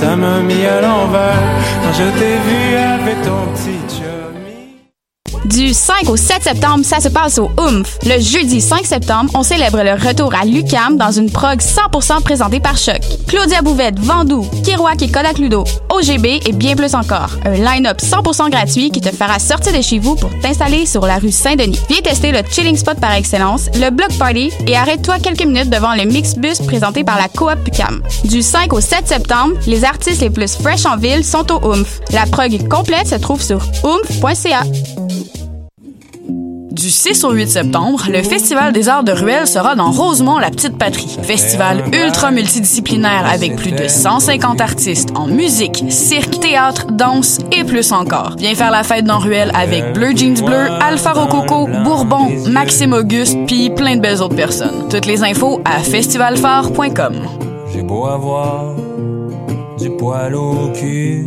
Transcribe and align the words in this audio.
ça 0.00 0.16
m'a 0.16 0.40
mis 0.40 0.64
à 0.64 0.80
l'envers 0.80 1.42
quand 1.82 1.92
je 1.92 2.08
t'ai 2.18 2.36
vu 2.46 2.62
avec 2.74 3.20
ton 3.22 3.40
petit. 3.52 3.79
Du 5.50 5.74
5 5.74 6.08
au 6.08 6.16
7 6.16 6.44
septembre, 6.44 6.84
ça 6.84 7.00
se 7.00 7.08
passe 7.08 7.38
au 7.38 7.50
OOMF. 7.56 7.98
Le 8.06 8.20
jeudi 8.20 8.60
5 8.60 8.86
septembre, 8.86 9.32
on 9.34 9.42
célèbre 9.42 9.82
le 9.82 9.92
retour 9.92 10.32
à 10.32 10.44
l'UCAM 10.44 10.96
dans 10.96 11.10
une 11.10 11.28
prog 11.28 11.58
100% 11.58 12.22
présentée 12.22 12.60
par 12.60 12.76
Choc. 12.76 13.00
Claudia 13.26 13.60
Bouvette, 13.60 13.98
Vandou, 13.98 14.48
Kiroak 14.62 15.02
et 15.02 15.08
Kodak 15.08 15.38
Ludo, 15.38 15.64
OGB 15.90 16.40
et 16.46 16.52
bien 16.52 16.76
plus 16.76 16.94
encore. 16.94 17.30
Un 17.44 17.54
line-up 17.54 17.98
100% 18.00 18.48
gratuit 18.50 18.90
qui 18.92 19.00
te 19.00 19.10
fera 19.14 19.40
sortir 19.40 19.72
de 19.72 19.82
chez 19.82 19.98
vous 19.98 20.14
pour 20.14 20.30
t'installer 20.40 20.86
sur 20.86 21.04
la 21.04 21.16
rue 21.16 21.32
Saint-Denis. 21.32 21.80
Viens 21.88 22.00
tester 22.00 22.30
le 22.30 22.42
chilling 22.48 22.76
spot 22.76 23.00
par 23.00 23.12
excellence, 23.14 23.66
le 23.74 23.90
Block 23.90 24.16
Party 24.18 24.52
et 24.68 24.76
arrête-toi 24.76 25.18
quelques 25.18 25.44
minutes 25.44 25.70
devant 25.70 25.96
le 25.96 26.04
Mixbus 26.04 26.64
présenté 26.64 27.02
par 27.02 27.18
la 27.18 27.26
Coop 27.28 27.58
UCAM. 27.66 28.02
Du 28.22 28.42
5 28.42 28.72
au 28.72 28.80
7 28.80 29.08
septembre, 29.08 29.54
les 29.66 29.84
artistes 29.84 30.20
les 30.20 30.30
plus 30.30 30.54
fresh 30.54 30.86
en 30.86 30.96
ville 30.96 31.24
sont 31.24 31.50
au 31.50 31.70
OOMF. 31.70 32.00
La 32.12 32.26
prog 32.26 32.68
complète 32.68 33.08
se 33.08 33.16
trouve 33.16 33.42
sur 33.42 33.60
oomf.ca. 33.82 34.62
Du 36.70 36.88
6 36.88 37.24
au 37.24 37.32
8 37.32 37.48
septembre, 37.48 38.04
le 38.08 38.22
Festival 38.22 38.72
des 38.72 38.88
arts 38.88 39.02
de 39.02 39.10
Ruelle 39.10 39.48
sera 39.48 39.74
dans 39.74 39.90
Rosemont, 39.90 40.38
la 40.38 40.50
petite 40.50 40.78
patrie. 40.78 41.18
Festival 41.20 41.84
ultra 41.92 42.30
multidisciplinaire 42.30 43.26
avec 43.28 43.56
plus 43.56 43.72
de 43.72 43.88
150 43.88 44.60
artistes 44.60 45.10
en 45.16 45.26
musique, 45.26 45.84
cirque, 45.88 46.38
théâtre, 46.38 46.86
danse 46.92 47.38
et 47.50 47.64
plus 47.64 47.90
encore. 47.90 48.36
Viens 48.38 48.54
faire 48.54 48.70
la 48.70 48.84
fête 48.84 49.04
dans 49.04 49.18
Ruelle 49.18 49.50
avec 49.52 49.94
Bleu 49.94 50.12
Jeans 50.14 50.40
Bleu, 50.44 50.68
Alpha 50.80 51.12
Rococo, 51.12 51.66
Bourbon, 51.82 52.28
Maxime 52.48 52.92
Auguste, 52.92 53.36
puis 53.48 53.70
plein 53.70 53.96
de 53.96 54.00
belles 54.00 54.22
autres 54.22 54.36
personnes. 54.36 54.88
Toutes 54.88 55.06
les 55.06 55.24
infos 55.24 55.60
à 55.64 55.80
festivalphare.com. 55.80 57.14
J'ai 57.72 57.82
beau 57.82 58.06
avoir 58.06 58.76
du 59.76 59.90
poil 59.90 60.36
au 60.36 60.70
cul. 60.72 61.26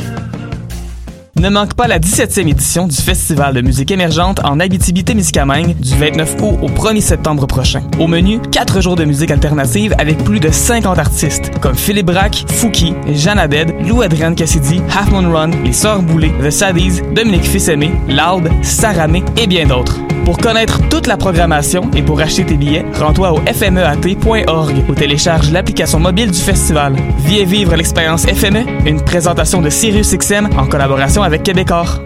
Ne 1.41 1.49
manque 1.49 1.73
pas 1.73 1.87
la 1.87 1.97
17e 1.97 2.47
édition 2.47 2.87
du 2.87 2.95
Festival 2.95 3.55
de 3.55 3.61
musique 3.61 3.89
émergente 3.89 4.39
en 4.43 4.59
Abitibi-Témiscamingue 4.59 5.75
du 5.75 5.95
29 5.95 6.35
août 6.39 6.59
au 6.61 6.67
1er 6.67 7.01
septembre 7.01 7.47
prochain. 7.47 7.81
Au 7.99 8.05
menu, 8.05 8.39
4 8.51 8.79
jours 8.79 8.95
de 8.95 9.05
musique 9.05 9.31
alternative 9.31 9.95
avec 9.97 10.23
plus 10.23 10.39
de 10.39 10.51
50 10.51 10.99
artistes 10.99 11.49
comme 11.59 11.73
Philippe 11.73 12.05
Braque, 12.05 12.45
Fouki, 12.47 12.93
Jeanne 13.07 13.39
Abed, 13.39 13.73
Lou 13.87 14.03
Adrienne 14.03 14.35
Cassidy, 14.35 14.83
Half 14.95 15.09
Moon 15.09 15.31
Run, 15.31 15.49
Les 15.63 15.73
Sœurs 15.73 16.03
Boulay, 16.03 16.31
The 16.43 16.51
Saddies, 16.51 17.01
Dominique 17.15 17.45
Fils-Aimé, 17.45 17.89
Loud, 18.07 18.47
Saramé 18.61 19.23
et 19.35 19.47
bien 19.47 19.65
d'autres. 19.65 19.97
Pour 20.25 20.37
connaître 20.37 20.79
toute 20.89 21.07
la 21.07 21.17
programmation 21.17 21.89
et 21.95 22.03
pour 22.03 22.19
acheter 22.21 22.45
tes 22.45 22.55
billets, 22.55 22.85
rends-toi 22.93 23.33
au 23.33 23.39
fmeat.org 23.39 24.75
ou 24.87 24.93
télécharge 24.93 25.51
l'application 25.51 25.99
mobile 25.99 26.31
du 26.31 26.39
festival. 26.39 26.95
Et 27.29 27.45
vivre 27.45 27.75
l'expérience 27.75 28.25
FME, 28.25 28.65
une 28.85 29.01
présentation 29.01 29.61
de 29.61 29.69
SiriusXM 29.69 30.49
en 30.57 30.67
collaboration 30.67 31.23
avec 31.23 31.43
Québecor. 31.43 32.01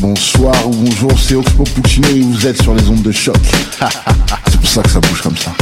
Bonsoir 0.00 0.54
ou 0.66 0.72
bonjour, 0.72 1.18
c'est 1.18 1.36
Oxpo 1.36 1.64
Puccino 1.64 2.08
et 2.08 2.20
vous 2.20 2.46
êtes 2.46 2.60
sur 2.60 2.74
les 2.74 2.86
ondes 2.88 3.02
de 3.02 3.12
choc. 3.12 3.36
c'est 4.48 4.60
pour 4.60 4.68
ça 4.68 4.82
que 4.82 4.90
ça 4.90 5.00
bouge 5.00 5.22
comme 5.22 5.36
ça. 5.36 5.52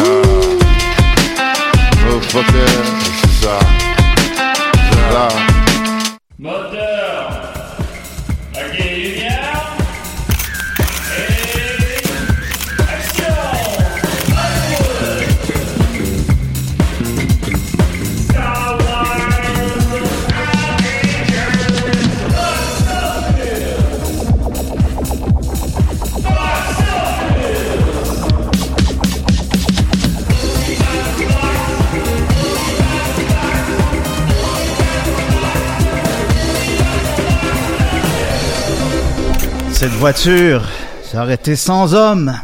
Oh, 0.00 0.48
Cette 39.78 39.92
voiture, 39.92 40.62
ça 41.04 41.22
aurait 41.22 41.34
été 41.34 41.54
sans 41.54 41.94
homme. 41.94 42.34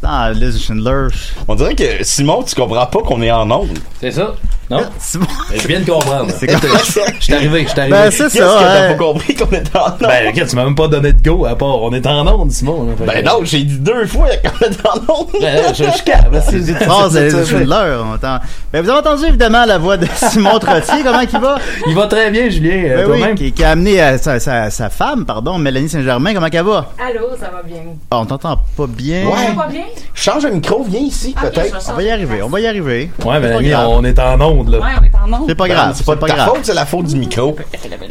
Ah, 0.00 0.30
Liz 0.32 0.62
Schindler. 0.62 1.08
On 1.48 1.56
dirait 1.56 1.74
que 1.74 2.04
Simon, 2.04 2.44
tu 2.44 2.54
comprends 2.54 2.86
pas 2.86 3.00
qu'on 3.00 3.20
est 3.20 3.32
en 3.32 3.50
onde. 3.50 3.76
C'est 4.00 4.12
ça? 4.12 4.36
Non? 4.70 4.82
Simon. 4.98 5.26
Je 5.54 5.66
viens 5.66 5.80
de 5.80 5.90
comprendre. 5.90 6.30
C'est 6.38 6.46
quoi? 6.46 6.58
Je 7.18 7.24
suis 7.24 7.34
arrivé, 7.34 7.64
je 7.64 7.68
suis 7.70 7.80
arrivé. 7.80 7.96
Ben, 7.96 8.10
c'est 8.10 8.22
Qu'est-ce 8.24 8.38
ça, 8.38 8.44
que 8.44 8.60
t'as 8.64 8.84
hein. 8.84 8.92
pas 8.92 9.04
compris 9.04 9.34
qu'on 9.34 9.50
est 9.50 9.76
en 9.76 9.86
onde? 9.86 9.98
Ben, 10.00 10.26
regarde, 10.28 10.48
tu 10.48 10.56
m'as 10.56 10.64
même 10.64 10.74
pas 10.76 10.88
donné 10.88 11.12
de 11.12 11.22
go 11.22 11.44
à 11.44 11.56
part 11.56 11.82
on 11.82 11.92
est 11.92 12.06
en 12.06 12.26
onde, 12.26 12.50
Simon. 12.52 12.86
là. 12.86 12.92
Ben 12.98 13.20
que- 13.20 13.26
non, 13.26 13.40
j'ai 13.44 13.62
dit 13.64 13.78
deux 13.78 14.06
fois 14.06 14.28
qu'on 14.36 14.66
est 14.66 14.86
en 14.86 15.12
onde. 15.14 15.26
Ben, 15.40 15.74
je, 15.74 15.84
je 15.84 16.02
capte, 16.04 16.32
là, 16.32 16.40
c'est- 16.40 16.60
de 16.60 18.00
on 18.02 18.14
entend. 18.14 18.38
Ben, 18.72 18.82
vous 18.82 18.88
avez 18.90 18.98
entendu 18.98 19.24
évidemment 19.26 19.64
la 19.64 19.78
voix 19.78 19.96
de 19.96 20.06
Simon 20.14 20.58
Trottier. 20.58 21.02
Comment 21.04 21.20
il 21.20 21.38
va? 21.40 21.56
Il 21.86 21.94
va 21.94 22.06
très 22.06 22.30
bien, 22.30 22.48
Julien. 22.48 22.84
euh, 22.84 22.96
Ben 22.96 23.10
oui, 23.10 23.18
toi-même? 23.18 23.36
qui, 23.36 23.52
qui 23.52 23.64
a 23.64 23.70
amené 23.70 24.00
euh, 24.02 24.18
sa, 24.18 24.38
sa- 24.40 24.70
sa 24.70 24.88
femme, 24.90 25.24
pardon, 25.24 25.58
Mélanie 25.58 25.88
Saint-Germain. 25.88 26.32
Comment 26.34 26.46
elle 26.52 26.62
va? 26.64 26.86
Allô, 26.98 27.26
ça 27.38 27.50
va 27.52 27.62
bien. 27.64 27.80
Ah, 28.10 28.20
on 28.20 28.26
t'entend 28.26 28.56
pas 28.76 28.86
bien. 28.86 29.26
Ouais. 29.26 29.46
Ça 29.48 29.52
va 29.56 29.66
bien? 29.66 29.84
Change 30.14 30.44
le 30.44 30.50
micro, 30.52 30.84
viens 30.88 31.00
ici, 31.00 31.34
peut-être. 31.40 31.76
On 31.90 31.94
va 31.94 32.02
y 32.02 32.10
arriver, 32.10 32.42
on 32.42 32.48
va 32.48 32.60
y 32.60 32.66
arriver. 32.66 33.10
Ouais, 33.24 33.40
mais 33.40 33.48
pas 33.52 33.60
Mélanie, 33.60 33.68
grave. 33.70 33.88
on 33.88 34.04
est 34.04 34.18
en 34.18 34.40
onde, 34.40 34.59
là. 34.68 34.78
Ouais, 34.78 34.84
on 35.00 35.04
est 35.04 35.10
en 35.34 35.40
onde. 35.40 35.44
C'est 35.48 35.54
pas 35.54 35.68
grave, 35.68 35.94
C'est 35.96 36.06
pas 36.06 36.14
de 36.16 36.20
pas 36.20 36.26
ta 36.28 36.34
grave. 36.34 36.48
faute, 36.48 36.58
c'est 36.64 36.74
la 36.74 36.86
faute 36.86 37.06
du 37.06 37.16
micro. 37.16 37.56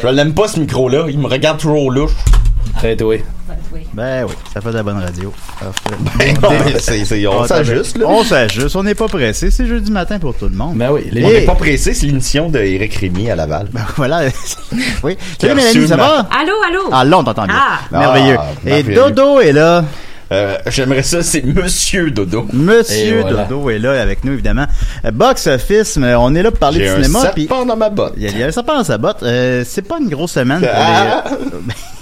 Je 0.02 0.08
l'aime 0.08 0.34
pas 0.34 0.48
ce 0.48 0.60
micro-là, 0.60 1.06
il 1.10 1.20
me 1.20 1.28
regarde 1.28 1.60
trop 1.60 1.90
louche. 1.92 2.12
Arrête, 2.78 3.02
oui. 3.04 3.22
Ben 3.94 4.26
oui, 4.28 4.34
ça 4.54 4.62
fait 4.62 4.70
de 4.70 4.76
la 4.76 4.84
bonne 4.84 5.00
radio. 5.00 5.34
Ben 6.20 6.36
c'est- 6.80 7.28
on 7.28 7.42
Ah, 7.44 7.48
s'ajuste, 7.48 7.98
là. 7.98 8.06
On 8.08 8.24
s'ajuste, 8.24 8.76
on 8.76 8.84
n'est 8.84 8.96
pas 8.96 9.08
pressé. 9.08 9.52
C'est 9.52 9.66
jeudi 9.66 9.92
matin 9.92 10.20
pour 10.20 10.36
tout 10.36 10.46
le 10.48 10.56
monde. 10.56 10.76
Ben 10.78 10.90
oui, 10.92 11.02
les- 11.12 11.24
On 11.26 11.30
n'est 11.30 11.42
pas 11.42 11.56
pressé, 11.56 11.94
c'est 11.94 12.06
l'émission 12.06 12.50
d'Éric 12.50 12.94
Rémy 12.96 13.30
à 13.32 13.36
Laval. 13.36 13.68
Ben 13.74 13.82
voilà. 13.98 14.22
oui. 15.04 15.18
Salut 15.40 15.56
Mélanie, 15.56 15.88
ça 15.88 15.98
va? 15.98 16.28
Allô, 16.40 16.54
allô? 16.68 16.90
Ah 16.92 17.04
là, 17.04 17.18
on 17.20 17.24
t'entend 17.24 17.46
bien. 17.46 17.56
Ah. 17.58 17.80
Merveilleux. 17.92 18.38
Ah, 18.40 18.70
Et. 18.70 18.84
Dodo 18.84 19.40
est 19.40 19.52
là. 19.52 19.84
Euh, 20.32 20.58
J'aimerais 20.68 21.04
ça, 21.04 21.24
c'est 21.24 21.44
Monsieur 21.44 22.12
Dodo. 22.12 22.48
Monsieur 22.54 23.22
voilà. 23.22 23.44
Dodo 23.46 23.70
est 23.70 23.80
là 23.80 24.00
avec 24.02 24.24
nous, 24.24 24.34
évidemment. 24.34 24.66
Euh, 25.06 25.12
Box 25.12 25.48
Office, 25.48 25.98
mais 25.98 26.14
on 26.16 26.36
est 26.36 26.44
là 26.44 26.52
pour 26.52 26.60
parler 26.60 26.86
de 26.86 26.92
un 26.92 26.96
cinéma. 27.04 27.32
puis 27.34 27.48
serpent 27.48 27.66
dans 27.66 27.76
ma 27.76 27.90
botte. 27.90 28.14
Il 28.18 28.24
y 28.24 28.28
a, 28.28 28.30
il 28.30 28.38
y 28.38 28.44
a 28.44 28.48
un 28.48 28.52
serpent 28.52 28.78
dans 28.78 28.84
sa 28.84 28.98
botte. 28.98 29.24
Euh, 29.24 29.64
c'est 29.66 29.82
pas 29.82 29.98
une 30.00 30.10
grosse 30.10 30.32
semaine 30.34 30.60
pour 30.60 30.70
Ah. 30.72 31.24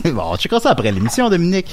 les... 0.04 0.12
bon, 0.12 0.24
on 0.32 0.36
checkera 0.38 0.60
ça 0.60 0.72
après 0.72 0.92
l'émission, 0.92 1.30
Dominique. 1.30 1.68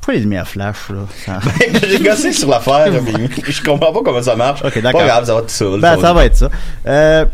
Pourquoi 0.00 0.14
les 0.14 0.20
lumières 0.20 0.46
flash, 0.48 0.76
là? 0.90 0.96
Ça- 1.26 1.40
J'ai 1.88 1.98
gossé 2.00 2.32
sur 2.32 2.48
l'affaire, 2.48 2.88
mais 2.92 3.28
je 3.48 3.62
comprends 3.62 3.92
pas 3.92 4.00
comment 4.04 4.22
ça 4.22 4.36
marche. 4.36 4.62
Ok, 4.64 4.80
d'accord. 4.80 5.00
Pas 5.00 5.06
grave, 5.06 5.24
ça 5.26 5.34
va 5.34 5.40
tout 5.42 5.48
seul. 5.48 5.80
Ben, 5.80 5.98
ça 6.00 6.12
va 6.12 6.24
être 6.26 6.36
ça. 6.36 6.50
Euh, 6.86 7.24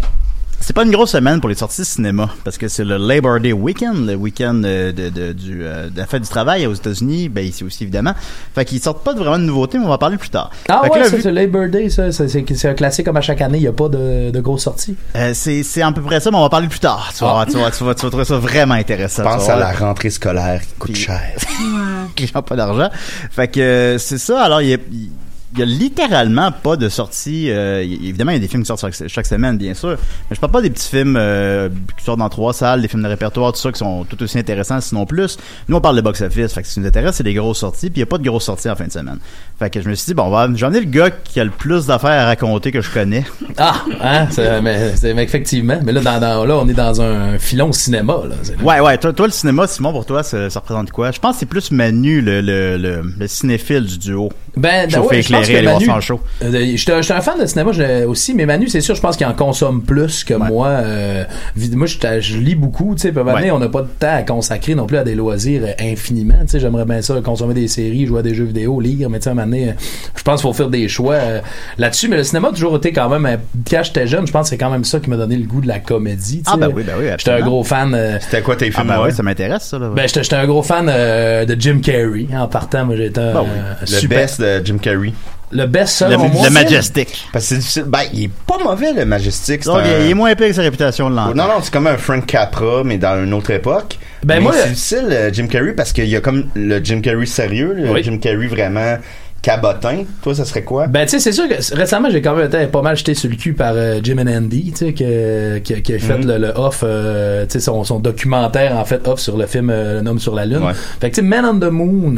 c'est 0.67 0.73
pas 0.73 0.85
une 0.85 0.91
grosse 0.91 1.11
semaine 1.11 1.41
pour 1.41 1.49
les 1.51 1.55
sorties 1.57 1.83
de 1.83 1.87
cinéma 1.87 2.31
parce 2.43 2.57
que 2.57 2.69
c'est 2.69 2.85
le 2.85 2.97
Labor 2.97 3.39
Day 3.39 3.53
Weekend, 3.53 4.07
le 4.07 4.15
week-end 4.15 4.63
euh, 4.65 4.93
de, 4.93 5.11
de, 5.11 5.33
du, 5.33 5.63
euh, 5.63 5.91
de 5.91 5.99
la 5.99 6.07
fête 6.07 6.23
du 6.23 6.29
travail 6.29 6.67
aux 6.67 6.73
États-Unis, 6.73 7.29
ben 7.29 7.45
ici 7.45 7.65
aussi 7.65 7.83
évidemment. 7.83 8.15
Fait 8.55 8.65
qu'ils 8.65 8.81
sortent 8.81 9.05
pas 9.05 9.13
de 9.13 9.19
vraiment 9.19 9.39
de 9.39 9.45
nouveautés, 9.45 9.79
mais 9.79 9.85
on 9.85 9.89
va 9.89 9.95
en 9.95 9.99
parler 9.99 10.17
plus 10.17 10.31
tard. 10.31 10.51
Ah 10.69 10.81
Fait 10.83 10.89
que 10.89 10.95
ouais, 10.95 11.01
là, 11.01 11.11
ça, 11.11 11.17
vu- 11.17 11.23
c'est 11.23 11.33
Labor 11.33 11.69
Day, 11.69 11.91
ça. 11.91 12.11
C'est 12.13 12.29
c'est- 12.29 12.45
c'est 12.55 12.69
un 12.69 12.75
classique 12.75 13.05
comme 13.05 13.17
à 13.17 13.21
chaque 13.21 13.41
année. 13.43 13.59
Il 13.59 13.63
n'y 13.63 13.67
a 13.67 13.73
pas 13.73 13.89
de, 13.89 14.31
de 14.31 14.41
grosses 14.41 14.63
sorties. 14.63 14.97
Euh, 15.17 15.33
c'est 15.35 15.63
c'est 15.63 15.83
à 15.83 15.93
peu 15.93 16.01
près 16.01 16.21
ça, 16.21 16.31
mais 16.31 16.39
on 16.39 16.43
va 16.43 16.49
parler 16.49 16.69
plus 16.69 16.81
tard. 16.81 17.11
Tu 17.17 17.23
vas, 17.25 17.33
voir, 17.33 17.47
tu 17.47 17.59
vas, 17.59 17.71
tu 17.71 17.85
vas, 17.85 17.95
tu 17.95 18.03
vas 18.03 18.09
trouver 18.11 18.25
ça 18.25 18.39
vraiment 18.39 18.75
intéressant. 18.75 19.23
Pense 19.23 19.49
à 19.51 19.57
la 19.57 19.73
rentrée 19.73 20.11
scolaire 20.11 20.61
qui 20.63 20.75
coûte 20.79 20.93
Puis- 20.93 21.03
cher. 21.03 21.33
qui 22.17 22.31
n'ont 22.35 22.43
pas 22.43 22.57
d'argent. 22.57 22.89
Fait 23.31 23.49
que 23.49 23.61
euh, 23.61 23.99
c'est 23.99 24.19
ça. 24.19 24.43
Alors, 24.43 24.63
il 24.63 24.69
y 24.71 24.75
a, 24.75 24.79
il 24.91 25.11
il 25.55 25.61
y 25.61 25.63
a 25.63 25.67
littéralement 25.67 26.51
pas 26.53 26.77
de 26.77 26.89
sortie. 26.89 27.47
euh, 27.51 27.81
évidemment, 27.83 28.33
il 28.33 28.35
y 28.35 28.37
a 28.39 28.41
des 28.41 28.49
films 28.49 28.63
qui 28.63 28.67
sortent 28.67 28.81
chaque, 28.81 29.09
chaque 29.09 29.27
semaine, 29.27 29.57
bien 29.57 29.75
sûr. 29.75 29.91
Mais 30.29 30.35
je 30.35 30.41
parle 30.41 30.53
pas 30.53 30.61
des 30.63 30.71
petits 30.71 30.89
films 30.89 31.17
euh, 31.19 31.69
qui 31.97 32.05
sortent 32.05 32.19
dans 32.19 32.29
trois 32.29 32.53
salles, 32.53 32.83
des 32.83 32.89
films 32.89 33.03
de 33.03 33.09
répertoire, 33.09 33.53
tout 33.53 33.61
ça, 33.61 33.71
qui 33.71 33.79
sont 33.79 34.05
tout 34.05 34.21
aussi 34.23 34.39
intéressants, 34.39 34.81
sinon 34.81 35.07
plus. 35.07 35.39
Nous, 35.69 35.77
on 35.77 35.81
parle 35.81 35.97
de 35.97 36.01
box-office. 36.01 36.53
Fait 36.53 36.63
que 36.63 36.69
ce 36.69 36.75
qui 36.75 36.81
nous 36.81 36.87
intéresse, 36.87 37.17
c'est 37.17 37.23
les 37.23 37.35
grosses 37.35 37.59
sorties. 37.59 37.91
Puis 37.91 37.99
il 37.99 38.01
y 38.01 38.03
a 38.03 38.07
pas 38.07 38.19
de 38.19 38.25
grosses 38.25 38.45
sorties 38.45 38.69
en 38.69 38.75
fin 38.77 38.87
de 38.87 38.93
semaine. 38.93 39.19
Fait 39.59 39.71
que 39.71 39.81
je 39.81 39.89
me 39.89 39.95
suis 39.95 40.07
dit, 40.07 40.15
bon, 40.15 40.25
on 40.25 40.31
va- 40.31 40.49
j'en 40.55 40.73
ai 40.73 40.81
le 40.81 40.87
gars 40.87 41.11
qui 41.11 41.39
a 41.39 41.45
le 41.45 41.51
plus 41.51 41.87
d'affaires 41.87 42.21
à 42.23 42.25
raconter 42.27 42.73
que 42.73 42.81
je 42.81 42.91
connais. 42.91 43.25
Ah, 43.57 43.83
hein, 44.03 44.27
c'est- 44.31 44.61
mais, 44.61 44.97
c'est- 44.97 45.15
mais 45.15 45.23
effectivement. 45.23 45.79
Mais 45.85 45.93
là, 45.93 46.01
dans, 46.01 46.19
dans- 46.21 46.45
là, 46.45 46.57
on 46.57 46.69
est 46.69 46.75
dans 46.75 47.01
un 47.01 47.39
filon 47.39 47.71
cinéma. 47.73 48.17
Là. 48.29 48.35
Ouais, 48.65 48.81
ouais. 48.81 48.99
Toi, 48.99 49.13
toi, 49.13 49.27
le 49.27 49.33
cinéma, 49.33 49.67
Simon, 49.69 49.93
pour 49.93 50.05
toi, 50.07 50.23
ça, 50.23 50.51
ça 50.51 50.59
représente 50.61 50.91
quoi? 50.91 51.13
Je 51.13 51.21
pense 51.21 51.35
que 51.35 51.41
c'est 51.41 51.47
plus 51.47 51.71
Manu, 51.71 52.21
le, 52.21 52.41
le, 52.41 52.77
le, 52.77 53.03
le 53.19 53.27
cinéphile 53.29 53.85
du 53.87 53.99
duo. 53.99 54.31
Ben, 54.57 54.89
Chauffé, 54.91 55.17
ouais, 55.17 55.23
je 55.23 55.29
pense 55.33 55.43
éclairé, 55.43 55.44
que 55.53 55.57
aller 55.59 55.67
voir 55.67 55.75
Manu, 55.81 55.87
ça 55.87 55.97
en 55.97 56.01
show. 56.01 56.21
euh, 56.43 56.73
j'étais 56.77 57.03
j'étais 57.03 57.15
un 57.15 57.21
fan 57.21 57.41
de 57.41 57.47
cinéma 57.47 57.73
je- 57.73 58.05
aussi, 58.07 58.35
mais 58.35 58.47
Manu, 58.47 58.69
c'est 58.69 58.81
sûr, 58.81 58.95
je 58.95 59.01
pense 59.01 59.17
qu'il 59.17 59.27
en 59.27 59.33
consomme 59.35 59.83
plus 59.83 60.25
que 60.25 60.35
moi. 60.35 60.69
Euh, 60.69 61.25
moi, 61.73 61.87
je, 61.87 61.97
je 62.21 62.39
lis 62.39 62.55
beaucoup, 62.55 62.95
tu 62.95 63.03
sais, 63.03 63.11
puis 63.11 63.19
à 63.19 63.23
un 63.23 63.25
moment 63.25 63.37
donné, 63.37 63.51
Ouais. 63.51 63.57
on 63.57 63.59
n'a 63.61 63.69
pas 63.69 63.83
de 63.83 63.89
temps 63.99 64.15
à 64.17 64.23
consacrer 64.23 64.75
non 64.75 64.87
plus 64.87 64.97
à 64.99 65.05
des 65.05 65.15
loisirs 65.15 65.63
euh, 65.65 65.73
infiniment, 65.93 66.35
tu 66.43 66.49
sais, 66.49 66.61
j'aimerais 66.61 66.85
bien 66.85 67.03
ça, 67.03 67.15
consommer 67.23 67.55
des 67.55 67.69
séries, 67.69 68.07
jouer 68.07 68.21
à 68.21 68.23
des 68.23 68.35
jeux 68.35 68.45
vidéo, 68.45 68.81
lire, 68.81 69.09
mais 69.11 69.19
tu 69.19 69.25
sais, 69.25 69.29
à 69.31 69.33
un 69.33 69.35
moment 69.37 69.47
donné, 69.47 69.75
je 70.17 70.23
pense 70.23 70.41
qu'il 70.41 70.49
faut 70.49 70.55
faire 70.55 70.69
des 70.71 70.89
choix 70.89 71.15
euh, 71.15 71.41
là-dessus, 71.79 72.09
mais 72.09 72.17
le 72.17 72.25
cinéma 72.25 72.49
a 72.49 72.53
toujours 72.53 72.77
été 72.77 72.93
quand 72.93 73.09
même, 73.09 73.39
quand 73.71 73.83
j'étais 73.83 74.07
jeune, 74.07 74.27
je 74.27 74.33
pense 74.33 74.45
que 74.47 74.51
c'est 74.51 74.59
quand 74.59 74.71
même 74.71 74.85
ça 74.85 75.01
qui 75.01 75.11
m'a 75.11 75.17
donné 75.17 75.37
le 75.37 75.45
goût 75.47 75.61
de 75.61 75.69
la 75.69 75.79
comédie, 75.81 76.39
tu 76.45 76.51
Ah, 76.53 76.57
ben 76.57 76.71
oui, 76.75 76.83
ben 76.87 76.95
oui, 76.99 77.07
J'étais 77.19 77.31
un 77.33 77.41
gros 77.41 77.65
fan... 77.65 77.95
euh, 77.95 78.19
C'était 78.21 78.43
quoi 78.43 78.57
tes 78.57 78.69
Ah, 78.75 78.79
films? 78.79 78.89
ben 78.89 78.99
ouais? 78.99 79.05
ouais, 79.05 79.11
ça 79.13 79.23
m'intéresse, 79.23 79.65
ça, 79.65 79.79
là. 79.79 79.91
ben, 79.95 80.07
j'étais 80.07 80.35
un 80.35 80.47
gros 80.47 80.63
fan 80.63 80.87
de 80.87 81.57
Jim 81.61 81.81
Carrey. 81.83 82.27
En 82.35 82.47
partant, 82.49 82.85
moi, 82.85 82.97
j'étais 82.97 83.21
un 83.21 83.33
Ben 83.35 83.41
oui. 83.43 83.49
euh, 83.57 83.75
Le 83.81 83.87
super. 83.87 84.19
best 84.19 84.41
de 84.41 84.63
Jim 84.65 84.79
Carrey. 84.81 85.13
Le 85.57 85.67
best, 85.67 86.03
le, 86.03 86.09
selon 86.11 86.29
moi. 86.29 86.47
le 86.49 86.53
Majestic. 86.53 87.29
Parce 87.33 87.45
que 87.45 87.49
c'est 87.51 87.59
difficile. 87.61 87.85
Ben, 87.87 88.01
il 88.13 88.25
est 88.25 88.31
pas 88.47 88.59
mauvais, 88.63 88.93
le 88.93 89.05
Majestic. 89.05 89.65
Donc, 89.65 89.79
il, 89.85 89.91
un- 89.91 89.99
est- 90.01 90.05
il 90.07 90.11
est 90.11 90.15
moins 90.15 90.31
épais 90.31 90.49
que 90.49 90.55
sa 90.55 90.63
réputation 90.63 91.09
de 91.09 91.15
l'an. 91.17 91.29
Non, 91.35 91.45
non, 91.45 91.61
c'est 91.63 91.73
comme 91.73 91.87
un 91.87 91.97
Frank 91.97 92.27
Capra, 92.27 92.83
mais 92.85 92.99
dans 92.99 93.23
une 93.25 93.33
autre 93.33 93.51
époque. 93.53 93.97
Ben, 94.25 94.35
Mais 94.37 94.41
moi, 94.41 94.53
c'est 94.55 94.69
difficile, 94.71 95.09
euh, 95.11 95.31
Jim 95.33 95.47
Carrey, 95.47 95.73
parce 95.73 95.93
qu'il 95.93 96.09
y 96.09 96.17
a 96.17 96.21
comme 96.21 96.47
le 96.55 96.81
Jim 96.85 97.01
Carrey 97.01 97.27
sérieux, 97.27 97.73
le 97.77 97.91
Oui. 97.91 98.03
Jim 98.03 98.19
Carrey 98.19 98.47
vraiment 98.49 98.97
cabotin. 99.43 100.05
Toi, 100.23 100.35
ça 100.35 100.45
serait 100.47 100.63
quoi? 100.63 100.87
Ben, 100.87 101.05
tu 101.05 101.11
sais, 101.11 101.19
c'est 101.21 101.33
sûr 101.33 101.47
que 101.49 101.55
récemment, 101.77 102.09
j'ai 102.11 102.23
quand 102.23 102.35
même 102.35 102.47
été 102.47 102.67
pas 102.67 102.81
mal 102.83 102.97
jeté 102.97 103.13
sur 103.15 103.29
le 103.31 103.37
cul 103.37 103.53
par 103.53 103.75
euh, 103.77 104.01
Jim 104.03 104.17
and 104.19 104.27
Andy, 104.27 104.73
tu 104.73 104.87
sais, 104.87 104.93
que- 104.95 105.59
qui, 105.59 105.75
a- 105.75 105.81
qui 105.81 105.95
a 105.95 105.99
fait 105.99 106.17
Mhm. 106.19 106.27
le, 106.27 106.39
le 106.39 106.49
off, 106.57 106.81
euh, 106.83 107.45
tu 107.45 107.53
sais, 107.53 107.61
son, 107.61 107.85
son 107.85 107.99
documentaire, 108.01 108.75
en 108.77 108.85
fait, 108.87 109.07
off 109.07 109.21
sur 109.21 109.37
le 109.37 109.47
film 109.47 109.69
euh, 109.71 110.01
Un 110.01 110.07
homme 110.07 110.19
sur 110.19 110.35
la 110.35 110.47
Lune. 110.47 110.63
Ouais. 110.65 110.73
Fait 111.01 111.11
que, 111.11 111.17
tu 111.17 111.21
sais, 111.21 111.27
Man 111.27 111.45
on 111.45 111.59
the 111.61 111.71
Moon, 111.71 112.17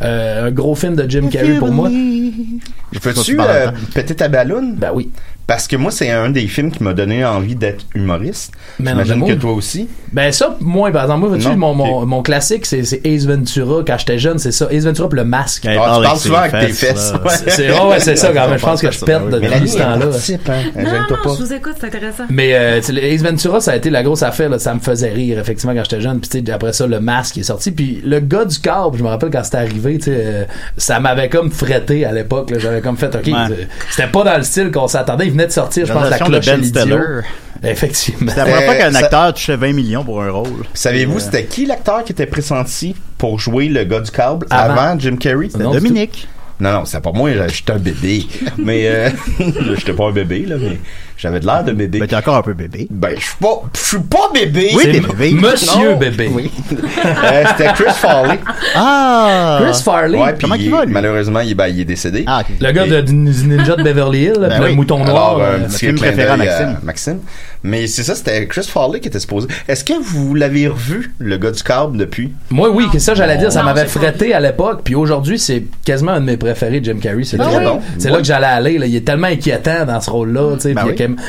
un 0.00 0.50
gros 0.50 0.74
film 0.74 0.96
de 0.96 1.08
Jim 1.08 1.28
Carrey 1.30 1.58
pour 1.58 1.70
moi. 1.70 1.88
Je 1.90 2.98
peux-tu 2.98 3.38
euh, 3.40 3.70
péter 3.94 4.14
ta 4.16 4.28
balloune? 4.28 4.74
Ben 4.76 4.90
oui. 4.94 5.10
Parce 5.50 5.66
que 5.66 5.74
moi, 5.74 5.90
c'est 5.90 6.08
un 6.10 6.30
des 6.30 6.46
films 6.46 6.70
qui 6.70 6.80
m'a 6.84 6.92
donné 6.94 7.24
envie 7.24 7.56
d'être 7.56 7.84
humoriste. 7.96 8.52
J'imagine 8.78 9.26
que 9.26 9.32
toi 9.32 9.50
aussi. 9.50 9.88
Ben 10.12 10.30
ça, 10.30 10.56
moi, 10.60 10.92
par 10.92 11.02
exemple, 11.02 11.26
moi, 11.26 11.38
Non, 11.38 11.56
mon, 11.56 11.74
mon, 11.74 12.02
ok. 12.02 12.06
mon 12.06 12.22
classique, 12.22 12.66
c'est 12.66 13.00
Ace 13.04 13.26
Ventura. 13.26 13.82
Quand 13.84 13.98
j'étais 13.98 14.20
jeune, 14.20 14.38
c'est 14.38 14.52
ça. 14.52 14.68
Ace 14.70 14.84
Ventura 14.84 15.08
pis 15.08 15.16
le 15.16 15.24
masque. 15.24 15.66
Ah, 15.66 15.74
parle 15.74 16.02
tu 16.02 16.06
parles 16.06 16.18
souvent 16.20 16.38
avec 16.38 16.68
tes 16.68 16.72
fesses. 16.72 17.12
C'est 17.48 17.68
ouais, 17.68 17.84
ouais, 17.88 17.98
c'est 17.98 18.14
ça 18.14 18.28
quand 18.34 18.48
même. 18.48 18.60
Je 18.60 18.64
pense 18.64 18.80
que 18.80 18.92
je 18.92 19.00
depuis 19.00 19.40
Mélanie, 19.40 19.68
ce 19.68 19.78
temps-là. 19.78 20.06
hein. 20.06 20.82
Non, 20.84 21.34
je 21.36 21.42
vous 21.42 21.52
écoute, 21.52 21.74
c'est 21.80 21.86
intéressant. 21.88 22.24
Mais 22.30 22.54
euh, 22.54 22.76
tu 22.78 22.84
sais, 22.84 22.92
le 22.92 23.02
Ace 23.02 23.22
Ventura, 23.24 23.60
ça 23.60 23.72
a 23.72 23.76
été 23.76 23.90
la 23.90 24.04
grosse 24.04 24.22
affaire. 24.22 24.60
Ça 24.60 24.72
me 24.72 24.78
faisait 24.78 25.10
rire, 25.10 25.40
effectivement, 25.40 25.74
quand 25.74 25.82
j'étais 25.82 26.00
jeune. 26.00 26.20
Puis 26.20 26.30
tu 26.30 26.46
sais, 26.46 26.52
après 26.52 26.72
ça, 26.72 26.86
le 26.86 27.00
masque 27.00 27.38
est 27.38 27.42
sorti. 27.42 27.72
Puis 27.72 28.00
le 28.04 28.20
gars 28.20 28.44
du 28.44 28.60
câble, 28.60 28.98
je 28.98 29.02
me 29.02 29.08
rappelle 29.08 29.30
quand 29.30 29.42
c'était 29.42 29.56
arrivé, 29.56 29.98
tu 29.98 30.04
sais, 30.04 30.16
euh, 30.16 30.44
ça 30.76 31.00
m'avait 31.00 31.28
comme 31.28 31.50
fretté 31.50 32.04
à 32.04 32.12
l'époque. 32.12 32.52
J'avais 32.56 32.80
comme 32.80 32.96
fait, 32.96 33.12
OK, 33.12 33.26
euh, 33.26 33.64
c'était 33.90 34.08
pas 34.10 34.22
dans 34.22 34.36
le 34.36 34.44
style 34.44 34.70
qu'on 34.70 34.86
s'attendait. 34.86 35.26
Venait 35.40 35.46
de 35.48 35.52
sortir, 35.52 35.86
je 35.86 35.92
pense, 35.92 36.10
la 36.10 36.18
de 36.18 36.24
cloche 36.24 36.46
et 36.48 36.50
Ben 36.50 36.60
l'idiot. 36.60 36.80
Stiller. 36.82 37.20
Effectivement. 37.62 38.30
C'est 38.32 38.38
la 38.38 38.44
première 38.44 38.60
Euh, 38.62 38.66
fois 38.66 38.74
qu'un 38.76 38.92
ça- 38.92 38.98
acteur 38.98 39.34
touchait 39.34 39.56
20 39.56 39.72
millions 39.74 40.04
pour 40.04 40.22
un 40.22 40.30
rôle. 40.30 40.64
Savez-vous, 40.74 41.16
Euh, 41.16 41.20
c'était 41.20 41.44
qui 41.44 41.66
l'acteur 41.66 42.04
qui 42.04 42.12
était 42.12 42.26
pressenti 42.26 42.94
pour 43.18 43.38
jouer 43.38 43.68
le 43.68 43.84
gars 43.84 44.00
du 44.00 44.10
câble 44.10 44.46
Avant. 44.50 44.74
avant, 44.74 44.98
Jim 44.98 45.16
Carrey? 45.16 45.48
Du 45.48 45.58
Dominique. 45.62 46.26
Non, 46.58 46.72
non, 46.72 46.84
c'est 46.84 47.00
pas 47.02 47.12
moi, 47.12 47.30
j'étais 47.48 47.72
un 47.72 47.78
bébé. 47.78 48.26
mais, 48.58 48.86
euh, 48.86 49.10
j'étais 49.78 49.94
pas 49.94 50.08
un 50.08 50.12
bébé, 50.12 50.44
là, 50.46 50.56
mais 50.60 50.78
j'avais 51.20 51.40
de 51.40 51.46
l'air 51.46 51.62
de 51.64 51.72
bébé. 51.72 51.98
Ben, 52.00 52.06
t'es 52.08 52.16
encore 52.16 52.36
un 52.36 52.42
peu 52.42 52.54
bébé. 52.54 52.86
Ben, 52.90 53.10
je 53.16 53.24
suis 53.24 53.36
pas, 53.40 53.62
je 53.74 53.80
suis 53.80 53.98
pas 53.98 54.30
bébé. 54.32 54.70
Oui, 54.74 54.82
C'est 54.84 54.92
t'es 54.92 55.00
bébé. 55.00 55.32
Monsieur 55.34 55.90
Non. 55.90 55.96
bébé. 55.98 56.30
Oui. 56.32 56.50
Euh, 56.72 57.44
c'était 57.56 57.72
Chris 57.74 57.92
Farley. 57.94 58.38
Ah! 58.74 59.60
Chris 59.62 59.82
Farley? 59.84 60.18
Ouais, 60.18 60.34
Comment 60.40 60.54
il 60.54 60.70
va, 60.70 60.84
lui? 60.84 60.92
malheureusement, 60.92 61.40
il, 61.40 61.54
ben, 61.54 61.66
il 61.68 61.80
est 61.80 61.84
décédé. 61.84 62.24
Ah. 62.26 62.42
Le 62.60 62.72
gars 62.72 62.86
de, 62.86 63.00
du 63.02 63.12
Ninja 63.14 63.76
de 63.76 63.82
Beverly 63.82 64.22
Hills, 64.24 64.32
Ben 64.40 64.48
puis 64.50 64.58
le 64.60 64.64
oui. 64.66 64.76
mouton 64.76 65.04
noir. 65.04 65.36
Alors, 65.36 65.40
euh, 65.42 65.56
un 65.56 65.58
le 65.64 65.68
film 65.68 65.96
préféré 65.96 66.30
à 66.30 66.36
Maxime. 66.36 66.76
Maxime. 66.82 67.18
Mais 67.62 67.86
c'est 67.86 68.02
ça, 68.04 68.14
c'était 68.14 68.46
Chris 68.46 68.66
Farley 68.70 69.00
qui 69.00 69.08
était 69.08 69.20
supposé. 69.20 69.46
Est-ce 69.68 69.84
que 69.84 69.92
vous 70.02 70.34
l'avez 70.34 70.66
revu, 70.68 71.12
le 71.18 71.36
gars 71.36 71.50
du 71.50 71.62
câble, 71.62 71.98
depuis? 71.98 72.32
Moi, 72.50 72.70
oui, 72.70 72.86
que 72.90 72.98
ça, 72.98 73.14
j'allais 73.14 73.36
dire, 73.36 73.52
ça 73.52 73.62
m'avait 73.62 73.84
fretté 73.84 74.32
à 74.32 74.40
l'époque, 74.40 74.80
puis 74.82 74.94
aujourd'hui, 74.94 75.38
c'est 75.38 75.64
quasiment 75.84 76.12
un 76.12 76.20
de 76.20 76.24
mes 76.26 76.36
préférés, 76.38 76.80
Jim 76.82 76.96
Carrey. 77.02 77.24
C'est 77.24 77.38
Ah. 77.38 77.78
C'est 77.98 78.08
là 78.10 78.16
que 78.18 78.24
j'allais 78.24 78.46
aller, 78.46 78.78
là. 78.78 78.86
Il 78.86 78.96
est 78.96 79.04
tellement 79.04 79.26
inquiétant 79.26 79.84
dans 79.86 80.00
ce 80.00 80.08
rôle-là, 80.10 80.54
tu 80.54 80.60
sais. 80.72 80.74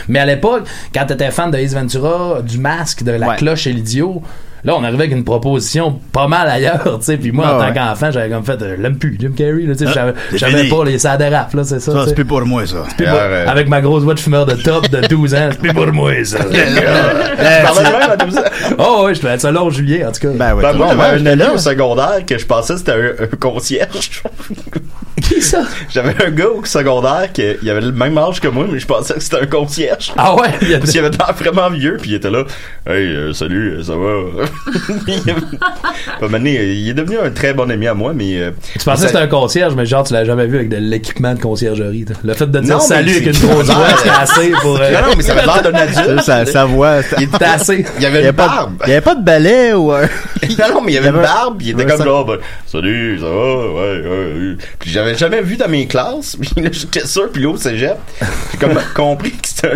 Mais 0.08 0.20
à 0.20 0.26
l'époque, 0.26 0.68
quand 0.94 1.06
t'étais 1.06 1.32
fan 1.32 1.52
de 1.52 1.58
Ace 1.58 1.74
Ventura, 1.74 2.42
du 2.42 2.58
masque, 2.58 3.04
de 3.04 3.12
la 3.12 3.30
Ouais. 3.30 3.36
cloche 3.38 3.68
et 3.68 3.74
l'idiot, 3.74 4.22
là, 4.64 4.76
on 4.76 4.84
arrivait 4.84 5.04
avec 5.06 5.12
une 5.12 5.24
proposition 5.24 6.00
pas 6.12 6.28
mal 6.28 6.48
ailleurs, 6.50 6.84
tu 7.00 7.06
sais. 7.06 7.18
Puis 7.18 7.32
moi, 7.32 7.46
Ah 7.48 7.56
en 7.56 7.60
ouais. 7.62 7.68
tant 7.68 7.74
qu'enfant, 7.74 8.12
j'avais 8.12 8.30
comme 8.30 8.44
fait, 8.46 8.62
euh, 8.62 8.76
je 8.78 8.82
l'aime 8.82 8.98
plus, 8.98 9.18
Jim 9.20 9.32
Carrey, 9.36 9.64
là, 9.64 9.76
tu 9.76 9.86
sais. 9.86 9.92
Ah, 9.98 10.14
j'avais- 10.34 10.70
pas 10.70 10.86
les 10.86 11.00
ça 11.00 11.18
dérape, 11.18 11.54
là, 11.54 11.64
c'est 11.64 11.80
ça. 11.80 11.92
Ça, 11.92 12.04
c'est 12.08 12.16
plus 12.16 12.26
pour 12.26 12.42
moi, 12.46 12.66
ça. 12.66 12.84
Euh, 13.02 13.46
Avec 13.48 13.68
ma 13.68 13.82
grosse 13.82 14.04
voix 14.04 14.14
de 14.14 14.20
fumeur 14.20 14.46
de 14.46 14.54
top 14.56 14.90
de 14.90 15.02
12 15.08 15.34
ans, 15.36 15.50
c'est 15.52 15.60
plus 15.60 15.74
pour 15.74 15.88
moi, 15.92 16.12
ça. 16.24 16.38
Tu 16.52 16.54
parlais 17.64 17.90
de 17.90 17.98
même 17.98 18.12
à 18.12 18.18
12 18.18 18.38
ans? 18.38 18.42
oh, 18.78 19.04
ouais, 19.06 19.16
je 19.16 19.20
fais 19.20 19.38
ça 19.40 19.52
long 19.52 19.70
juillet, 19.70 20.06
en 20.06 20.12
tout 20.12 20.22
cas. 20.22 20.30
Ben, 20.36 20.54
ouais. 20.56 20.62
Ben, 20.62 20.74
moi, 20.74 21.18
j'avais 21.18 21.44
un 21.44 21.52
au 21.52 21.58
secondaire 21.58 22.26
que 22.28 22.38
je 22.38 22.46
pensais 22.46 22.74
que 22.74 22.80
c'était 22.80 22.92
un, 22.92 23.24
un 23.24 23.38
concierge. 23.40 24.22
Qui 25.22 25.42
ça? 25.42 25.62
J'avais 25.90 26.16
un 26.26 26.32
gars 26.32 26.48
au 26.48 26.64
secondaire 26.66 27.32
qui 27.34 27.44
il 27.62 27.70
avait 27.70 27.82
le 27.82 27.92
même 27.92 28.18
âge 28.18 28.40
que 28.40 28.48
moi, 28.48 28.66
mais 28.72 28.80
je 28.80 28.88
pensais 28.88 29.14
que 29.16 29.20
c'était 29.20 29.42
un 29.42 29.46
concierge. 29.46 30.14
Ah 30.18 30.36
ouais? 30.36 30.50
Parce 30.80 30.92
qu'il 30.92 31.00
avait 31.00 31.10
l'air 31.16 31.34
vraiment 31.38 31.70
vieux, 31.70 31.98
puis 32.02 32.12
il 32.12 32.16
était 32.16 32.30
là. 32.32 32.44
Hey, 32.88 33.06
euh, 33.16 33.34
salut, 33.34 33.84
ça 33.84 33.94
va? 33.96 34.46
Il 36.44 36.90
est 36.90 36.94
devenu 36.94 37.18
un 37.20 37.30
très 37.32 37.54
bon 37.54 37.70
ami 37.70 37.88
à 37.88 37.94
moi, 37.94 38.14
mais. 38.14 38.38
euh, 38.40 38.52
Tu 38.74 38.80
pensais 38.86 39.04
que 39.04 39.08
c'était 39.10 39.24
un 39.24 39.28
concierge, 39.28 39.74
mais 39.76 39.86
genre, 39.86 40.04
tu 40.04 40.14
l'as 40.14 40.26
jamais 40.26 40.48
vu 40.48 40.56
avec 40.58 40.70
de 40.70 40.78
l'équipement 40.78 41.34
de 41.34 41.40
conciergerie. 41.40 42.06
toi. 42.06 42.16
Le 42.24 42.34
fait 42.34 42.46
de 42.50 42.60
dire 42.60 42.76
Non, 42.76 42.80
salut 42.82 43.12
avec 43.12 43.24
c'est- 43.36 43.44
une 43.44 43.50
grosse 43.50 43.66
voix, 43.70 43.88
c'était 43.98 44.10
assez 44.10 44.52
pour. 44.62 44.80
euh, 44.80 44.92
Non, 44.92 45.00
non, 45.10 45.14
mais 45.18 45.24
ça 45.24 45.34
avait 45.34 45.46
l'air 45.46 45.62
d'un 45.62 45.74
adulte. 45.74 46.22
Ça, 46.24 46.46
sa 46.46 46.66
voix. 46.66 46.98
Il 47.18 47.24
était 47.24 47.46
assez. 47.46 47.86
Il 47.98 48.04
y 48.04 48.06
avait 48.06 48.24
une 48.26 48.32
barbe. 48.32 48.74
il 48.86 48.90
y 48.90 48.94
avait 48.94 49.02
pas 49.02 49.16
de 49.16 49.24
balai 49.24 49.74
ou 49.74 49.92
un. 49.92 50.02
non, 50.60 50.74
non, 50.76 50.82
mais 50.82 50.92
il 50.92 50.96
y 50.96 50.98
avait 50.98 51.10
une 51.10 51.22
barbe, 51.22 51.62
il 51.62 51.70
était 51.72 51.86
comme 51.86 52.04
ben, 52.26 52.38
salut, 52.66 53.20
ça 53.20 53.26
va, 53.26 53.32
ouais, 53.32 54.02
ouais, 54.02 54.08
ouais. 54.10 54.56
Puis 54.80 54.90
j'avais 54.92 55.16
jamais 55.16 55.42
vu 55.42 55.56
dans 55.58 55.68
mes 55.68 55.88
classes, 55.88 56.36
puis 56.40 56.50
là, 56.64 56.70
j'étais 56.72 57.06
sûr, 57.06 57.30
puis 57.32 57.44
là, 57.44 57.50
au 57.50 57.58
cégep, 57.58 57.98
j'ai 58.52 58.58
comme 58.58 58.74
compris 58.96 59.32
que 59.32 59.48
c'était 59.48 59.72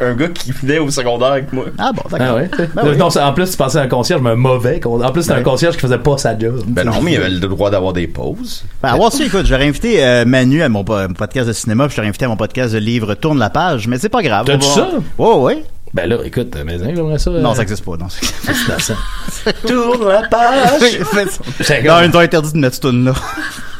un, 0.00 0.06
un 0.06 0.14
gars 0.14 0.28
qui 0.28 0.52
venait 0.52 0.78
au 0.78 0.90
secondaire 0.90 1.32
avec 1.32 1.52
moi. 1.52 1.64
Ah 1.78 1.92
bon, 1.94 2.02
Ah 2.12 2.18
d'accord. 2.18 2.36
ouais? 2.36 2.50
Ben 2.74 2.82
oui. 2.84 2.96
Non, 2.96 3.08
en 3.16 3.32
plus, 3.32 3.50
tu 3.50 3.56
pensais 3.56 3.78
à 3.78 3.82
un 3.82 3.86
concierge, 3.88 4.01
mais 4.20 4.30
un 4.30 4.36
mauvais. 4.36 4.80
con- 4.80 5.02
En 5.02 5.10
plus, 5.12 5.22
c'était 5.22 5.34
un 5.34 5.42
concierge 5.42 5.74
qui 5.76 5.80
faisait 5.82 5.98
pas 5.98 6.18
sa 6.18 6.38
job. 6.38 6.62
Ben 6.66 6.84
non, 6.84 7.00
mais 7.02 7.12
il 7.12 7.16
avait 7.18 7.30
le 7.30 7.38
droit 7.40 7.70
d'avoir 7.70 7.92
des 7.92 8.06
pauses. 8.06 8.64
Ben, 8.82 8.90
avoir 8.90 9.10
écoute, 9.20 9.46
j'aurais 9.46 9.66
invité 9.68 10.04
euh, 10.04 10.24
Manu 10.24 10.62
à 10.62 10.68
mon 10.68 10.84
po- 10.84 10.96
podcast 11.16 11.48
de 11.48 11.52
cinéma, 11.52 11.86
puis 11.86 11.96
j'aurais 11.96 12.08
invité 12.08 12.24
à 12.24 12.28
mon 12.28 12.36
podcast 12.36 12.72
de 12.74 12.78
livre 12.78 13.14
Tourne 13.14 13.38
la 13.38 13.50
page, 13.50 13.86
mais 13.88 13.98
c'est 13.98 14.08
pas 14.08 14.22
grave. 14.22 14.46
T'as 14.46 14.56
dit 14.56 14.66
ça? 14.66 14.88
Ouais, 15.18 15.34
ouais. 15.36 15.64
Ben 15.94 16.08
là, 16.08 16.16
écoute, 16.24 16.56
mais 16.64 16.74
hein, 16.82 16.92
j'aimerais 16.94 17.18
ça. 17.18 17.30
Non, 17.30 17.50
euh, 17.52 17.54
ça 17.54 17.62
existe 17.62 17.84
pas, 17.84 17.96
non. 17.98 18.08
fascinant. 18.08 18.98
Tourne 19.66 20.08
la 20.08 20.22
page! 20.22 20.80
C'est 21.60 21.82
non, 21.82 22.00
ils 22.02 22.08
nous 22.10 22.16
ont 22.16 22.20
interdit 22.20 22.52
de 22.52 22.58
mettre 22.58 22.76
ce 22.76 22.80
tune 22.80 23.04
là 23.04 23.12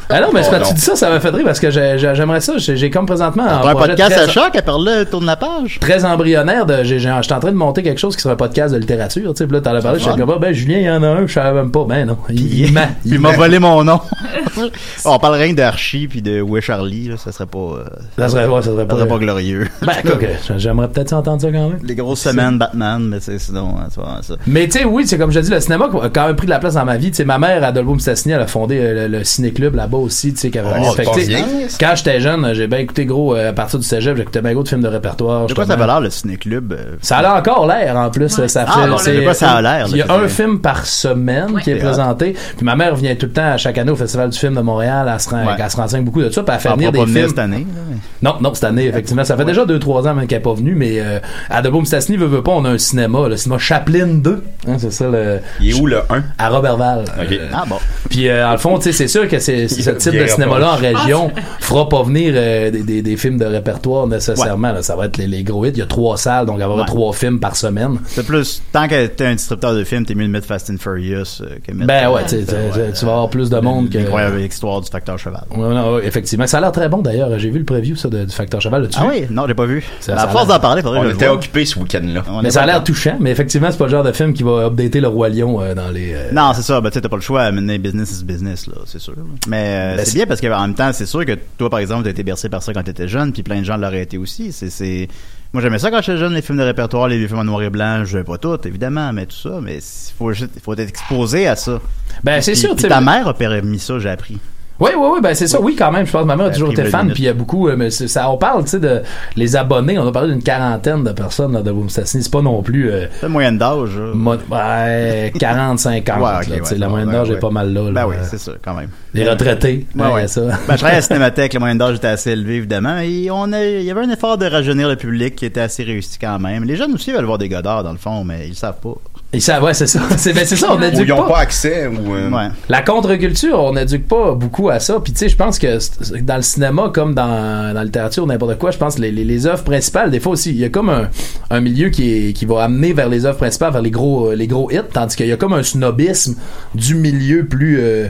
Ah 0.09 0.19
non, 0.21 0.27
mais 0.33 0.41
Oh, 0.47 0.55
non. 0.59 0.65
tu 0.67 0.73
dis 0.73 0.81
ça, 0.81 0.95
ça 0.95 1.09
m'a 1.09 1.19
fait 1.19 1.29
rire 1.29 1.45
parce 1.45 1.59
que 1.59 1.69
j'ai- 1.71 1.97
j'ai- 1.97 2.13
j'aimerais 2.15 2.41
ça. 2.41 2.53
J'ai 2.57 2.89
comme 2.89 3.05
présentement 3.05 3.43
un, 3.43 3.67
un 3.67 3.73
podcast 3.75 4.17
à 4.17 4.27
choc, 4.27 4.55
à 4.55 4.61
parler 4.61 5.05
Tourne 5.09 5.25
la 5.25 5.35
page. 5.35 5.79
très 5.79 6.05
embryonnaire. 6.05 6.65
de 6.65 6.83
suis 6.83 7.07
en 7.09 7.21
train 7.39 7.51
de 7.51 7.57
monter 7.57 7.83
quelque 7.83 7.99
chose 7.99 8.15
qui 8.15 8.21
serait 8.21 8.33
un 8.33 8.37
podcast 8.37 8.73
de 8.73 8.79
littérature. 8.79 9.33
Tu 9.33 9.45
sais, 9.45 9.51
là, 9.51 9.61
t'en 9.61 9.73
as 9.75 9.81
parlé, 9.81 9.99
je 9.99 10.03
suis 10.09 10.13
comme, 10.15 10.29
ah, 10.35 10.39
ben 10.39 10.53
Julien, 10.53 10.77
il 10.77 10.83
y 10.83 10.89
en 10.89 11.01
a 11.03 11.07
un, 11.07 11.27
je 11.27 11.33
savais 11.33 11.53
même 11.53 11.71
pas. 11.71 11.85
Ben 11.87 12.05
non, 12.05 12.17
il. 12.29 12.35
Puis 12.73 12.73
il 13.05 13.19
m'a 13.19 13.31
volé 13.31 13.59
mon 13.59 13.83
nom. 13.83 13.99
on 15.05 15.19
parle 15.19 15.35
rien 15.35 15.53
d'Archie 15.53 16.07
puis 16.07 16.21
de 16.21 16.41
Où 16.41 16.57
est 16.57 16.61
Charlie, 16.61 17.07
là, 17.09 17.17
ça 17.17 17.31
serait 17.31 17.45
pas, 17.45 17.57
euh, 17.57 17.83
Ça 18.17 18.29
serait, 18.29 18.45
ouais, 18.47 18.61
ça 18.61 18.67
serait 18.71 18.77
ça 18.81 18.85
pas. 18.85 18.95
serait 18.97 19.07
pas 19.07 19.17
glorieux. 19.17 19.67
Ben, 19.81 19.93
que, 20.03 20.25
j'aimerais 20.57 20.89
peut-être 20.89 21.13
entendre 21.13 21.41
ça 21.41 21.47
quand 21.47 21.69
même. 21.69 21.79
Les 21.83 21.95
grosses 21.95 22.21
semaines 22.21 22.57
Batman, 22.57 23.01
mais 23.07 23.19
c'est 23.19 23.39
sinon, 23.39 23.75
hein, 23.79 23.87
ça. 23.91 24.35
Mais 24.47 24.65
tu 24.67 24.79
sais, 24.79 24.85
oui, 24.85 25.05
c'est 25.07 25.17
comme 25.17 25.31
je 25.31 25.39
dis, 25.39 25.49
le 25.51 25.59
cinéma 25.59 25.87
a 26.01 26.09
quand 26.09 26.27
même 26.27 26.35
pris 26.35 26.45
de 26.45 26.51
la 26.51 26.59
place 26.59 26.75
dans 26.75 26.85
ma 26.85 26.97
vie. 26.97 27.09
Tu 27.11 27.17
sais, 27.17 27.25
ma 27.25 27.37
mère, 27.37 27.63
Adolfo 27.63 27.93
Mistassini, 27.95 28.33
elle 28.33 28.41
a 28.41 28.47
fondé 28.47 28.77
euh, 28.79 29.07
le, 29.07 29.17
le 29.19 29.23
ciné-club, 29.23 29.75
la 29.75 29.87
là-bas 29.93 30.03
aussi, 30.03 30.33
tu 30.33 30.39
sais, 30.39 30.49
qui 30.49 30.59
avait 30.59 30.69
Oh, 30.81 30.91
Fait 30.93 31.03
bien, 31.27 31.45
Quand 31.79 31.93
j'étais 31.95 32.19
jeune, 32.19 32.53
j'ai 32.53 32.67
bien 32.67 32.79
écouté 32.79 33.05
gros, 33.05 33.35
euh, 33.35 33.49
à 33.49 33.53
partir 33.53 33.79
du 33.79 33.85
cégep, 33.85 34.17
j'écoutais 34.17 34.41
bien 34.41 34.53
gros 34.53 34.63
de 34.63 34.67
films 34.67 34.81
de 34.81 34.87
répertoire. 34.87 35.45
De 35.47 35.53
quoi 35.53 35.65
ça 35.65 35.73
avait 35.73 35.85
l'air, 35.85 36.01
le 36.01 36.09
ciné-club? 36.09 36.73
euh, 36.73 36.95
Ça 37.01 37.17
a 37.19 37.39
encore 37.39 37.67
l'air 37.67 37.95
en 37.97 38.09
plus. 38.09 38.29
Ça 38.29 38.65
Ah, 38.67 38.81
fait, 38.83 38.89
bon, 38.89 38.97
c'est- 38.97 39.15
de 39.17 39.21
quoi 39.21 39.33
ça 39.33 39.51
a 39.51 39.61
l'air, 39.61 39.87
Il 39.89 39.97
y 39.97 40.01
a 40.01 40.11
un 40.11 40.27
film 40.27 40.59
par 40.59 40.85
semaine 40.85 41.59
qui 41.63 41.71
est 41.71 41.73
C'est 41.73 41.79
présenté. 41.79 42.35
Puis 42.57 42.65
ma 42.65 42.75
mère 42.75 42.95
vient 42.95 43.15
tout 43.15 43.25
le 43.27 43.31
temps 43.31 43.51
à 43.53 43.57
chaque 43.57 43.77
année 43.77 43.91
au 43.91 43.95
Festival 43.95 44.29
du 44.29 44.37
film 44.37 44.55
de 44.55 44.61
Montréal. 44.61 45.09
Elle 45.11 45.19
se, 45.19 45.29
rend- 45.29 45.45
Ouais. 45.45 45.53
elle 45.57 45.69
se 45.71 45.75
renseigne 45.77 46.03
beaucoup 46.03 46.21
de 46.21 46.29
ça. 46.29 46.43
Puis 46.43 46.53
elle 46.53 46.61
fait 46.61 46.69
Ah, 46.69 46.75
venir 46.75 46.91
pas 46.91 47.05
des 47.05 47.11
films. 47.11 47.27
cette 47.29 47.39
année, 47.39 47.65
là, 47.75 47.95
Non, 48.21 48.35
non, 48.41 48.53
cette 48.53 48.63
année, 48.63 48.85
effectivement. 48.87 49.23
Ça 49.23 49.35
fait 49.37 49.45
déjà 49.45 49.65
2-3 49.65 50.07
ans 50.07 50.13
même 50.13 50.27
qu'elle 50.27 50.39
n'est 50.39 50.43
pas 50.43 50.53
venue, 50.53 50.75
mais 50.75 50.99
euh, 50.99 51.19
à 51.49 51.61
De 51.61 51.69
Boom 51.69 51.85
Stassny, 51.85 52.17
veut, 52.17 52.25
veut 52.27 52.43
pas, 52.43 52.51
on 52.51 52.65
a 52.65 52.69
un 52.69 52.77
cinéma, 52.77 53.27
le 53.27 53.37
cinéma 53.37 53.59
Chaplin 53.59 54.07
2. 54.07 54.43
Hein, 54.67 54.75
c'est 54.79 54.91
ça 54.91 55.07
le. 55.09 55.39
Il 55.61 55.71
est 55.71 55.79
où 55.79 55.85
le 55.85 55.97
1? 56.09 56.23
À 56.37 56.49
Robertval. 56.49 57.05
Euh, 57.19 57.37
Ah 57.53 57.63
bon. 57.67 57.77
Puis 58.09 58.27
euh, 58.29 58.47
en 58.47 58.51
le 58.53 58.57
fond, 58.57 58.77
tu 58.77 58.83
sais, 58.85 58.91
c'est 58.93 59.07
sûr 59.07 59.27
que 59.27 59.39
c'est, 59.39 59.67
ce 59.83 59.91
type 59.91 60.13
de 60.19 60.25
cinéma-là 60.27 60.73
en 60.73 60.75
région 60.75 61.31
fera 61.59 61.87
pas 61.89 62.03
venir 62.03 62.33
euh, 62.35 62.71
des, 62.71 62.83
des, 62.83 63.01
des 63.01 63.17
films 63.17 63.37
de 63.37 63.45
répertoire 63.45 64.07
nécessairement. 64.07 64.71
là. 64.71 64.81
Ça 64.81 64.95
va 64.95 65.05
être 65.05 65.17
les, 65.17 65.27
les 65.27 65.43
gros 65.43 65.65
hits. 65.65 65.69
Il 65.73 65.77
y 65.79 65.81
a 65.81 65.85
trois 65.85 66.17
salles, 66.17 66.45
donc 66.45 66.55
il 66.55 66.59
va 66.59 66.63
y 66.63 66.65
avoir 66.65 66.79
Ouais. 66.79 66.85
trois 66.85 67.13
films 67.13 67.39
par 67.39 67.55
semaine. 67.55 67.99
C'est 68.07 68.25
plus, 68.25 68.61
tant 68.71 68.87
que 68.87 69.05
t'es 69.07 69.25
un 69.25 69.35
distributeur 69.35 69.75
de 69.75 69.83
films, 69.83 70.05
t'es 70.05 70.15
mieux 70.15 70.25
de 70.25 70.31
mettre 70.31 70.47
Fast 70.47 70.69
and 70.69 70.77
Furious 70.79 71.41
euh, 71.41 71.57
que 71.65 71.71
mettre. 71.73 71.87
Ben 71.87 72.09
ouais, 72.09 72.23
tu 72.23 72.29
sais, 72.29 72.45
euh, 72.53 72.87
tu- 72.91 72.99
tu 72.99 73.05
vas 73.05 73.11
avoir 73.11 73.29
plus 73.29 73.49
de 73.49 73.59
monde 73.59 73.89
que. 73.89 73.97
L'incroyable 73.97 74.39
histoire 74.41 74.81
du 74.81 74.89
facteur 74.89 75.17
cheval. 75.19 75.43
Ouais, 75.51 75.57
non, 75.73 75.95
ouais, 75.95 76.05
effectivement. 76.05 76.47
Ça 76.47 76.57
a 76.57 76.61
l'air 76.61 76.71
très 76.71 76.89
bon 76.89 76.97
d'ailleurs. 76.99 77.29
J'ai 77.39 77.49
vu 77.49 77.59
le 77.59 77.65
preview 77.65 77.95
ça, 77.95 78.09
de- 78.09 78.25
du 78.25 78.31
Facteur 78.33 78.61
Cheval. 78.61 78.89
Ah 78.95 79.05
oui, 79.07 79.25
non, 79.29 79.45
j'ai 79.47 79.53
pas 79.53 79.65
vu. 79.65 79.83
Ça- 79.99 80.15
à 80.15 80.27
force 80.27 80.47
d'en 80.47 80.59
parler, 80.59 80.81
faudrait 80.81 80.99
On 80.99 81.09
était 81.09 81.27
occupés 81.27 81.65
ce 81.65 81.77
week-end-là. 81.79 82.23
Mais 82.41 82.51
ça 82.51 82.61
a 82.63 82.65
l'air 82.65 82.83
touchant, 82.83 83.17
mais 83.19 83.31
effectivement, 83.31 83.67
c'est 83.71 83.77
pas 83.77 83.85
le 83.85 83.91
genre 83.91 84.03
de 84.03 84.11
film 84.11 84.33
qui 84.33 84.43
va 84.43 84.65
updater 84.67 84.99
le 85.01 85.07
roi 85.07 85.29
lion 85.29 85.59
dans 85.75 85.89
les. 85.91 86.15
Non, 86.31 86.51
c'est 86.55 86.61
ça. 86.61 86.79
Ben, 86.81 86.89
tu 86.89 86.95
sais, 86.95 87.01
t'as 87.01 87.09
pas 87.09 87.15
le 87.15 87.21
choix. 87.21 87.51
Maintenant, 87.51 87.75
business 87.79 88.19
is 88.19 88.23
business, 88.23 88.67
là, 88.67 88.75
c'est 88.85 88.99
sûr. 88.99 89.13
Mais 89.47 89.72
Ben, 89.97 90.05
c'est 90.05 90.15
bien 90.15 90.25
parce 90.25 90.41
qu'en 90.41 90.61
même 90.61 90.75
temps, 90.75 90.91
c'est 90.93 91.05
sûr 91.05 91.25
que 91.25 91.37
toi, 91.57 91.69
par 91.69 91.79
exemple, 91.79 92.03
t'as 92.03 92.09
été 92.11 92.23
bercé 92.23 92.49
par 92.49 92.61
ça 92.63 92.73
quand 92.73 92.83
t'étais 92.83 93.07
jeune, 93.07 93.31
puis 93.33 93.43
plein 93.43 93.59
de 93.59 93.65
gens 93.65 93.77
l'auraient 93.77 94.01
été 94.03 94.17
aussi. 94.17 94.51
C'est, 94.51 94.69
c'est... 94.69 95.07
Moi, 95.53 95.61
j'aimais 95.61 95.77
ça 95.79 95.91
quand 95.91 96.01
j'étais 96.01 96.17
jeune, 96.17 96.33
les 96.33 96.41
films 96.41 96.57
de 96.57 96.63
répertoire, 96.63 97.07
les 97.07 97.17
vieux 97.17 97.27
films 97.27 97.39
en 97.39 97.43
noir 97.43 97.61
et 97.61 97.69
blanc. 97.69 98.05
Je 98.05 98.19
pas 98.19 98.37
tout, 98.39 98.57
évidemment, 98.67 99.13
mais 99.13 99.25
tout 99.27 99.35
ça. 99.35 99.59
Mais 99.61 99.75
il 99.77 100.13
faut, 100.17 100.33
juste- 100.33 100.49
faut 100.63 100.73
être 100.73 100.79
exposé 100.79 101.47
à 101.47 101.55
ça. 101.55 101.79
Ben, 102.23 102.41
c'est 102.41 102.55
sûr, 102.55 102.75
puis 102.75 102.87
ta 102.87 103.01
mère 103.01 103.27
a 103.27 103.33
permis 103.35 103.77
ça, 103.79 103.99
j'ai 103.99 104.09
appris. 104.09 104.39
Oui, 104.79 104.89
oui, 104.97 105.07
oui, 105.13 105.19
ben 105.21 105.33
c'est 105.35 105.47
ça. 105.47 105.61
Oui, 105.61 105.75
quand 105.77 105.91
même. 105.91 106.05
Je 106.05 106.11
pense 106.11 106.23
que 106.23 106.27
ma 106.27 106.35
mère 106.35 106.47
a 106.47 106.49
a 106.49 106.51
toujours 106.53 106.71
été 106.71 106.85
fan. 106.85 107.07
Puis 107.13 107.23
il 107.23 107.25
y 107.25 107.29
a 107.29 107.33
beaucoup. 107.33 107.67
euh, 107.69 107.75
Mais 107.77 107.89
ça, 107.91 108.29
on 108.29 108.37
parle, 108.37 108.63
tu 108.63 108.71
sais, 108.71 108.79
de 108.79 109.01
les 109.35 109.55
abonnés. 109.55 109.99
On 109.99 110.07
a 110.07 110.11
parlé 110.11 110.33
d'une 110.33 110.41
quarantaine 110.43 111.03
de 111.03 111.11
personnes 111.11 111.53
là, 111.53 111.61
de 111.61 111.71
Boom 111.71 111.89
Stassny. 111.89 112.23
C'est 112.23 112.31
pas 112.31 112.41
non 112.41 112.61
plus. 112.63 112.89
euh, 112.91 113.05
C'est 113.15 113.23
la 113.23 113.29
moyenne 113.29 113.57
d'âge. 113.57 113.95
là. 113.97 114.11
mo- 114.13 114.35
ouais, 114.51 115.31
40, 115.39 115.79
50. 115.79 116.17
Ouais, 116.17 116.23
ok, 116.41 116.47
là, 116.47 116.55
ouais, 116.71 116.77
la 116.77 116.89
moyenne 116.89 117.11
d'âge 117.11 117.29
ouais. 117.29 117.35
est 117.35 117.39
pas 117.39 117.49
mal 117.51 117.71
là. 117.71 117.91
Ben 117.91 118.07
oui, 118.07 118.15
c'est 118.23 118.39
ça, 118.39 118.53
quand 118.63 118.73
même. 118.73 118.89
Les 119.13 119.29
retraités. 119.29 119.85
Ouais, 119.95 120.11
ouais, 120.11 120.27
ça. 120.27 120.41
Ben, 120.41 120.51
je 120.71 120.75
travaillais 120.77 120.87
à 120.87 120.95
la 120.95 121.01
Cinémathèque, 121.01 121.53
la 121.53 121.59
moyenne 121.59 121.77
d'âge 121.77 121.97
était 121.97 122.07
assez 122.07 122.31
élevée, 122.31 122.55
évidemment. 122.55 122.97
Et 122.97 123.29
on 123.31 123.53
a, 123.53 123.63
il 123.63 123.83
y 123.83 123.91
avait 123.91 124.01
un 124.01 124.09
effort 124.09 124.37
de 124.39 124.47
rajeunir 124.47 124.89
le 124.89 124.95
public 124.95 125.35
qui 125.35 125.45
était 125.45 125.61
assez 125.61 125.83
réussi 125.83 126.17
quand 126.19 126.39
même. 126.39 126.63
Les 126.63 126.75
jeunes 126.75 126.93
aussi 126.93 127.11
veulent 127.11 127.25
voir 127.25 127.37
des 127.37 127.47
godards, 127.47 127.83
dans 127.83 127.91
le 127.91 127.97
fond, 127.99 128.23
mais 128.23 128.47
ils 128.47 128.55
savent 128.55 128.79
pas. 128.81 128.95
Et 129.35 129.39
ça, 129.39 129.59
ouais, 129.63 129.73
c'est 129.73 129.87
ça. 129.87 129.99
C'est 130.17 130.31
ben, 130.31 130.45
c'est 130.45 130.55
ça, 130.55 130.67
on 130.71 130.79
Ou 130.79 130.83
éduque 130.83 131.05
ils 131.05 131.09
n'ont 131.09 131.23
pas. 131.23 131.29
pas 131.33 131.39
accès. 131.39 131.87
Ou, 131.87 132.13
euh, 132.13 132.29
Ouais. 132.29 132.49
La 132.69 132.83
contre-culture, 132.83 133.59
on 133.59 133.73
n'éduque 133.73 134.07
pas 134.07 134.33
beaucoup 134.33 134.69
à 134.69 134.79
ça. 134.79 134.99
Puis 135.03 135.11
tu 135.11 135.19
sais, 135.19 135.29
je 135.29 135.35
pense 135.35 135.57
que 135.57 135.79
dans 136.21 136.35
le 136.35 136.41
cinéma, 136.43 136.91
comme 136.93 137.15
dans, 137.15 137.25
dans 137.25 137.73
la 137.73 137.83
littérature, 137.83 138.27
n'importe 138.27 138.59
quoi, 138.59 138.69
je 138.69 138.77
pense 138.77 138.95
que 138.95 139.01
les, 139.01 139.11
les, 139.11 139.23
les 139.23 139.47
œuvres 139.47 139.63
principales, 139.63 140.11
des 140.11 140.19
fois 140.19 140.33
aussi, 140.33 140.51
il 140.51 140.57
y 140.59 140.63
a 140.65 140.69
comme 140.69 140.89
un, 140.89 141.09
un 141.49 141.61
milieu 141.61 141.89
qui, 141.89 142.29
est, 142.29 142.33
qui 142.33 142.45
va 142.45 142.63
amener 142.63 142.93
vers 142.93 143.09
les 143.09 143.25
œuvres 143.25 143.37
principales, 143.39 143.73
vers 143.73 143.81
les 143.81 143.89
gros, 143.91 144.33
les 144.33 144.45
gros 144.45 144.69
hits, 144.71 144.77
tandis 144.93 145.15
qu'il 145.15 145.27
y 145.27 145.31
a 145.31 145.37
comme 145.37 145.53
un 145.53 145.63
snobisme 145.63 146.35
du 146.75 146.93
milieu 146.93 147.45
plus, 147.47 147.79
euh, 147.81 148.07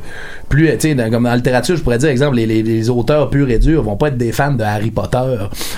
plus, 0.49 0.67
tu 0.73 0.79
sais, 0.89 0.95
dans- 0.95 1.09
comme 1.09 1.23
dans 1.23 1.29
la 1.29 1.37
littérature, 1.37 1.77
je 1.77 1.81
pourrais 1.83 1.99
dire, 1.99 2.09
exemple, 2.09 2.35
les, 2.35 2.45
les, 2.45 2.63
les 2.63 2.89
auteurs 2.89 3.29
purs 3.29 3.49
et 3.49 3.59
durs 3.59 3.81
vont 3.81 3.95
pas 3.95 4.09
être 4.09 4.17
des 4.17 4.33
fans 4.33 4.51
de 4.51 4.63
Harry 4.63 4.91
Potter 4.91 5.37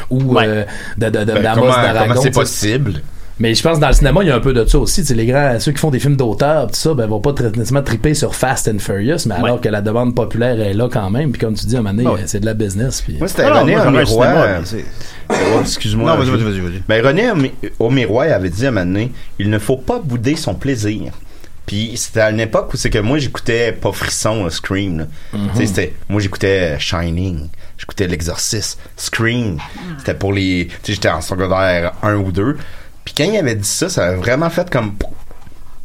ou 0.10 0.24
Ouais. 0.36 0.44
euh, 0.48 0.64
de, 0.98 1.06
de, 1.10 1.20
de, 1.20 1.26
ben, 1.34 1.44
d'Amos 1.44 1.62
comment 1.62 1.72
d'Aragon, 1.76 2.08
comment 2.10 2.22
c'est 2.22 2.32
possible? 2.32 2.94
Mais 3.38 3.54
je 3.54 3.62
pense 3.62 3.76
que 3.78 3.82
dans 3.82 3.90
le 3.90 3.94
cinéma, 3.94 4.22
il 4.24 4.28
y 4.28 4.32
a 4.32 4.36
un 4.36 4.40
peu 4.40 4.54
de 4.54 4.64
ça 4.66 4.78
aussi. 4.80 5.02
Tu 5.02 5.08
sais, 5.08 5.14
les 5.14 5.26
grands, 5.26 5.60
ceux 5.60 5.74
qui 5.74 5.78
font 5.78 5.90
des 5.92 6.00
films 6.00 6.16
d'auteur, 6.16 6.68
tout 6.68 6.76
ça, 6.76 6.94
ben, 6.94 7.06
vont 7.06 7.20
pas 7.20 7.34
très- 7.34 7.50
nécessairement 7.52 7.84
triper 7.84 8.14
sur 8.14 8.34
Fast 8.34 8.70
and 8.70 8.80
Furious, 8.80 9.26
mais 9.28 9.36
alors 9.36 9.60
que 9.60 9.68
la 9.68 9.82
demande 9.82 10.16
populaire 10.16 10.58
est 10.62 10.74
là 10.74 10.88
quand 10.90 11.10
même. 11.10 11.32
Puis 11.32 11.42
comme 11.42 11.54
tu 11.54 11.66
dis, 11.66 11.76
à 11.76 11.80
un 11.80 11.82
moment 11.82 11.96
donné, 11.96 12.08
Ah 12.10 12.14
ouais. 12.14 12.22
c'est 12.28 12.40
de 12.40 12.46
la 12.46 12.54
business. 12.54 13.02
Puis... 13.02 13.18
Moi, 13.18 13.28
c'était 13.28 13.44
Alors, 13.44 13.64
René 13.64 13.76
euh, 13.78 13.92
mais 13.92 14.06
c'est- 14.66 14.86
oh, 15.30 15.60
Excuse-moi. 15.62 16.12
Non, 16.12 16.18
vas-y, 16.18 16.30
vas-y, 16.30 16.44
vas-y, 16.44 16.60
vas-y. 16.62 16.84
Ben, 16.88 17.06
René 17.06 17.30
Omi- 17.32 17.52
Aumirois 17.80 18.24
avait 18.26 18.50
dit 18.50 18.66
à 18.66 18.70
un 18.70 18.72
moment 18.72 18.86
donné, 18.86 19.12
il 19.38 19.50
ne 19.50 19.60
faut 19.60 19.78
pas 19.78 20.00
bouder 20.00 20.36
son 20.38 20.56
plaisir. 20.56 21.12
Puis 21.66 21.94
c'était 21.96 22.22
à 22.22 22.30
une 22.30 22.40
époque 22.40 22.74
où 22.74 22.78
c'est 22.78 22.92
que 22.92 23.00
moi 23.00 23.18
j'écoutais 23.18 23.72
pas 23.72 23.92
Frisson, 23.92 24.44
là, 24.44 24.50
Scream. 24.52 25.00
là. 25.00 25.06
Sais, 25.56 25.66
c'était 25.66 25.94
moi 26.08 26.22
j'écoutais 26.22 26.76
euh, 26.76 26.80
Shining, 26.80 27.50
j'écoutais 27.78 28.06
L'Exorciste, 28.08 28.80
Scream. 28.96 29.58
C'était 29.98 30.14
pour 30.14 30.32
les 30.32 30.68
tu 30.68 30.74
sais 30.84 30.94
j'étais 30.94 31.10
en 31.10 31.22
secondaire 31.22 31.94
1 32.04 32.18
ou 32.18 32.32
2. 32.32 32.58
Puis 33.06 33.14
quand 33.16 33.24
il 33.24 33.38
avait 33.38 33.56
dit 33.56 33.68
ça, 33.68 33.88
ça 33.88 34.08
a 34.08 34.16
vraiment 34.16 34.50
fait 34.50 34.70
comme 34.70 34.96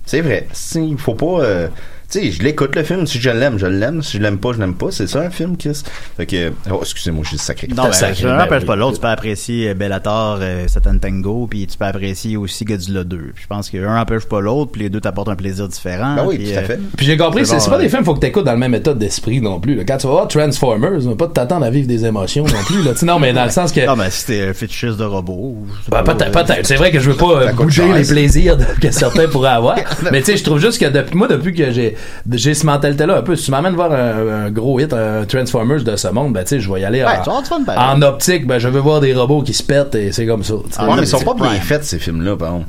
c'est 0.06 0.22
vrai, 0.22 0.48
il 0.74 0.98
faut 0.98 1.14
pas 1.14 1.44
euh, 1.44 1.68
sais, 2.10 2.30
je 2.30 2.42
l'écoute 2.42 2.74
le 2.76 2.82
film, 2.82 3.06
si 3.06 3.20
je 3.20 3.30
l'aime, 3.30 3.58
je 3.58 3.66
l'aime, 3.66 4.02
si 4.02 4.18
je 4.18 4.22
l'aime 4.22 4.38
pas, 4.38 4.52
je 4.52 4.58
l'aime 4.58 4.74
pas, 4.74 4.90
c'est 4.90 5.06
ça 5.06 5.20
un 5.20 5.30
film 5.30 5.56
Chris. 5.56 5.82
Fait 6.16 6.26
que 6.26 6.52
oh, 6.70 6.80
excusez-moi, 6.82 7.22
je 7.24 7.30
suis 7.30 7.38
sacré. 7.38 7.68
Non, 7.68 7.84
ben, 7.84 7.92
sacré, 7.92 8.22
je 8.22 8.28
ne 8.28 8.36
ben 8.36 8.46
oui. 8.50 8.64
pas 8.64 8.76
l'autre. 8.76 8.96
Tu 8.96 9.00
peux 9.00 9.08
apprécier 9.08 9.70
euh, 9.70 9.74
Bellator, 9.74 10.38
euh, 10.40 10.66
Satan 10.68 10.98
Tango, 10.98 11.46
puis 11.48 11.66
tu 11.66 11.78
peux 11.78 11.84
apprécier 11.84 12.36
aussi 12.36 12.64
Godzilla 12.64 13.04
2. 13.04 13.16
Puis 13.34 13.42
Je 13.42 13.46
pense 13.46 13.70
qu'un 13.70 13.94
n'empêche 13.94 14.24
pas 14.24 14.40
l'autre, 14.40 14.72
puis 14.72 14.82
les 14.82 14.90
deux 14.90 15.00
t'apportent 15.00 15.28
un 15.28 15.36
plaisir 15.36 15.68
différent. 15.68 16.16
Ben 16.16 16.24
oui, 16.26 16.38
puis, 16.38 16.50
tout 16.50 16.58
à 16.58 16.62
euh, 16.62 16.66
fait. 16.66 16.80
Puis 16.96 17.06
j'ai 17.06 17.16
compris, 17.16 17.46
C'est 17.46 17.64
pas 17.68 17.78
des 17.78 17.88
films, 17.88 18.04
faut 18.04 18.14
que 18.14 18.20
t'écoutes 18.20 18.44
dans 18.44 18.52
le 18.52 18.58
même 18.58 18.74
état 18.74 18.94
d'esprit 18.94 19.40
non 19.40 19.60
plus. 19.60 19.74
là. 19.74 19.84
Quand 19.84 19.96
tu 19.96 20.06
vas 20.06 20.12
voir 20.12 20.28
Transformers, 20.28 21.06
on 21.06 21.10
va 21.10 21.16
pas 21.16 21.28
t'attendre 21.28 21.64
à 21.64 21.70
vivre 21.70 21.88
des 21.88 22.04
émotions 22.04 22.44
non 22.44 22.62
plus. 22.66 22.82
Là. 22.82 22.92
Tu 22.92 22.98
sais, 22.98 23.06
non, 23.06 23.18
mais 23.18 23.32
dans 23.32 23.44
le 23.44 23.50
sens 23.50 23.72
que. 23.72 23.86
Non, 23.86 23.96
mais 23.96 24.10
si 24.10 24.26
t'es 24.26 24.48
un 24.48 24.54
fétichiste 24.54 24.98
de 24.98 25.04
robot. 25.04 25.56
Ben, 25.88 26.02
peut-être, 26.02 26.32
peut-être. 26.32 26.66
C'est 26.66 26.76
vrai 26.76 26.90
que 26.90 27.00
je 27.00 27.10
veux 27.10 27.16
pas 27.16 27.52
bouger 27.52 27.92
les 27.92 28.04
plaisirs 28.04 28.56
que 28.80 28.90
certains 28.90 29.28
pourraient 29.28 29.50
avoir. 29.50 29.76
Mais 30.12 30.20
tu 30.20 30.26
sais, 30.26 30.36
je 30.36 30.44
trouve 30.44 30.58
juste 30.58 30.80
que 30.80 30.86
depuis, 30.86 31.16
moi, 31.16 31.28
depuis 31.28 31.54
que 31.54 31.70
j'ai, 31.70 31.96
j'ai 32.32 32.54
ce 32.54 32.66
mentalité-là 32.66 33.18
un 33.18 33.22
peu, 33.22 33.36
si 33.36 33.46
tu 33.46 33.50
m'amènes 33.50 33.74
voir 33.74 33.92
un, 33.92 34.46
un 34.46 34.50
gros 34.50 34.78
hit, 34.80 34.92
un 34.92 35.24
Transformers 35.24 35.82
de 35.82 35.96
ce 35.96 36.08
monde, 36.08 36.32
ben 36.32 36.42
tu 36.42 36.48
sais, 36.48 36.60
je 36.60 36.72
vais 36.72 36.80
y 36.80 36.84
aller 36.84 37.02
Ouais, 37.02 37.76
en, 37.76 38.02
optique, 38.02 38.46
ben 38.46 38.58
je 38.58 38.68
veux 38.68 38.80
voir 38.80 39.00
des 39.00 39.14
robots 39.14 39.42
qui 39.42 39.54
se 39.54 39.62
pètent 39.62 39.94
et 39.94 40.12
c'est 40.12 40.26
comme 40.26 40.44
ça. 40.44 40.54
sais. 40.70 40.82
Ouais, 40.82 40.94
mais 40.96 41.02
ils 41.02 41.06
sont 41.06 41.20
pas 41.20 41.34
bien 41.34 41.60
faits 41.60 41.84
ces 41.84 41.98
films-là, 41.98 42.36
par 42.36 42.50
contre. 42.50 42.66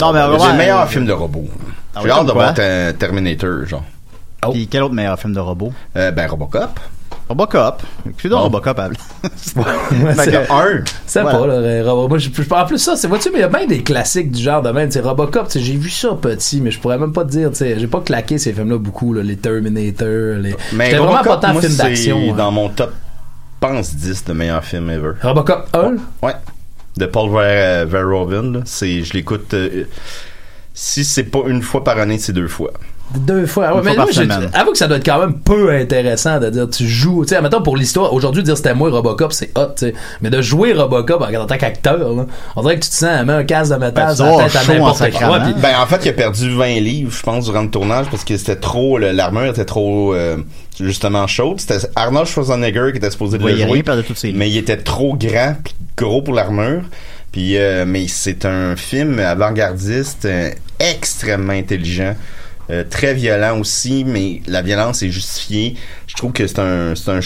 Non, 0.00 0.12
mais 0.12 0.20
C'est 0.20 0.26
vraiment, 0.26 0.46
le 0.48 0.58
meilleur 0.58 0.88
film 0.88 1.06
de 1.06 1.12
robot. 1.12 1.44
Ah 1.94 2.00
J'ai 2.02 2.10
hâte 2.10 2.26
de 2.26 2.32
voir 2.32 2.54
Terminator, 2.98 3.66
genre. 3.66 3.84
Puis 4.52 4.66
quel 4.68 4.82
autre 4.82 4.94
meilleur 4.94 5.18
film 5.18 5.32
de 5.32 5.40
robot? 5.40 5.72
Euh, 5.96 6.10
ben, 6.10 6.26
Robocop. 6.28 6.78
Robocop. 7.28 7.82
Plus 8.18 8.28
donc. 8.28 8.42
Robocop, 8.42 8.76
Ben, 8.76 8.90
c'est- 9.36 10.36
un. 10.50 10.84
C'est 11.06 11.22
pas, 11.22 11.46
là, 11.46 11.54
euh, 11.54 11.82
Robo- 11.84 12.08
Moi, 12.08 12.18
je, 12.18 12.28
je- 12.30 12.54
en 12.54 12.66
plus, 12.66 12.78
ça, 12.78 12.96
c'est, 12.96 13.06
vois-tu, 13.08 13.30
mais 13.30 13.38
il 13.38 13.40
y 13.40 13.44
a 13.44 13.48
bien 13.48 13.66
des 13.66 13.82
classiques 13.82 14.30
du 14.30 14.42
genre 14.42 14.60
de 14.62 14.70
même. 14.70 14.90
Sais, 14.90 15.00
Robocop, 15.00 15.48
j'ai 15.54 15.76
vu 15.76 15.88
ça 15.90 16.14
petit, 16.20 16.60
mais 16.60 16.70
je 16.70 16.78
pourrais 16.78 16.98
même 16.98 17.12
pas 17.12 17.24
te 17.24 17.30
dire, 17.30 17.50
tu 17.50 17.56
sais, 17.56 17.78
j'ai 17.78 17.86
pas 17.86 18.00
claqué 18.00 18.36
ces 18.38 18.52
films-là 18.52 18.78
beaucoup, 18.78 19.14
là, 19.14 19.22
les 19.22 19.36
Terminator, 19.36 20.36
les. 20.38 20.54
Mais 20.74 20.86
J'étais 20.86 20.98
vraiment 20.98 21.12
Robocop, 21.18 21.40
pas 21.40 21.46
tant 21.48 21.52
moi, 21.54 21.62
film 21.62 21.72
c'est 21.72 21.82
d'action. 21.82 22.20
hein. 22.32 22.36
dans 22.36 22.50
mon 22.52 22.68
top, 22.68 22.92
pense 23.60 23.94
10 23.94 24.24
de 24.26 24.32
meilleurs 24.34 24.64
films 24.64 24.90
ever. 24.90 25.12
Robocop 25.22 25.66
1? 25.72 25.96
Ouais. 26.26 26.34
De 26.98 27.06
Paul 27.06 27.30
Ver- 27.30 27.86
Verhoeven. 27.86 28.62
C'est, 28.66 29.02
je 29.02 29.12
l'écoute, 29.14 29.52
euh, 29.54 29.84
si 30.74 31.04
c'est 31.04 31.24
pas 31.24 31.40
une 31.46 31.62
fois 31.62 31.82
par 31.84 31.98
année, 31.98 32.18
c'est 32.18 32.32
deux 32.32 32.48
fois. 32.48 32.70
Deux 33.18 33.46
fois. 33.46 33.74
Ouais, 33.74 33.80
mais 33.84 33.94
fois 33.94 34.04
moi, 34.04 34.12
avoue 34.52 34.72
que 34.72 34.78
ça 34.78 34.86
doit 34.86 34.96
être 34.98 35.04
quand 35.04 35.20
même 35.20 35.34
peu 35.34 35.72
intéressant 35.72 36.40
de 36.40 36.50
dire 36.50 36.68
tu 36.68 36.86
joues. 36.86 37.24
Tu 37.24 37.34
sais, 37.34 37.40
mettons 37.40 37.62
pour 37.62 37.76
l'histoire, 37.76 38.12
aujourd'hui, 38.12 38.42
dire 38.42 38.56
c'était 38.56 38.74
moi 38.74 38.90
Robocop, 38.90 39.32
c'est 39.32 39.50
hot, 39.56 39.74
tu 39.76 39.86
sais. 39.86 39.94
Mais 40.20 40.30
de 40.30 40.40
jouer 40.42 40.72
Robocop 40.72 41.22
en, 41.22 41.46
tant 41.46 41.56
qu'acteur, 41.56 41.98
là, 42.14 42.26
on 42.56 42.62
dirait 42.62 42.78
que 42.78 42.84
tu 42.84 42.90
te 42.90 42.94
sens 42.94 43.24
mettre 43.24 43.38
un 43.38 43.44
casque 43.44 43.72
de 43.72 43.76
métal 43.76 44.14
Ben, 44.18 44.36
la 44.36 44.44
tête 44.48 44.56
à 44.56 44.72
n'importe 44.74 45.10
quoi. 45.12 45.40
puis- 45.40 45.54
Ben, 45.62 45.78
en 45.80 45.86
fait, 45.86 46.04
il 46.04 46.08
a 46.08 46.12
perdu 46.12 46.50
20 46.54 46.80
livres, 46.80 47.12
je 47.12 47.22
pense, 47.22 47.44
durant 47.44 47.62
le 47.62 47.70
tournage, 47.70 48.06
parce 48.10 48.24
que 48.24 48.36
c'était 48.36 48.56
trop, 48.56 48.98
l'armure 48.98 49.46
était 49.46 49.64
trop, 49.64 50.14
euh, 50.14 50.36
justement 50.80 51.26
chaude. 51.26 51.60
C'était 51.60 51.86
Arnold 51.94 52.26
Schwarzenegger 52.26 52.88
qui 52.92 52.98
était 52.98 53.10
supposé 53.10 53.38
le 53.38 53.44
jouer. 53.68 53.82
mais 54.34 54.50
il 54.50 54.56
était 54.56 54.76
trop 54.76 55.14
grand 55.14 55.54
pis 55.62 55.74
gros 55.96 56.22
pour 56.22 56.34
l'armure 56.34 56.82
puis 57.30 57.56
euh, 57.56 57.84
mais 57.86 58.06
c'est 58.08 58.44
un 58.44 58.74
film 58.76 59.18
avant-gardiste 59.20 60.24
euh, 60.24 60.50
extrêmement 60.80 61.52
intelligent 61.52 62.14
euh, 62.70 62.84
très 62.88 63.14
violent 63.14 63.58
aussi 63.58 64.04
mais 64.04 64.40
la 64.46 64.62
violence 64.62 65.02
est 65.02 65.10
justifiée 65.10 65.76
je 66.06 66.14
trouve 66.16 66.32
que 66.32 66.46
c'est 66.46 66.58
un 66.58 66.94
c'est 66.94 67.10
un 67.10 67.20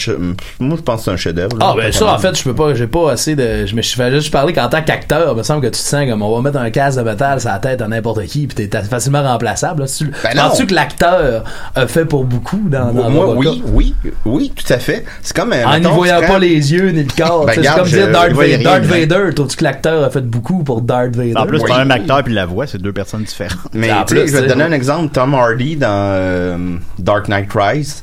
moi 0.61 0.76
je 0.76 0.82
pense 0.82 0.99
que 1.00 1.04
c'est 1.06 1.11
un 1.11 1.16
chef-d'œuvre 1.16 1.56
Ah 1.61 1.75
ben 1.76 1.90
ça 1.92 2.06
en 2.14 2.18
fait 2.18 2.37
je 2.37 2.44
peux 2.44 2.54
pas 2.54 2.75
j'ai 2.75 2.87
pas 2.87 3.11
assez 3.12 3.35
de 3.37 3.66
je 3.66 3.75
me 3.75 3.82
je 3.82 3.94
fais 3.94 4.11
juste 4.11 4.30
parler 4.30 4.52
qu'en 4.52 4.68
tant 4.68 4.82
qu'acteur 4.82 5.32
il 5.32 5.38
me 5.38 5.42
semble 5.42 5.61
que 5.62 5.66
tu 5.66 5.73
te 5.73 5.76
sens 5.78 6.06
comme 6.08 6.23
on 6.23 6.35
va 6.37 6.42
mettre 6.42 6.58
un 6.62 6.70
casque 6.70 6.99
de 6.99 7.02
métal 7.04 7.40
sur 7.40 7.50
la 7.50 7.58
tête 7.58 7.80
à 7.82 7.88
n'importe 7.88 8.25
qui 8.26 8.47
puis 8.47 8.68
t'es 8.68 8.82
facilement 8.82 9.23
remplaçable 9.23 9.80
là. 9.82 9.87
Si 9.87 10.04
tu- 10.04 10.11
Ben 10.23 10.30
penses-tu 10.37 10.66
que 10.66 10.75
l'acteur 10.75 11.44
a 11.75 11.87
fait 11.87 12.04
pour 12.04 12.25
beaucoup 12.25 12.68
dans, 12.68 12.92
dans 12.92 13.11
moi 13.11 13.35
oui 13.35 13.62
oui 13.66 13.94
oui 14.25 14.52
tout 14.54 14.73
à 14.73 14.78
fait. 14.78 15.04
C'est 15.23 15.37
comme 15.37 15.52
euh, 15.52 15.64
en 15.66 15.78
n'y 15.78 15.87
voyant 15.87 16.20
pas 16.20 16.38
les 16.38 16.73
yeux 16.73 16.90
ni 16.90 17.02
le 17.04 17.11
corps 17.16 17.47
Ben, 17.47 17.54
c'est 17.62 17.75
comme 17.75 17.88
dire 17.88 18.11
Darth, 18.11 18.32
Vader, 18.32 18.58
Darth 18.58 18.85
Vader 18.85 19.35
trouves-tu 19.35 19.56
que 19.56 19.64
l'acteur 19.64 20.04
a 20.04 20.11
fait 20.11 20.20
beaucoup 20.23 20.62
pour 20.64 20.82
Darth 20.82 21.16
Vader? 21.16 21.37
En 21.37 21.47
plus, 21.47 21.61
pas 21.62 21.78
un 21.80 21.90
acteur 21.90 22.23
puis 22.23 22.35
la 22.35 22.47
voix, 22.47 22.66
c'est 22.66 22.78
deux 22.80 22.92
personnes 22.92 23.23
différentes. 23.25 23.58
Mais 23.75 23.90
je 24.08 24.14
vais 24.14 24.26
te 24.42 24.49
donner 24.49 24.64
un 24.64 24.73
exemple. 24.73 25.12
Tom 25.12 25.35
Hardy 25.35 25.76
dans 25.76 25.88
euh, 26.14 26.56
Dark 26.99 27.28
Knight 27.28 27.49
Rise, 27.54 28.02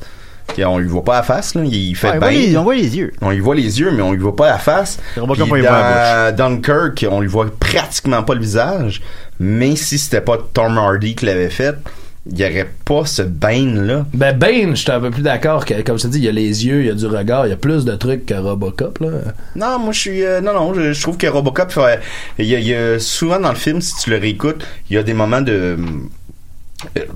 on 0.66 0.78
lui 0.78 0.88
voit 0.88 1.04
pas 1.04 1.16
la 1.16 1.22
face, 1.22 1.54
là. 1.54 1.62
Il 1.64 1.94
fait 1.96 2.08
Ouais, 2.08 2.16
on 2.16 2.18
voit 2.20 2.30
les- 2.30 2.56
on 2.56 2.62
voit 2.64 2.74
les 2.76 2.96
yeux. 2.96 3.12
On 3.20 3.30
lui 3.30 3.40
voit 3.40 3.54
les 3.54 3.80
yeux, 3.80 3.90
mais 3.90 4.02
on 4.02 4.12
lui 4.12 4.18
voit 4.20 4.36
pas 4.36 4.46
la 4.48 4.58
face. 4.58 4.98
On 5.16 5.26
la 5.62 6.32
Dunkirk, 6.32 7.06
on 7.10 7.20
lui 7.20 7.28
voit 7.28 7.46
pratiquement 7.58 8.22
pas 8.22 8.34
le 8.34 8.40
visage. 8.40 9.02
Mais 9.38 9.76
si 9.76 9.98
c'était 9.98 10.20
pas 10.20 10.38
Tom 10.54 10.78
Hardy 10.78 11.14
qui 11.14 11.26
l'avait 11.26 11.50
fait, 11.50 11.76
il 12.28 12.38
y 12.40 12.44
aurait 12.44 12.68
pas 12.84 13.04
ce 13.04 13.22
Bane-là. 13.22 14.06
Ben, 14.14 14.36
Bane, 14.36 14.70
je 14.74 14.82
suis 14.82 14.90
un 14.90 14.98
peu 15.00 15.10
plus 15.10 15.22
d'accord 15.22 15.64
que, 15.64 15.80
comme 15.82 15.96
je 15.98 16.04
te 16.04 16.08
dis, 16.08 16.18
il 16.18 16.24
y 16.24 16.28
a 16.28 16.32
les 16.32 16.66
yeux, 16.66 16.80
il 16.80 16.86
y 16.86 16.90
a 16.90 16.94
du 16.94 17.06
regard, 17.06 17.46
il 17.46 17.50
y 17.50 17.52
a 17.52 17.56
plus 17.56 17.84
de 17.84 17.94
trucs 17.94 18.26
que 18.26 18.34
Robocop, 18.34 18.98
là. 19.00 19.08
Non, 19.54 19.78
moi 19.78 19.92
je 19.92 20.00
suis 20.00 20.24
euh, 20.24 20.40
non 20.40 20.52
non, 20.54 20.74
je, 20.74 20.92
je 20.92 21.00
trouve 21.02 21.16
que 21.18 21.26
Robocop 21.28 21.72
il 22.38 22.46
y, 22.46 22.54
a, 22.56 22.58
il 22.58 22.66
y 22.66 22.74
a 22.74 22.98
souvent 22.98 23.38
dans 23.38 23.50
le 23.50 23.54
film 23.56 23.80
si 23.80 23.94
tu 24.02 24.10
le 24.10 24.16
réécoutes, 24.16 24.66
il 24.90 24.96
y 24.96 24.98
a 24.98 25.02
des 25.04 25.14
moments 25.14 25.40
de 25.40 25.76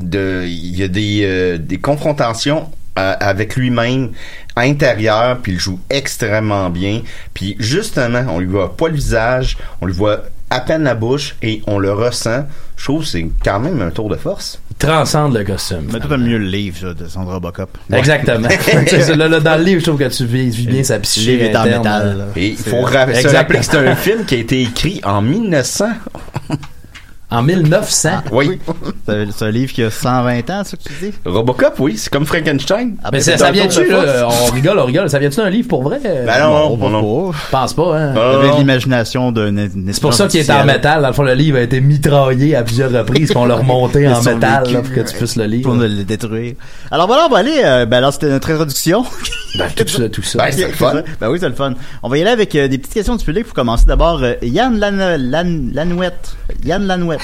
de 0.00 0.44
il 0.46 0.76
y 0.78 0.82
a 0.82 0.88
des 0.88 1.20
euh, 1.24 1.58
des 1.58 1.78
confrontations 1.78 2.70
euh, 2.98 3.14
avec 3.20 3.56
lui-même 3.56 4.10
intérieur 4.56 5.38
puis 5.42 5.52
il 5.52 5.58
joue 5.60 5.78
extrêmement 5.90 6.70
bien 6.70 7.02
puis 7.34 7.56
justement 7.58 8.24
on 8.28 8.38
lui 8.40 8.46
voit 8.46 8.76
pas 8.76 8.88
le 8.88 8.94
visage 8.94 9.56
on 9.80 9.86
lui 9.86 9.94
voit 9.94 10.22
à 10.50 10.60
peine 10.60 10.82
la 10.82 10.94
bouche 10.96 11.36
et 11.42 11.62
on 11.66 11.78
le 11.78 11.92
ressent 11.92 12.46
je 12.76 12.84
trouve 12.84 13.02
que 13.02 13.08
c'est 13.08 13.26
quand 13.44 13.60
même 13.60 13.80
un 13.82 13.90
tour 13.90 14.08
de 14.08 14.16
force 14.16 14.58
Il 14.70 14.76
transcende 14.76 15.36
le 15.36 15.44
costume. 15.44 15.90
Mais 15.92 15.98
toi, 16.00 16.08
t'aimes 16.08 16.24
mieux 16.26 16.38
le 16.38 16.46
livre, 16.46 16.78
ça, 16.80 16.94
de 16.94 17.06
son 17.06 17.26
Robocop. 17.26 17.76
Exactement. 17.92 18.48
Là, 19.18 19.28
là, 19.28 19.38
dans 19.38 19.56
le 19.58 19.64
livre, 19.64 19.80
je 19.80 19.84
trouve 19.84 19.98
que 20.00 20.08
tu 20.08 20.24
vis, 20.24 20.48
vis 20.48 20.66
bien 20.66 20.82
sa 20.82 20.98
psyché. 20.98 21.32
Le 21.36 21.44
livre 21.44 21.50
est 21.50 21.56
en 21.56 21.64
métal, 21.66 22.26
et 22.36 22.46
il 22.48 22.56
C'est- 22.56 22.70
faut 22.70 22.80
ra- 22.80 23.04
se 23.04 23.10
Exactement. 23.10 23.36
rappeler 23.36 23.58
que 23.58 23.64
c'est 23.66 23.76
un 23.76 23.94
film 23.94 24.24
qui 24.24 24.34
a 24.36 24.38
été 24.38 24.62
écrit 24.62 25.02
en 25.04 25.20
1900 25.20 25.88
En 27.30 27.42
1900. 27.42 28.08
oui 28.32 28.58
C'est 29.06 29.44
un 29.44 29.50
livre 29.50 29.72
qui 29.72 29.82
a 29.82 29.90
120 29.90 30.50
ans, 30.50 30.62
c'est 30.64 30.70
ça 30.70 30.76
que 30.76 30.82
tu 30.82 30.94
dis? 31.10 31.12
Robocop 31.24 31.74
oui 31.78 31.96
c'est 31.96 32.10
comme 32.12 32.26
Frankenstein 32.26 32.96
Ah, 33.04 33.10
Mais 33.12 33.18
ben, 33.24 33.38
ça, 33.38 33.50
vient-tu, 33.52 33.88
là? 33.88 34.28
On 34.28 34.52
rigole, 34.52 34.78
on 34.78 34.84
rigole. 34.84 35.08
Ça 35.10 35.18
vient-tu 35.18 35.36
d'un 35.36 35.50
livre 35.50 35.68
pour 35.68 35.82
vrai? 35.82 36.00
Ben 36.02 36.40
non, 36.40 36.76
non. 36.76 37.30
pas. 37.30 37.38
Je 37.46 37.50
pense 37.50 37.74
pas, 37.74 37.98
hein. 37.98 38.14
Ah, 38.16 38.30
Avec 38.38 38.50
non. 38.52 38.58
l'imagination 38.58 39.32
d'un 39.32 39.54
C'est 39.92 40.00
pour 40.00 40.14
ça 40.14 40.26
qu'il 40.26 40.40
est 40.40 40.50
en 40.50 40.64
métal. 40.64 41.02
Dans 41.02 41.08
le 41.08 41.14
fond, 41.14 41.22
le 41.22 41.34
livre 41.34 41.58
a 41.58 41.62
été 41.62 41.80
mitraillé 41.80 42.56
à 42.56 42.62
plusieurs 42.62 42.90
reprises, 42.92 43.32
qu'on 43.32 43.44
l'a 43.46 43.54
remonté 43.56 44.08
en 44.08 44.20
métal, 44.22 44.72
là, 44.72 44.80
pour 44.82 44.92
que 44.92 45.00
tu 45.00 45.16
puisses 45.16 45.36
le 45.36 45.44
lire. 45.44 45.62
Pour 45.62 45.74
le 45.74 45.88
détruire. 46.04 46.54
Alors 46.90 47.06
voilà, 47.06 47.26
on 47.26 47.30
va 47.32 47.38
aller. 47.38 47.60
euh, 47.64 47.86
ben 47.86 47.98
alors, 47.98 48.12
c'était 48.12 48.28
notre 48.30 48.50
introduction. 48.50 49.04
Ben, 49.58 49.66
tout 49.74 49.88
ça, 49.88 50.08
tout 50.08 50.22
ça. 50.22 50.38
Ben, 50.38 50.52
c'est 50.52 50.68
le 50.68 50.72
fun. 50.74 51.02
Ben 51.20 51.28
oui, 51.28 51.38
c'est 51.40 51.48
le 51.48 51.56
fun. 51.56 51.74
On 52.04 52.08
va 52.08 52.16
y 52.18 52.20
aller 52.20 52.30
avec 52.30 52.54
euh, 52.54 52.68
des 52.68 52.78
petites 52.78 52.94
questions 52.94 53.16
du 53.16 53.24
public 53.24 53.44
pour 53.46 53.54
commencer. 53.54 53.84
D'abord, 53.84 54.20
euh, 54.22 54.34
Yann 54.42 54.78
Lan 54.78 55.16
Lan 55.18 55.58
Lanouette. 55.74 56.36
Yann 56.64 56.86
Lanouette. 56.86 57.19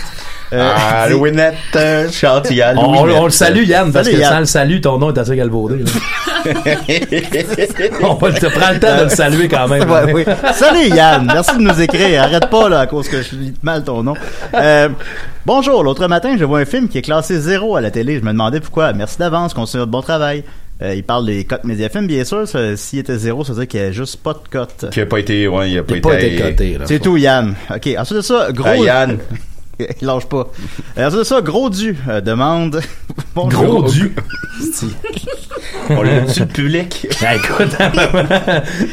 Euh, 0.52 0.70
Ah, 0.76 1.06
dit- 1.08 1.12
Louinette, 1.14 1.54
euh, 1.74 2.08
on, 2.22 2.78
on- 2.78 3.04
Louinette. 3.04 3.20
on 3.20 3.24
le 3.24 3.30
salue, 3.30 3.64
Yann, 3.64 3.92
parce 3.92 4.04
Salut, 4.06 4.16
que 4.16 4.22
Yann. 4.22 4.32
sans 4.32 4.38
le 4.40 4.44
salut, 4.46 4.80
ton 4.80 4.98
nom 4.98 5.12
est 5.12 5.18
assez 5.18 5.34
galvaudé. 5.34 5.84
on 8.02 8.14
va 8.14 8.32
te 8.32 8.46
prendre 8.46 8.74
le 8.74 8.78
temps 8.80 8.96
de 8.98 9.02
le 9.04 9.08
saluer 9.08 9.48
quand 9.48 9.66
même. 9.68 9.90
Ouais, 9.90 10.12
oui. 10.12 10.24
Salut 10.54 10.88
Yann, 10.94 11.26
merci 11.26 11.56
de 11.56 11.62
nous 11.62 11.80
écrire. 11.80 12.22
Arrête 12.22 12.48
pas 12.48 12.68
là 12.68 12.80
à 12.80 12.86
cause 12.86 13.08
que 13.08 13.22
je 13.22 13.34
lis 13.34 13.54
mal 13.62 13.82
ton 13.82 14.02
nom. 14.04 14.14
Euh, 14.54 14.88
bonjour, 15.44 15.82
l'autre 15.82 16.06
matin, 16.06 16.36
je 16.38 16.44
vois 16.44 16.60
un 16.60 16.64
film 16.64 16.88
qui 16.88 16.98
est 16.98 17.02
classé 17.02 17.40
zéro 17.40 17.74
à 17.76 17.80
la 17.80 17.90
télé. 17.90 18.16
Je 18.18 18.24
me 18.24 18.30
demandais 18.30 18.60
pourquoi. 18.60 18.92
Merci 18.92 19.18
d'avance, 19.18 19.52
continue 19.54 19.80
votre 19.80 19.90
bon 19.92 20.02
travail. 20.02 20.44
Euh, 20.82 20.94
il 20.94 21.02
parle 21.02 21.24
des 21.26 21.42
cotes 21.44 21.64
Mediafilm, 21.64 22.06
bien 22.06 22.22
sûr. 22.24 22.44
S'il 22.76 22.98
était 22.98 23.16
zéro, 23.16 23.42
ça 23.44 23.52
veut 23.54 23.60
dire 23.60 23.68
qu'il 23.68 23.80
n'y 23.80 23.86
a 23.86 23.92
juste 23.92 24.18
pas 24.22 24.34
de 24.34 24.40
cotes. 24.50 24.90
Qui 24.92 25.00
a 25.00 25.06
pas 25.06 25.18
été, 25.18 25.48
ouais, 25.48 25.70
il 25.70 25.78
a 25.78 25.82
pas 25.82 25.94
Il 25.94 25.98
été. 25.98 26.08
n'a 26.08 26.14
pas 26.14 26.22
été 26.22 26.36
coté. 26.42 26.78
C'est 26.84 26.98
tout, 27.00 27.16
Yann. 27.16 27.54
OK. 27.74 27.88
Ensuite 27.98 28.16
de 28.18 28.22
ça, 28.22 28.48
gros. 28.52 28.68
Ah, 28.68 28.76
Yann. 28.76 29.18
Il 30.00 30.06
lâche 30.06 30.26
pas. 30.26 30.48
Ensuite 30.96 31.18
de 31.18 31.24
ça, 31.24 31.40
gros 31.40 31.70
du 31.70 31.96
euh, 32.08 32.20
demande. 32.20 32.80
Bonjour. 33.34 33.82
Gros 33.82 33.90
du. 33.90 34.14
On 35.90 36.02
l'a 36.02 36.20
le 36.20 36.46
public. 36.46 37.06
Ben, 37.20 37.38
écoute, 37.38 37.76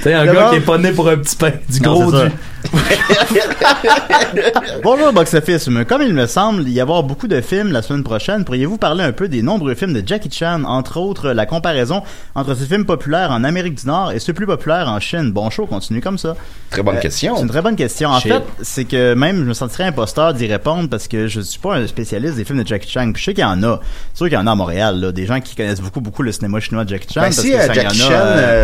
t'es 0.04 0.14
un 0.14 0.26
gars 0.26 0.50
qui 0.50 0.58
est 0.58 0.62
pas 0.62 0.78
né 0.78 0.92
pour 0.92 1.10
un 1.10 1.18
petit 1.18 1.36
pain. 1.36 1.52
Du 1.70 1.82
Non, 1.82 2.10
gros 2.10 2.12
du. 2.12 2.32
Bonjour 4.84 5.14
Box 5.14 5.34
Office. 5.34 5.70
Comme 5.88 6.02
il 6.02 6.14
me 6.14 6.26
semble 6.26 6.68
y 6.68 6.80
avoir 6.80 7.04
beaucoup 7.04 7.28
de 7.28 7.42
films 7.42 7.72
la 7.72 7.82
semaine 7.82 8.04
prochaine, 8.04 8.46
pourriez-vous 8.46 8.78
parler 8.78 9.04
un 9.04 9.12
peu 9.12 9.28
des 9.28 9.42
nombreux 9.42 9.76
films 9.76 9.94
de 9.94 10.04
Jackie 10.06 10.32
Chan, 10.32 10.64
entre 10.66 10.98
autres 10.98 11.32
la 11.32 11.46
comparaison 11.46 12.04
entre 12.36 12.56
ces 12.56 12.66
films 12.66 12.86
populaires 12.86 13.32
en 13.32 13.44
Amérique 13.44 13.76
du 13.76 13.88
Nord 13.88 14.12
et 14.12 14.20
ceux 14.20 14.34
plus 14.34 14.46
populaires 14.46 14.88
en 14.88 15.00
Chine? 15.00 15.32
Bon 15.32 15.50
show, 15.50 15.66
continue 15.66 16.02
comme 16.02 16.18
ça. 16.18 16.36
Très 16.70 16.84
bonne 16.84 16.98
Euh, 16.98 17.02
question. 17.02 17.36
C'est 17.36 17.42
une 17.44 17.50
très 17.50 17.62
bonne 17.62 17.76
question. 17.76 18.10
En 18.10 18.20
Shit. 18.20 18.32
fait, 18.34 18.44
c'est 18.62 18.86
que 18.86 19.14
même 19.14 19.38
je 19.40 19.44
me 19.44 19.54
sentirais 19.54 19.86
imposteur 19.86 20.34
d'y 20.34 20.48
répondre 20.48 20.90
parce 20.90 21.08
que 21.08 21.28
je 21.28 21.42
suis 21.42 21.60
pas 21.60 21.76
un 21.76 21.88
spécialiste 21.88 22.36
des 22.36 22.46
films 22.46 22.62
de 22.64 22.68
Jackie 22.68 22.90
Chan. 22.90 23.12
Puis 23.14 23.22
je 23.22 23.26
sais 23.26 23.34
qu'il 23.34 23.44
y 23.44 23.48
en 23.48 23.62
a. 23.64 23.80
C'est 24.14 24.18
sûr 24.18 24.26
qu'il 24.28 24.38
y 24.38 24.42
en 24.42 24.48
a 24.48 24.52
à 24.52 24.56
Montréal, 24.56 25.00
là, 25.00 25.12
des 25.12 25.26
gens 25.26 25.40
qui 25.42 25.56
connaissent 25.56 25.82
beaucoup 25.82 26.02
beaucoup 26.02 26.24
le 26.24 26.32
cinéma 26.32 26.60
chinois 26.60 26.84
de 26.86 26.90
Jackie 26.90 27.14
Chan. 27.14 27.22
Ben, 27.22 27.28
parce 27.28 27.42
si 27.42 27.52
que 27.52 27.56
euh, 27.58 27.74
Jackie 27.74 27.98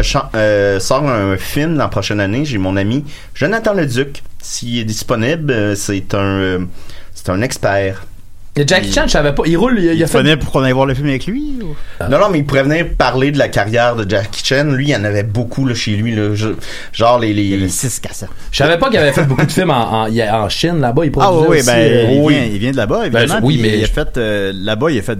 Chan 0.03 0.29
euh, 0.35 0.79
sort 0.79 1.07
un 1.07 1.37
film 1.37 1.77
la 1.77 1.87
prochaine 1.87 2.19
année, 2.19 2.45
j'ai 2.45 2.57
mon 2.57 2.77
ami 2.77 3.03
Jonathan 3.33 3.73
Leduc. 3.97 4.23
S'il 4.41 4.77
est 4.79 4.83
disponible, 4.85 5.51
euh, 5.51 5.75
c'est 5.75 6.13
un, 6.13 6.17
euh, 6.19 6.59
c'est 7.13 7.29
un 7.29 7.41
expert. 7.41 8.05
Et 8.55 8.67
Jackie 8.67 8.91
Chan, 8.91 9.03
je 9.05 9.11
savais 9.11 9.33
pas. 9.33 9.43
Il 9.45 9.57
roule, 9.57 9.75
il, 9.77 9.83
il 9.85 9.89
a 9.89 9.93
il 9.93 10.07
fait. 10.07 10.17
venait 10.17 10.35
pour 10.35 10.51
qu'on 10.51 10.63
aille 10.63 10.71
voir 10.73 10.85
le 10.85 10.93
film 10.93 11.07
avec 11.07 11.27
lui? 11.27 11.59
ou? 11.61 11.75
Non, 12.09 12.19
non, 12.19 12.29
mais 12.31 12.39
il 12.39 12.45
pourrait 12.45 12.63
venir 12.63 12.87
parler 12.97 13.31
de 13.31 13.37
la 13.37 13.47
carrière 13.47 13.95
de 13.95 14.09
Jackie 14.09 14.43
Chan. 14.43 14.65
Lui, 14.65 14.85
il 14.87 14.89
y 14.89 14.95
en 14.95 15.03
avait 15.05 15.23
beaucoup 15.23 15.65
là, 15.65 15.73
chez 15.75 15.91
lui. 15.91 16.13
Là, 16.15 16.33
Je- 16.35 16.49
genre 16.91 17.19
les... 17.19 17.29
Il 17.29 17.39
y 17.39 17.49
les... 17.51 17.55
avait 17.55 17.67
six 17.69 17.99
cassettes. 17.99 18.29
Je 18.51 18.57
savais 18.57 18.77
pas 18.77 18.89
qu'il 18.89 18.97
avait 18.97 19.13
fait 19.13 19.23
beaucoup 19.23 19.45
de 19.45 19.51
films 19.51 19.69
en, 19.69 20.01
en, 20.03 20.07
il 20.07 20.15
y 20.15 20.21
a- 20.21 20.41
en 20.41 20.49
Chine, 20.49 20.79
là-bas. 20.81 21.05
Il 21.05 21.11
Ah 21.15 21.19
produisait 21.19 21.41
oui, 21.47 21.47
oui, 21.51 21.57
aussi, 21.59 21.67
ben, 21.67 21.77
euh, 21.77 22.11
il, 22.11 22.21
oui. 22.21 22.33
Vient, 22.33 22.43
il 22.45 22.57
vient 22.59 22.71
de 22.71 22.77
là-bas, 22.77 23.05
évidemment. 23.05 23.33
Ben, 23.35 23.39
oui, 23.43 23.53
puis 23.59 23.69
mais 23.69 23.77
il 23.77 23.83
a 23.83 23.87
fait 23.87 24.17
euh, 24.17 24.51
là-bas, 24.55 24.91
il 24.91 24.99
a 24.99 25.01
fait 25.03 25.19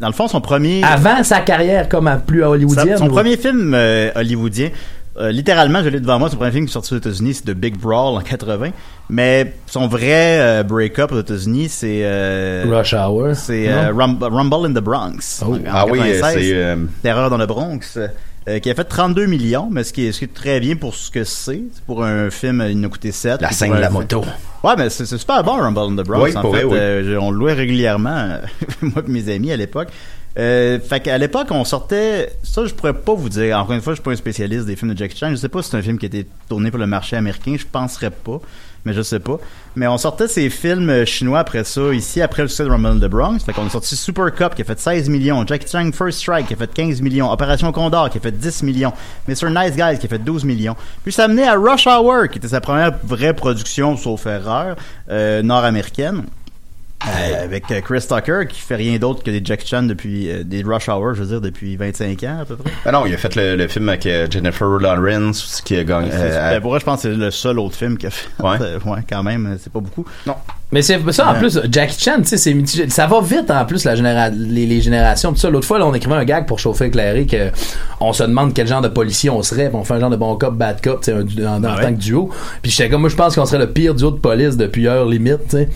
dans 0.00 0.06
le 0.06 0.14
fond 0.14 0.28
son 0.28 0.40
premier 0.40 0.82
Avant 0.82 1.22
sa 1.24 1.40
carrière 1.40 1.86
comme 1.88 2.06
à 2.06 2.16
plus 2.16 2.42
hollywoodienne. 2.44 2.96
son 2.96 3.08
ou- 3.08 3.12
premier 3.12 3.36
film 3.36 3.74
euh, 3.74 4.10
hollywoodien. 4.14 4.70
Euh, 5.18 5.32
littéralement, 5.32 5.82
je 5.82 5.88
l'ai 5.88 6.00
devant 6.00 6.18
moi, 6.18 6.30
son 6.30 6.36
premier 6.36 6.52
film 6.52 6.66
qui 6.66 6.70
est 6.70 6.72
sorti 6.72 6.94
aux 6.94 6.98
États-Unis, 6.98 7.34
c'est 7.34 7.44
The 7.44 7.50
Big 7.56 7.76
Brawl 7.76 8.16
en 8.16 8.20
80. 8.20 8.70
Mais 9.08 9.54
son 9.66 9.88
vrai 9.88 10.38
euh, 10.40 10.62
break-up 10.62 11.10
aux 11.12 11.20
États-Unis, 11.20 11.68
c'est 11.68 12.00
euh, 12.04 12.64
Rush 12.68 12.94
Hour. 12.94 13.34
c'est 13.34 13.68
euh, 13.68 13.92
Rum- 13.92 14.18
Rumble 14.20 14.66
in 14.66 14.72
the 14.72 14.82
Bronx. 14.84 15.42
Oh. 15.46 15.54
en 15.54 15.58
Ah 15.70 15.84
oui, 15.88 15.98
96. 15.98 16.34
c'est... 16.34 16.54
euh, 16.54 16.76
Terreur 17.02 17.28
dans 17.28 17.38
le 17.38 17.46
Bronx, 17.46 17.98
euh, 18.48 18.58
qui 18.60 18.70
a 18.70 18.74
fait 18.74 18.84
32 18.84 19.26
millions, 19.26 19.68
mais 19.70 19.82
ce 19.84 19.92
qui 19.92 20.06
est, 20.06 20.12
ce 20.12 20.20
qui 20.20 20.24
est 20.26 20.34
très 20.34 20.60
bien 20.60 20.76
pour 20.76 20.94
ce 20.94 21.10
que 21.10 21.24
c'est. 21.24 21.60
Pour 21.86 22.04
un 22.04 22.30
film, 22.30 22.64
il 22.70 22.78
nous 22.80 22.86
a 22.86 22.90
coûté 22.90 23.10
7. 23.12 23.40
La 23.42 23.50
scène 23.50 23.74
de 23.74 23.78
la 23.78 23.90
moto. 23.90 24.24
Ouais, 24.62 24.74
mais 24.78 24.90
c'est 24.90 25.06
c'est 25.06 25.18
super 25.18 25.42
bon, 25.42 25.52
Rumble 25.56 25.78
in 25.98 26.02
the 26.02 26.06
Bronx. 26.06 26.22
Oui, 26.22 26.36
en 26.36 26.40
pour 26.42 26.54
fait, 26.54 26.62
vrai, 26.64 26.72
oui. 26.74 26.78
Euh, 26.78 27.12
je- 27.14 27.18
on 27.18 27.30
le 27.30 27.38
louait 27.38 27.54
régulièrement, 27.54 28.38
moi 28.82 29.02
et 29.06 29.10
mes 29.10 29.34
amis 29.34 29.50
à 29.52 29.56
l'époque. 29.56 29.88
Euh, 30.40 30.80
fait 30.80 31.00
qu'à 31.00 31.18
l'époque, 31.18 31.48
on 31.50 31.64
sortait. 31.64 32.32
Ça, 32.42 32.64
je 32.64 32.72
pourrais 32.72 32.94
pas 32.94 33.12
vous 33.12 33.28
dire. 33.28 33.58
Encore 33.58 33.74
une 33.74 33.82
fois, 33.82 33.92
je 33.92 33.96
suis 33.96 34.02
pas 34.02 34.12
un 34.12 34.16
spécialiste 34.16 34.64
des 34.64 34.74
films 34.74 34.94
de 34.94 34.98
Jackie 34.98 35.16
Chan. 35.16 35.30
Je 35.30 35.36
sais 35.36 35.50
pas 35.50 35.62
si 35.62 35.70
c'est 35.70 35.76
un 35.76 35.82
film 35.82 35.98
qui 35.98 36.06
a 36.06 36.08
été 36.08 36.26
tourné 36.48 36.70
pour 36.70 36.80
le 36.80 36.86
marché 36.86 37.14
américain. 37.16 37.56
Je 37.58 37.66
penserais 37.66 38.10
pas, 38.10 38.40
mais 38.86 38.94
je 38.94 39.02
sais 39.02 39.18
pas. 39.18 39.38
Mais 39.76 39.86
on 39.86 39.98
sortait 39.98 40.28
ces 40.28 40.48
films 40.48 41.04
chinois 41.04 41.40
après 41.40 41.62
ça, 41.64 41.92
ici, 41.92 42.22
après 42.22 42.40
le 42.40 42.48
succès 42.48 42.64
de 42.64 42.70
Rumble 42.70 42.86
in 42.86 42.96
the 42.96 43.10
Bronx. 43.10 43.40
Fait 43.44 43.52
qu'on 43.52 43.66
a 43.66 43.70
sorti 43.70 43.94
Super 43.96 44.34
Cup 44.34 44.54
qui 44.54 44.62
a 44.62 44.64
fait 44.64 44.80
16 44.80 45.10
millions, 45.10 45.46
Jackie 45.46 45.68
Chan 45.68 45.90
First 45.92 46.20
Strike 46.20 46.46
qui 46.46 46.54
a 46.54 46.56
fait 46.56 46.72
15 46.72 47.02
millions, 47.02 47.30
Opération 47.30 47.70
Condor 47.70 48.08
qui 48.08 48.16
a 48.16 48.20
fait 48.22 48.32
10 48.32 48.62
millions, 48.62 48.94
Mr. 49.28 49.50
Nice 49.50 49.76
Guys 49.76 49.98
qui 49.98 50.06
a 50.06 50.08
fait 50.08 50.18
12 50.18 50.44
millions. 50.44 50.76
Puis 51.02 51.12
ça 51.12 51.28
menait 51.28 51.46
à 51.48 51.54
Rush 51.54 51.86
Hour 51.86 52.28
qui 52.30 52.38
était 52.38 52.48
sa 52.48 52.62
première 52.62 52.92
vraie 53.04 53.34
production, 53.34 53.94
sauf 53.98 54.24
erreur, 54.24 54.76
euh, 55.10 55.42
nord-américaine. 55.42 56.24
Euh, 57.06 57.44
avec 57.44 57.70
euh, 57.70 57.80
Chris 57.80 58.04
Tucker 58.06 58.42
qui 58.48 58.60
fait 58.60 58.76
rien 58.76 58.98
d'autre 58.98 59.22
que 59.22 59.30
des 59.30 59.40
Jack 59.42 59.64
Chan 59.66 59.84
depuis 59.84 60.30
euh, 60.30 60.44
des 60.44 60.62
Rush 60.62 60.88
Hour, 60.88 61.14
je 61.14 61.22
veux 61.22 61.28
dire 61.28 61.40
depuis 61.40 61.76
25 61.76 62.22
ans 62.24 62.38
à 62.42 62.44
peu 62.44 62.56
près. 62.56 62.70
Ah 62.84 62.92
non, 62.92 63.06
il 63.06 63.14
a 63.14 63.16
fait 63.16 63.34
le, 63.36 63.56
le 63.56 63.68
film 63.68 63.88
avec 63.88 64.04
euh, 64.04 64.26
Jennifer 64.30 64.68
Lawrence 64.68 65.62
qui 65.64 65.76
a 65.76 65.84
gagné. 65.84 66.10
Pour 66.60 66.70
moi, 66.72 66.78
je 66.78 66.84
pense 66.84 67.02
que 67.02 67.10
c'est 67.10 67.16
le 67.16 67.30
seul 67.30 67.58
autre 67.58 67.74
film 67.74 67.96
qu'il 67.96 68.08
a 68.08 68.10
fait. 68.10 68.28
Ouais. 68.42 68.58
Ouais, 68.90 69.00
quand 69.08 69.22
même, 69.22 69.56
c'est 69.62 69.72
pas 69.72 69.80
beaucoup. 69.80 70.04
Non. 70.26 70.34
Mais 70.72 70.82
c'est 70.82 71.00
ça, 71.10 71.30
en 71.30 71.34
plus, 71.34 71.58
Jackie 71.70 71.98
Chan, 72.00 72.18
tu 72.24 72.38
sais, 72.38 72.88
ça 72.90 73.06
va 73.08 73.20
vite 73.20 73.50
en 73.50 73.64
plus, 73.64 73.84
la 73.84 73.96
généra 73.96 74.28
les, 74.28 74.66
les 74.66 74.80
générations. 74.80 75.32
Puis 75.32 75.40
ça, 75.40 75.50
l'autre 75.50 75.66
fois, 75.66 75.80
là, 75.80 75.86
on 75.86 75.94
écrivait 75.94 76.14
un 76.14 76.24
gag 76.24 76.46
pour 76.46 76.60
chauffer 76.60 76.84
éclairé 76.86 77.26
que 77.26 77.50
on 78.00 78.12
se 78.12 78.22
demande 78.22 78.54
quel 78.54 78.68
genre 78.68 78.80
de 78.80 78.86
policier 78.88 79.30
on 79.30 79.42
serait. 79.42 79.66
puis 79.68 79.76
on 79.76 79.82
fait 79.82 79.94
un 79.94 80.00
genre 80.00 80.10
de 80.10 80.16
bon 80.16 80.36
cop, 80.36 80.54
bad 80.54 80.80
cop, 80.80 81.00
tu 81.02 81.10
sais, 81.12 81.44
en, 81.44 81.54
en 81.58 81.64
Ah 81.64 81.76
ouais? 81.76 81.82
tant 81.82 81.88
que 81.92 81.98
duo. 81.98 82.30
Puis 82.62 82.70
j'étais 82.70 82.88
comme, 82.88 83.00
moi, 83.00 83.10
je 83.10 83.16
pense 83.16 83.34
qu'on 83.34 83.46
serait 83.46 83.58
le 83.58 83.70
pire 83.72 83.94
duo 83.96 84.12
de 84.12 84.18
police 84.18 84.56
depuis 84.56 84.86
heure 84.86 85.06
limite, 85.06 85.48
tu 85.48 85.56
sais. 85.56 85.68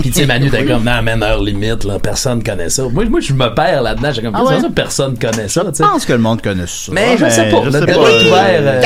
Puis 0.00 0.10
tu 0.10 0.20
sais, 0.20 0.26
Manu, 0.26 0.50
t'es 0.50 0.64
comme, 0.64 0.82
non, 0.84 1.00
man, 1.00 1.22
heure 1.22 1.40
limite, 1.40 1.84
là, 1.84 1.98
personne 2.00 2.42
connaît 2.42 2.68
ça. 2.70 2.82
Moi, 2.92 3.04
moi 3.06 3.20
je 3.20 3.32
me 3.32 3.54
perds 3.54 3.82
là-dedans. 3.82 4.10
J'ai 4.12 4.22
comme, 4.22 4.34
Ah 4.34 4.42
ouais? 4.44 4.60
ça, 4.60 4.68
personne 4.68 5.16
connaît 5.16 5.46
ça, 5.48 5.62
tu 5.66 5.74
sais. 5.76 5.84
Je 5.84 5.88
pense 5.88 6.04
que 6.04 6.12
le 6.12 6.18
monde 6.18 6.42
connaît 6.42 6.66
ça. 6.66 6.90
Mais 6.92 7.16
je 7.16 7.28
sais 7.30 7.50
pas, 7.50 7.60
je 7.62 7.70
le 7.70 7.72
sais 7.72 7.86
pas, 7.86 7.92
est 7.92 8.26
ouvert. 8.26 8.60
euh, 8.60 8.82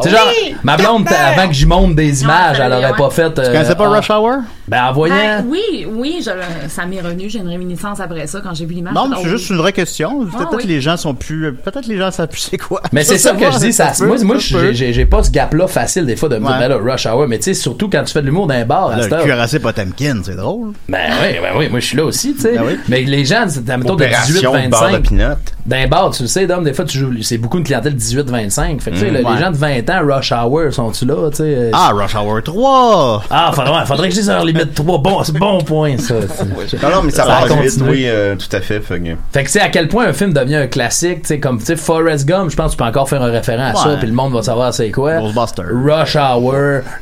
euh, 0.00 0.04
tu 0.04 0.10
sais, 0.10 0.16
genre, 0.16 0.28
ma 0.62 0.76
blonde, 0.76 1.08
avant 1.08 1.48
que 1.48 1.54
j'y 1.54 1.66
monte 1.66 1.94
des 1.94 2.22
images, 2.22 2.60
elle 2.60 2.72
aurait 2.72 2.94
pas 2.94 3.10
fait. 3.10 3.32
Tu 3.32 3.40
euh, 3.40 3.46
connaissais 3.46 3.74
pas 3.74 3.86
ah, 3.86 3.96
Rush 3.96 4.10
Hour? 4.10 4.36
Ben, 4.66 4.84
en 4.86 4.92
voyant. 4.92 5.14
Ben, 5.14 5.44
oui, 5.48 5.86
oui, 5.90 6.20
je- 6.24 6.68
ça 6.68 6.86
m'est 6.86 7.00
revenu. 7.00 7.28
J'ai 7.28 7.40
une 7.40 7.48
réminiscence 7.48 8.00
après 8.00 8.26
ça 8.26 8.40
quand 8.42 8.54
j'ai 8.54 8.64
vu 8.64 8.74
l'image. 8.74 8.94
Non, 8.94 9.08
mais 9.08 9.16
Oh, 9.18 9.22
c'est 9.22 9.28
juste 9.30 9.50
une 9.50 9.56
vraie 9.58 9.72
question. 9.72 10.26
Ah, 10.32 10.38
Peut-être 10.38 10.56
oui. 10.56 10.66
les 10.66 10.80
gens 10.80 10.96
sont 10.96 11.14
plus, 11.14 11.52
peut-être 11.54 11.86
les 11.86 11.98
gens 11.98 12.10
savent 12.10 12.28
plus 12.28 12.48
c'est 12.50 12.58
quoi. 12.58 12.80
Mais 12.92 13.04
c'est 13.04 13.18
ça 13.18 13.32
que 13.32 13.50
je 13.50 13.58
dis, 13.58 13.72
ça, 13.72 13.92
moi, 14.00 14.16
moi 14.22 14.36
j'ai- 14.38 15.04
pas 15.06 15.22
ce 15.22 15.30
gap-là 15.30 15.66
facile 15.66 16.06
des 16.06 16.16
fois 16.16 16.28
de 16.28 16.36
me 16.36 16.46
dire, 16.46 16.58
ben 16.58 16.68
là, 16.68 16.76
rush 16.78 17.06
hour, 17.06 17.26
mais 17.28 17.36
tu 17.38 17.44
sais, 17.44 17.54
surtout 17.54 17.88
quand 17.90 18.02
tu 18.04 18.12
fais 18.12 18.20
de 18.22 18.26
l'humour 18.26 18.46
dans 18.46 18.54
un 18.54 18.64
bar 18.64 18.90
à 18.90 18.96
le 18.96 19.22
cuirassé 19.22 19.58
Potemkin, 19.58 20.20
c'est 20.24 20.36
drôle. 20.36 20.72
Ben 20.88 21.10
oui, 21.22 21.36
ben 21.42 21.58
oui, 21.58 21.68
moi 21.68 21.80
je 21.80 21.86
suis 21.86 21.96
là 21.96 22.04
aussi, 22.04 22.34
tu 22.34 22.40
sais. 22.40 22.54
Ben 22.54 22.62
oui. 22.66 22.78
Mais 22.88 23.02
les 23.02 23.24
gens, 23.24 23.44
c'est- 23.48 23.60
mettons 23.66 23.94
de 23.96 24.04
Opération 24.04 24.52
18-25. 24.54 24.70
beurre 24.70 24.90
de 24.92 24.98
pinot. 24.98 25.34
D'un 25.66 25.86
bar, 25.88 26.10
tu 26.10 26.22
le 26.22 26.28
sais, 26.28 26.46
Dom, 26.46 26.62
des 26.64 26.74
fois, 26.74 26.84
tu 26.84 26.98
joues, 26.98 27.10
c'est 27.22 27.38
beaucoup 27.38 27.56
une 27.58 27.64
clientèle 27.64 27.94
18-25. 27.94 28.80
Fait 28.82 28.90
que, 28.90 28.96
tu 28.96 29.00
sais, 29.02 29.10
Mm, 29.10 29.14
ouais. 29.26 29.34
les 29.34 29.40
gens 29.40 29.50
de 29.50 29.56
20 29.56 29.90
ans, 29.90 30.00
rush 30.06 30.32
hour, 30.32 30.72
sont-tu 30.72 31.04
là, 31.06 31.30
tu 31.30 31.36
sais? 31.36 31.70
Ah, 31.72 31.90
Rush 31.94 32.14
Hour 32.14 32.42
3! 32.42 33.22
Ah, 33.30 33.50
faudrait, 33.54 33.86
faudrait 33.86 34.08
que 34.08 34.14
je 34.14 34.20
dise 34.20 34.30
heure 34.56 34.62
limite 34.64 34.74
3. 34.74 34.98
Bon, 34.98 35.22
c'est 35.24 35.38
bon 35.38 35.58
point, 35.62 35.96
ça. 35.98 36.14
Non, 36.14 36.90
non, 36.90 37.02
mais 37.02 37.10
ça, 37.10 37.24
va 37.24 37.46
vite, 37.62 37.80
oui, 37.88 38.04
euh, 38.06 38.36
tout 38.36 38.54
à 38.56 38.60
fait. 38.60 38.80
fait 38.80 39.00
que- 39.00 39.04
Fait 39.32 39.40
que, 39.42 39.46
tu 39.46 39.52
sais, 39.52 39.60
à 39.60 39.68
quel 39.68 39.88
point 39.88 40.06
un 40.06 40.12
film 40.12 40.32
devient 40.32 40.56
un 40.56 40.66
classique, 40.66 41.22
tu 41.22 41.28
sais, 41.28 41.40
comme, 41.40 41.58
tu 41.58 41.64
sais, 41.66 41.76
Forrest 41.76 42.26
Gump, 42.26 42.50
je 42.50 42.56
pense 42.56 42.66
que 42.72 42.76
tu 42.76 42.76
peux 42.78 42.88
encore 42.88 43.08
faire 43.08 43.22
un 43.22 43.30
référent 43.30 43.66
à 43.70 43.74
ça, 43.74 43.96
puis 43.98 44.06
le 44.08 44.14
monde 44.14 44.32
va 44.32 44.42
savoir 44.42 44.72
c'est 44.74 44.90
quoi. 44.90 45.18
Ghostbusters. 45.18 45.66
Rush 45.72 46.16
Hour, 46.16 46.52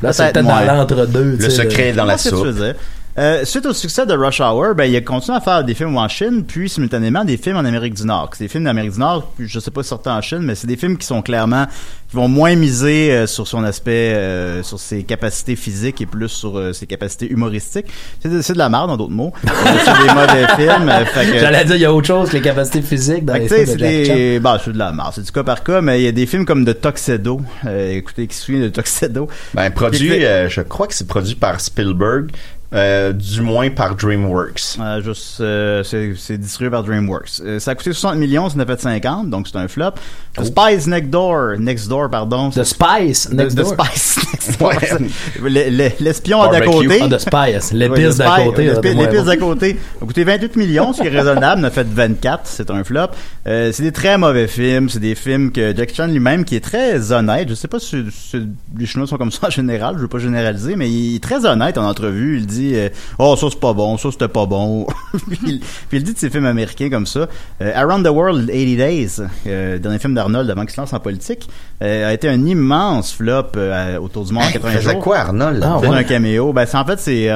là, 0.03 0.13
c'est 0.13 0.33
Peut-être 0.33 0.47
dans 0.47 0.61
l'entre-deux, 0.61 1.37
Le 1.39 1.51
secret 1.51 1.89
est 1.89 1.93
dans 1.93 2.05
la 2.05 2.15
Qu'est-ce 2.15 2.31
que 2.31 2.35
tu 2.37 2.53
soupe. 2.53 2.77
Euh, 3.19 3.45
suite 3.45 3.67
au 3.67 3.75
succès 3.75 4.07
de 4.07 4.15
Rush 4.15 4.41
Hour, 4.41 4.75
ben, 4.75 4.85
il 4.85 4.97
a 4.97 5.03
continué 5.03 5.37
à 5.37 5.41
faire 5.43 5.63
des 5.65 5.75
films 5.75 5.99
en 5.99 6.09
Chine, 6.09 6.45
puis 6.49 6.71
simultanément 6.71 7.25
des 7.25 7.37
films 7.37 7.57
en 7.59 7.65
Amérique 7.67 7.93
du 7.93 8.07
Nord. 8.07 8.31
C'est 8.33 8.45
des 8.45 8.49
films 8.49 8.65
d'Amérique 8.65 8.93
du 8.93 9.01
Nord, 9.01 9.31
puis 9.37 9.47
je 9.47 9.61
sais 9.61 9.71
pas 9.71 9.83
si 9.83 9.91
sortis 9.91 10.09
en 10.09 10.23
Chine, 10.23 10.39
mais 10.41 10.55
c'est 10.55 10.67
des 10.67 10.79
films 10.79 10.97
qui 10.97 11.07
sont 11.07 11.21
clairement, 11.21 11.67
qui 12.09 12.17
vont 12.17 12.27
moins 12.29 12.55
miser 12.57 13.13
euh, 13.13 13.27
sur 13.27 13.47
son 13.47 13.65
aspect, 13.65 14.15
euh, 14.15 14.63
sur 14.63 14.81
ses 14.81 15.03
capacités 15.03 15.57
physiques 15.57 16.01
et 16.01 16.07
plus 16.07 16.31
sur 16.31 16.57
euh, 16.57 16.73
ses 16.73 16.87
capacités 16.87 17.31
humoristiques. 17.31 17.85
C'est 18.23 18.31
de, 18.31 18.59
la 18.59 18.71
merde, 18.71 18.91
en 18.91 18.97
d'autres 18.97 19.13
mots. 19.13 19.35
C'est 19.45 20.07
des 20.07 20.15
mauvais 20.15 20.47
films. 20.57 20.89
euh, 20.89 21.05
fait 21.05 21.33
que- 21.33 21.39
J'allais 21.39 21.65
dire, 21.67 21.77
il 21.77 21.83
y 21.83 21.85
a 21.85 21.93
autre 21.93 22.07
chose 22.07 22.31
que 22.31 22.37
les 22.37 22.43
capacités 22.43 22.81
physiques 22.81 23.27
dans 23.27 23.35
fait 23.35 23.41
les 23.41 23.47
que, 23.47 23.55
tu 23.55 23.61
sais, 23.61 23.67
films 23.67 23.79
c'est 23.79 24.03
de 24.03 24.05
des, 24.15 24.41
bah, 24.41 24.59
c'est 24.65 24.73
de 24.73 24.79
la 24.79 24.91
marre, 24.93 25.13
c'est 25.15 25.23
du 25.23 25.31
cas 25.31 25.43
par 25.45 25.63
cas, 25.63 25.83
mais 25.83 26.01
il 26.01 26.05
y 26.05 26.09
a 26.09 26.13
des 26.13 26.25
films 26.25 26.47
comme 26.47 26.65
de 26.65 26.73
Tuxedo. 26.73 27.43
Euh, 27.67 27.93
écoutez, 27.93 28.27
qui 28.27 28.35
se 28.35 28.47
souvient 28.47 28.63
de 28.63 28.69
Tuxedo? 28.71 29.29
Ben, 29.53 29.71
produit, 29.71 30.25
euh, 30.25 30.49
je 30.49 30.63
crois 30.63 30.87
que 30.87 30.95
c'est 30.95 31.07
produit 31.07 31.35
par 31.35 31.61
Spielberg, 31.61 32.31
euh, 32.75 33.13
du 33.13 33.41
moins 33.43 33.69
par 33.71 33.95
DreamWorks. 33.97 34.79
Euh, 34.81 35.03
juste, 35.03 35.41
euh, 35.41 35.83
c'est, 35.85 36.15
c'est 36.17 36.39
distribué 36.39 36.71
par 36.71 36.83
DreamWorks. 36.83 37.41
Euh, 37.45 37.59
ça 37.59 37.73
a 37.73 37.75
coûté 37.75 37.93
60 37.93 38.17
millions, 38.17 38.49
ça 38.49 38.57
en 38.57 38.61
a 38.61 38.67
fait 38.67 38.81
50, 38.81 39.29
donc 39.31 39.47
c'est 39.49 39.59
un 39.59 39.69
flop. 39.69 39.93
The 40.37 40.45
Spies 40.45 40.89
Next 40.89 41.11
Door, 41.11 41.59
Next 41.59 41.89
Door, 41.89 42.09
pardon. 42.11 42.51
The 42.51 42.65
Spice 42.65 43.29
The, 43.29 43.35
next 43.35 43.55
The 43.57 43.61
door. 43.61 43.75
Spies 43.75 44.17
Next 44.33 44.59
Door. 44.59 44.69
Ouais. 44.69 45.11
Le- 45.43 45.71
le- 45.71 45.91
l'espion 46.01 46.51
d'à 46.51 46.61
côté. 46.63 47.01
Ah, 47.03 47.09
The 47.09 47.19
Spice. 47.19 47.73
L'épice 47.73 48.15
The 48.17 48.19
d'à 48.19 48.37
côté. 48.45 48.73
L'épice 48.95 49.25
d'à 49.25 49.37
côté. 49.37 49.77
A 50.01 50.05
coûté 50.07 50.25
28 50.25 50.57
millions, 50.57 50.93
ce 50.95 51.03
qui 51.03 51.09
est 51.09 51.11
raisonnable. 51.11 51.61
On 51.61 51.65
a 51.65 51.71
fait 51.71 51.87
24. 51.87 52.41
C'est 52.45 52.71
un 52.71 52.83
flop. 52.85 53.09
Euh, 53.47 53.71
c'est 53.73 53.83
des 53.83 53.93
très 53.93 54.17
mauvais 54.17 54.47
films. 54.49 54.89
C'est 54.89 55.01
des 55.01 55.15
films 55.15 55.53
que 55.53 55.77
Jack 55.77 55.93
Chan 55.95 56.07
lui-même, 56.07 56.45
qui 56.47 56.57
est 56.57 56.61
très 56.65 57.13
honnête. 57.13 57.49
Je 57.51 57.55
sais 57.55 57.69
pas 57.69 57.79
si, 57.79 58.05
si 58.11 58.49
les 58.79 58.87
Chinois 58.87 59.07
sont 59.07 59.19
comme 59.19 59.31
ça 59.33 59.49
en 59.49 59.51
général. 59.51 59.97
Je 59.97 60.03
veux 60.03 60.09
pas 60.09 60.19
généraliser, 60.19 60.77
mais 60.77 60.89
il 60.91 61.17
est 61.17 61.23
très 61.23 61.45
honnête 61.45 61.77
en 61.77 61.87
entrevue. 61.87 62.39
Il 62.39 62.47
dit, 62.47 62.62
euh, 62.75 62.89
oh, 63.19 63.37
ça 63.37 63.47
c'est 63.51 63.59
pas 63.61 63.73
bon. 63.73 63.97
Ça 63.99 64.11
c'était 64.13 64.29
pas 64.29 64.47
bon. 64.47 64.87
puis, 65.29 65.39
il- 65.47 65.61
puis 65.61 65.99
il 65.99 66.03
dit 66.03 66.13
de 66.15 66.19
ces 66.19 66.31
films 66.31 66.47
américains 66.47 66.89
comme 66.91 67.07
ça. 67.07 67.27
Euh, 67.61 67.73
Around 67.75 68.05
the 68.07 68.11
World 68.11 68.47
80 68.49 68.77
Days, 68.77 69.21
euh, 69.47 69.79
dernier 69.79 69.99
film 69.99 70.15
d'Arnold 70.15 70.49
avant 70.51 70.63
qu'il 70.63 70.71
se 70.75 70.81
lance 70.81 70.93
en 70.93 71.01
politique, 71.01 71.49
a 71.81 72.13
été 72.13 72.29
un 72.29 72.45
immense 72.47 73.13
flop 73.13 73.53
autour 74.01 74.25
du 74.25 74.33
monde 74.33 74.45
en 74.45 74.49
Il 74.49 74.53
80 74.53 74.71
faisait 74.73 74.93
jours. 74.93 75.01
quoi, 75.03 75.19
Arnold? 75.19 75.63
Ah, 75.65 75.79
ouais. 75.79 75.89
un 75.89 76.05
caméo. 76.05 76.53
Ben, 76.53 76.65
c'est 76.67 76.77
en 76.77 76.85
fait, 76.85 76.99
c'est 77.01 77.29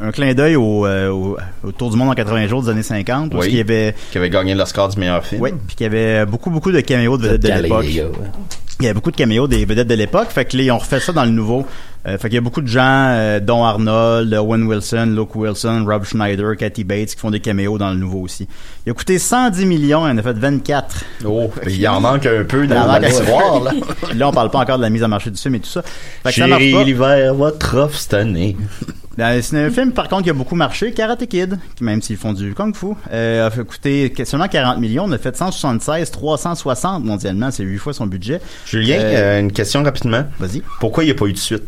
un 0.00 0.10
clin 0.10 0.34
d'œil 0.34 0.56
au, 0.56 0.84
euh, 0.86 1.10
au, 1.10 1.36
au 1.62 1.70
Tour 1.72 1.90
du 1.90 1.96
monde 1.96 2.08
en 2.10 2.14
80 2.14 2.48
jours 2.48 2.62
des 2.62 2.70
années 2.70 2.82
50. 2.82 3.34
Où 3.34 3.38
Oui. 3.38 3.52
y 3.52 3.60
avait, 3.60 3.94
Qui 4.10 4.18
avait 4.18 4.30
gagné 4.30 4.54
l'Oscar 4.54 4.88
du 4.88 4.98
meilleur 4.98 5.24
film. 5.24 5.40
oui, 5.40 5.50
puis 5.66 5.76
qu'il 5.76 5.84
y 5.84 5.86
avait 5.86 6.26
beaucoup, 6.26 6.50
beaucoup 6.50 6.72
de 6.72 6.80
caméos 6.80 7.16
de 7.18 7.28
vedettes 7.28 7.56
de 7.58 7.62
l'époque. 7.62 7.84
Il 8.80 8.84
y 8.86 8.86
avait 8.88 8.94
beaucoup 8.94 9.12
de 9.12 9.16
caméos 9.16 9.46
des 9.46 9.64
vedettes 9.64 9.86
de 9.86 9.94
l'époque. 9.94 10.28
Fait 10.30 10.44
que 10.44 10.56
là, 10.56 10.62
ils 10.64 10.70
ont 10.72 10.78
refait 10.78 10.98
ça 10.98 11.12
dans 11.12 11.24
le 11.24 11.30
nouveau. 11.30 11.64
Euh, 12.06 12.18
fait 12.18 12.28
qu'il 12.28 12.34
y 12.34 12.38
a 12.38 12.40
beaucoup 12.40 12.62
de 12.62 12.66
gens, 12.66 12.82
euh, 12.84 13.38
dont 13.38 13.64
Arnold, 13.64 14.34
Owen 14.34 14.64
Wilson, 14.64 15.14
Luke 15.16 15.36
Wilson, 15.36 15.84
Rob 15.86 16.04
Schneider, 16.04 16.56
Kathy 16.56 16.82
Bates, 16.82 17.10
qui 17.10 17.16
font 17.16 17.30
des 17.30 17.38
caméos 17.40 17.78
dans 17.78 17.90
le 17.90 17.96
nouveau 17.96 18.20
aussi. 18.20 18.48
Il 18.84 18.90
a 18.90 18.94
coûté 18.94 19.18
110 19.18 19.64
millions, 19.66 20.06
il 20.08 20.10
en 20.10 20.18
a 20.18 20.22
fait 20.22 20.32
24. 20.32 21.04
Oh, 21.24 21.50
mais 21.64 21.72
il 21.72 21.88
en 21.88 22.00
manque 22.00 22.26
un 22.26 22.42
peu 22.44 22.66
dans 22.66 22.86
la 22.86 22.98
l'histoire, 22.98 23.60
là. 23.62 23.72
Là, 24.14 24.28
on 24.28 24.32
parle 24.32 24.50
pas 24.50 24.58
encore 24.58 24.78
de 24.78 24.82
la 24.82 24.90
mise 24.90 25.04
en 25.04 25.08
marché 25.08 25.30
du 25.30 25.40
film 25.40 25.54
et 25.54 25.60
tout 25.60 25.68
ça. 25.68 25.82
Fait 25.82 26.30
que 26.30 26.34
Chérie, 26.34 26.84
l'hiver 26.84 27.34
va 27.34 27.52
trop 27.52 27.88
cette 27.88 28.14
année. 28.14 28.56
Ben, 29.16 29.42
c'est 29.42 29.58
un 29.58 29.70
film, 29.70 29.92
par 29.92 30.08
contre, 30.08 30.24
qui 30.24 30.30
a 30.30 30.32
beaucoup 30.32 30.54
marché. 30.54 30.92
Karate 30.92 31.26
Kid, 31.26 31.58
qui, 31.76 31.84
même 31.84 32.00
s'ils 32.00 32.16
font 32.16 32.32
du 32.32 32.54
Kung 32.54 32.74
Fu, 32.74 32.86
euh, 33.12 33.48
a 33.48 33.64
coûter 33.64 34.12
seulement 34.24 34.48
40 34.48 34.78
millions. 34.78 35.04
On 35.06 35.12
a 35.12 35.18
fait 35.18 35.36
176, 35.36 36.10
360 36.10 37.04
mondialement. 37.04 37.50
C'est 37.50 37.62
8 37.62 37.78
fois 37.78 37.92
son 37.92 38.06
budget. 38.06 38.40
Julien, 38.66 38.96
Euh, 38.98 39.36
euh, 39.36 39.40
une 39.40 39.52
question 39.52 39.82
rapidement. 39.82 40.24
Vas-y. 40.38 40.62
Pourquoi 40.80 41.04
il 41.04 41.08
n'y 41.08 41.12
a 41.12 41.14
pas 41.14 41.26
eu 41.26 41.32
de 41.32 41.38
suite? 41.38 41.62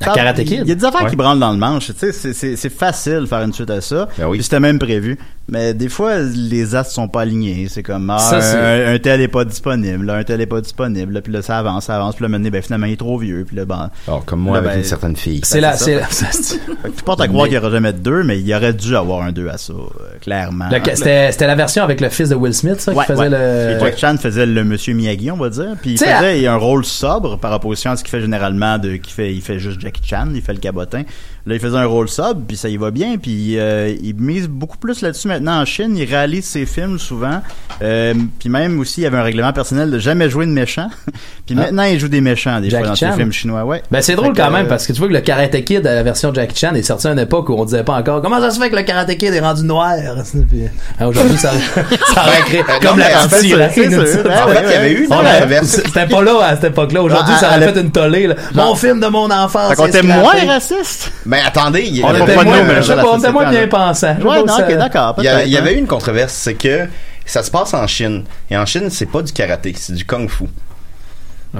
À 0.00 0.12
Karate 0.12 0.44
Kid. 0.44 0.60
Il 0.64 0.68
y 0.68 0.72
a 0.72 0.74
des 0.74 0.84
affaires 0.84 1.04
Ouais. 1.04 1.10
qui 1.10 1.16
branlent 1.16 1.38
dans 1.40 1.52
le 1.52 1.58
manche. 1.58 1.86
Tu 1.98 2.12
sais, 2.12 2.32
c'est- 2.56 2.68
facile 2.68 3.20
de 3.20 3.26
faire 3.26 3.40
une 3.42 3.52
suite 3.52 3.70
à 3.70 3.80
ça. 3.80 4.08
Ben 4.18 4.26
oui. 4.28 4.36
Puis 4.38 4.44
C'était 4.44 4.60
même 4.60 4.78
prévu. 4.78 5.18
Mais 5.48 5.74
des 5.74 5.88
fois, 5.88 6.18
les 6.18 6.74
astres 6.74 6.92
sont 6.92 7.06
pas 7.06 7.20
alignés. 7.20 7.68
C'est 7.68 7.84
comme, 7.84 8.10
ah, 8.10 8.18
Ça, 8.18 8.38
un, 8.38 8.94
un 8.94 8.98
tel 8.98 9.20
est 9.20 9.28
pas 9.28 9.44
disponible, 9.44 10.06
là, 10.06 10.14
un 10.14 10.24
tel 10.24 10.40
est 10.40 10.46
pas 10.46 10.60
disponible. 10.60 11.12
Là, 11.12 11.20
puis 11.20 11.32
là, 11.32 11.40
ça 11.40 11.58
avance, 11.58 11.84
ça 11.84 11.96
avance. 11.96 12.16
Puis 12.16 12.24
là, 12.24 12.28
maintenant, 12.28 12.50
ben, 12.50 12.62
finalement, 12.62 12.86
il 12.86 12.94
est 12.94 12.96
trop 12.96 13.16
vieux. 13.16 13.44
Puis 13.46 13.54
là, 13.56 13.64
ben, 13.64 13.90
Alors, 14.08 14.24
comme 14.24 14.40
moi 14.40 14.54
Là, 14.54 14.58
avec 14.58 14.72
ben, 14.72 14.78
une 14.78 14.84
certaine 14.84 15.16
fille. 15.16 15.40
C'est 15.44 15.60
Ben, 15.60 15.68
la, 15.68 15.76
c'est 15.76 16.00
que 16.82 16.88
tu 16.88 17.02
portes 17.04 17.20
à 17.20 17.28
croire 17.28 17.46
qu'il 17.46 17.54
y 17.54 17.58
aura 17.58 17.70
jamais 17.70 17.92
de 17.92 17.98
deux, 17.98 18.24
mais 18.24 18.40
il 18.40 18.46
y 18.46 18.54
aurait 18.54 18.72
dû 18.72 18.96
avoir 18.96 19.22
un 19.22 19.30
deux 19.30 19.48
à 19.48 19.56
ça, 19.56 19.72
euh, 19.72 20.18
clairement. 20.20 20.68
C'était 20.94 21.30
c'était 21.30 21.46
la 21.46 21.54
version 21.54 21.84
avec 21.84 22.00
le 22.00 22.08
fils 22.08 22.28
de 22.28 22.34
Will 22.34 22.54
Smith, 22.54 22.80
ça, 22.80 22.92
qui 22.92 23.00
faisait 23.02 23.28
ouais. 23.28 23.28
le. 23.30 23.78
Jack 23.78 23.98
Chan 23.98 24.16
faisait 24.18 24.46
le 24.46 24.64
Monsieur 24.64 24.94
Miyagi, 24.94 25.30
on 25.30 25.36
va 25.36 25.50
dire. 25.50 25.74
Puis 25.80 25.92
il 25.92 25.96
T'sais, 25.96 26.12
faisait 26.12 26.46
un 26.46 26.56
rôle 26.56 26.84
sobre 26.84 27.38
par 27.38 27.52
opposition 27.52 27.92
à 27.92 27.96
ce 27.96 28.02
qu'il 28.02 28.10
fait 28.10 28.20
généralement 28.20 28.78
de, 28.78 28.96
qui 28.96 29.12
fait, 29.12 29.32
il 29.32 29.42
fait 29.42 29.58
juste 29.60 29.80
Jackie 29.80 30.02
Chan, 30.04 30.28
il 30.34 30.42
fait 30.42 30.54
le 30.54 30.58
cabotin. 30.58 31.02
Là, 31.46 31.54
il 31.54 31.60
faisait 31.60 31.76
un 31.78 31.86
rôle 31.86 32.08
sobre, 32.08 32.40
puis 32.46 32.56
ça 32.56 32.68
y 32.68 32.76
va 32.76 32.90
bien, 32.90 33.18
puis 33.18 33.56
euh, 33.58 33.94
il 34.02 34.16
mise 34.16 34.48
beaucoup 34.48 34.78
plus 34.78 35.00
là-dessus 35.00 35.28
maintenant 35.28 35.60
en 35.60 35.64
Chine. 35.64 35.96
Il 35.96 36.04
réalise 36.04 36.44
ses 36.44 36.66
films 36.66 36.98
souvent, 36.98 37.40
euh, 37.82 38.14
puis 38.40 38.48
même 38.48 38.80
aussi 38.80 39.02
il 39.02 39.04
y 39.04 39.06
avait 39.06 39.18
un 39.18 39.22
règlement 39.22 39.52
personnel 39.52 39.90
de 39.92 39.98
jamais 40.00 40.28
jouer 40.28 40.46
de 40.46 40.50
méchant. 40.50 40.88
puis 41.46 41.54
Ah. 41.56 41.62
maintenant 41.62 41.84
il 41.84 42.00
joue 42.00 42.08
des 42.08 42.20
méchants 42.20 42.58
des 42.60 42.68
Jackie 42.70 42.82
fois 42.82 42.88
dans 42.88 42.94
Chan. 42.96 43.10
ses 43.12 43.16
films 43.18 43.32
chinois, 43.32 43.64
ouais. 43.64 43.80
Ben 43.92 44.02
c'est 44.02 44.16
drôle 44.16 44.34
quand 44.34 44.50
même 44.50 44.66
euh, 44.66 44.68
parce 44.68 44.86
que 44.88 44.92
tu 44.92 44.98
vois 44.98 45.06
que 45.06 45.12
le 45.12 45.20
Karate 45.20 45.62
Kid, 45.64 45.84
la 45.84 46.02
version 46.02 46.34
Jackie 46.34 46.56
Chan, 46.58 46.74
est 46.74 46.82
sorti 46.82 47.06
à 47.06 47.12
une 47.12 47.18
époque 47.20 47.48
où 47.48 47.54
on 47.54 47.64
disait 47.64 47.84
pas 47.84 47.94
encore 47.94 48.20
comment 48.22 48.40
ça 48.40 48.50
se 48.50 48.58
fait 48.58 48.68
que 48.70 48.74
le 48.76 48.82
Karate 48.82 49.16
Kid 49.16 49.32
est 49.32 49.38
rendu 49.40 49.62
noir? 49.62 49.92
Puis, 50.50 50.64
hein, 50.98 51.06
Aujourd'hui 51.06 51.36
ça, 51.38 51.52
ça 52.14 52.22
aurait 52.22 52.40
créé 52.40 52.60
Euh, 52.62 52.72
comme 52.82 52.98
non, 52.98 53.04
la 53.04 53.26
petite 53.28 53.38
sirène. 53.40 53.70
En 53.70 54.48
fait, 54.48 54.62
il 54.64 54.70
y 54.70 54.74
avait 54.74 54.92
eu 54.92 55.04
une 55.04 55.12
Ouais, 55.12 55.16
controverse. 55.32 55.68
C'était 55.84 56.06
pas 56.08 56.22
là 56.22 56.38
à 56.44 56.54
cette 56.56 56.64
époque-là. 56.72 57.02
Aujourd'hui, 57.04 57.34
ça 57.38 57.56
aurait 57.56 57.72
fait 57.72 57.80
une 57.80 57.92
tollée. 57.92 58.26
là. 58.26 58.34
Mon 58.54 58.74
film 58.74 58.98
de 58.98 59.06
mon 59.06 59.30
enfance. 59.30 59.68
Fait 59.70 59.76
qu'on 59.76 59.86
est 59.86 59.90
était 59.90 60.02
scrappé. 60.02 60.20
moins 60.44 60.52
raciste. 60.54 61.12
Mais 61.36 61.42
attendez, 61.44 61.82
il 61.86 61.96
y 61.98 62.02
avait 62.02 62.18
pas 62.34 62.44
de 62.44 62.48
moins, 62.48 62.74
je 62.76 62.82
sais 62.82 62.94
pas, 62.94 63.04
on 63.12 63.18
était 63.18 63.30
moins 63.30 63.46
en 63.46 63.50
bien 63.50 63.60
Ouais, 63.60 63.66
pas 63.66 63.94
non, 64.24 64.54
ok, 64.58 64.76
d'accord. 64.78 65.14
Il 65.18 65.24
y, 65.24 65.56
avait 65.56 65.74
eu 65.74 65.78
une 65.78 65.86
controverse, 65.86 66.32
c'est 66.32 66.54
que 66.54 66.86
ça 67.26 67.42
se 67.42 67.50
passe 67.50 67.74
en 67.74 67.86
Chine. 67.86 68.24
Et 68.50 68.56
en 68.56 68.64
Chine, 68.64 68.88
c'est 68.88 69.06
pas 69.06 69.20
du 69.20 69.32
karaté, 69.32 69.74
c'est 69.76 69.92
du 69.92 70.06
kung 70.06 70.30
fu. 70.30 70.44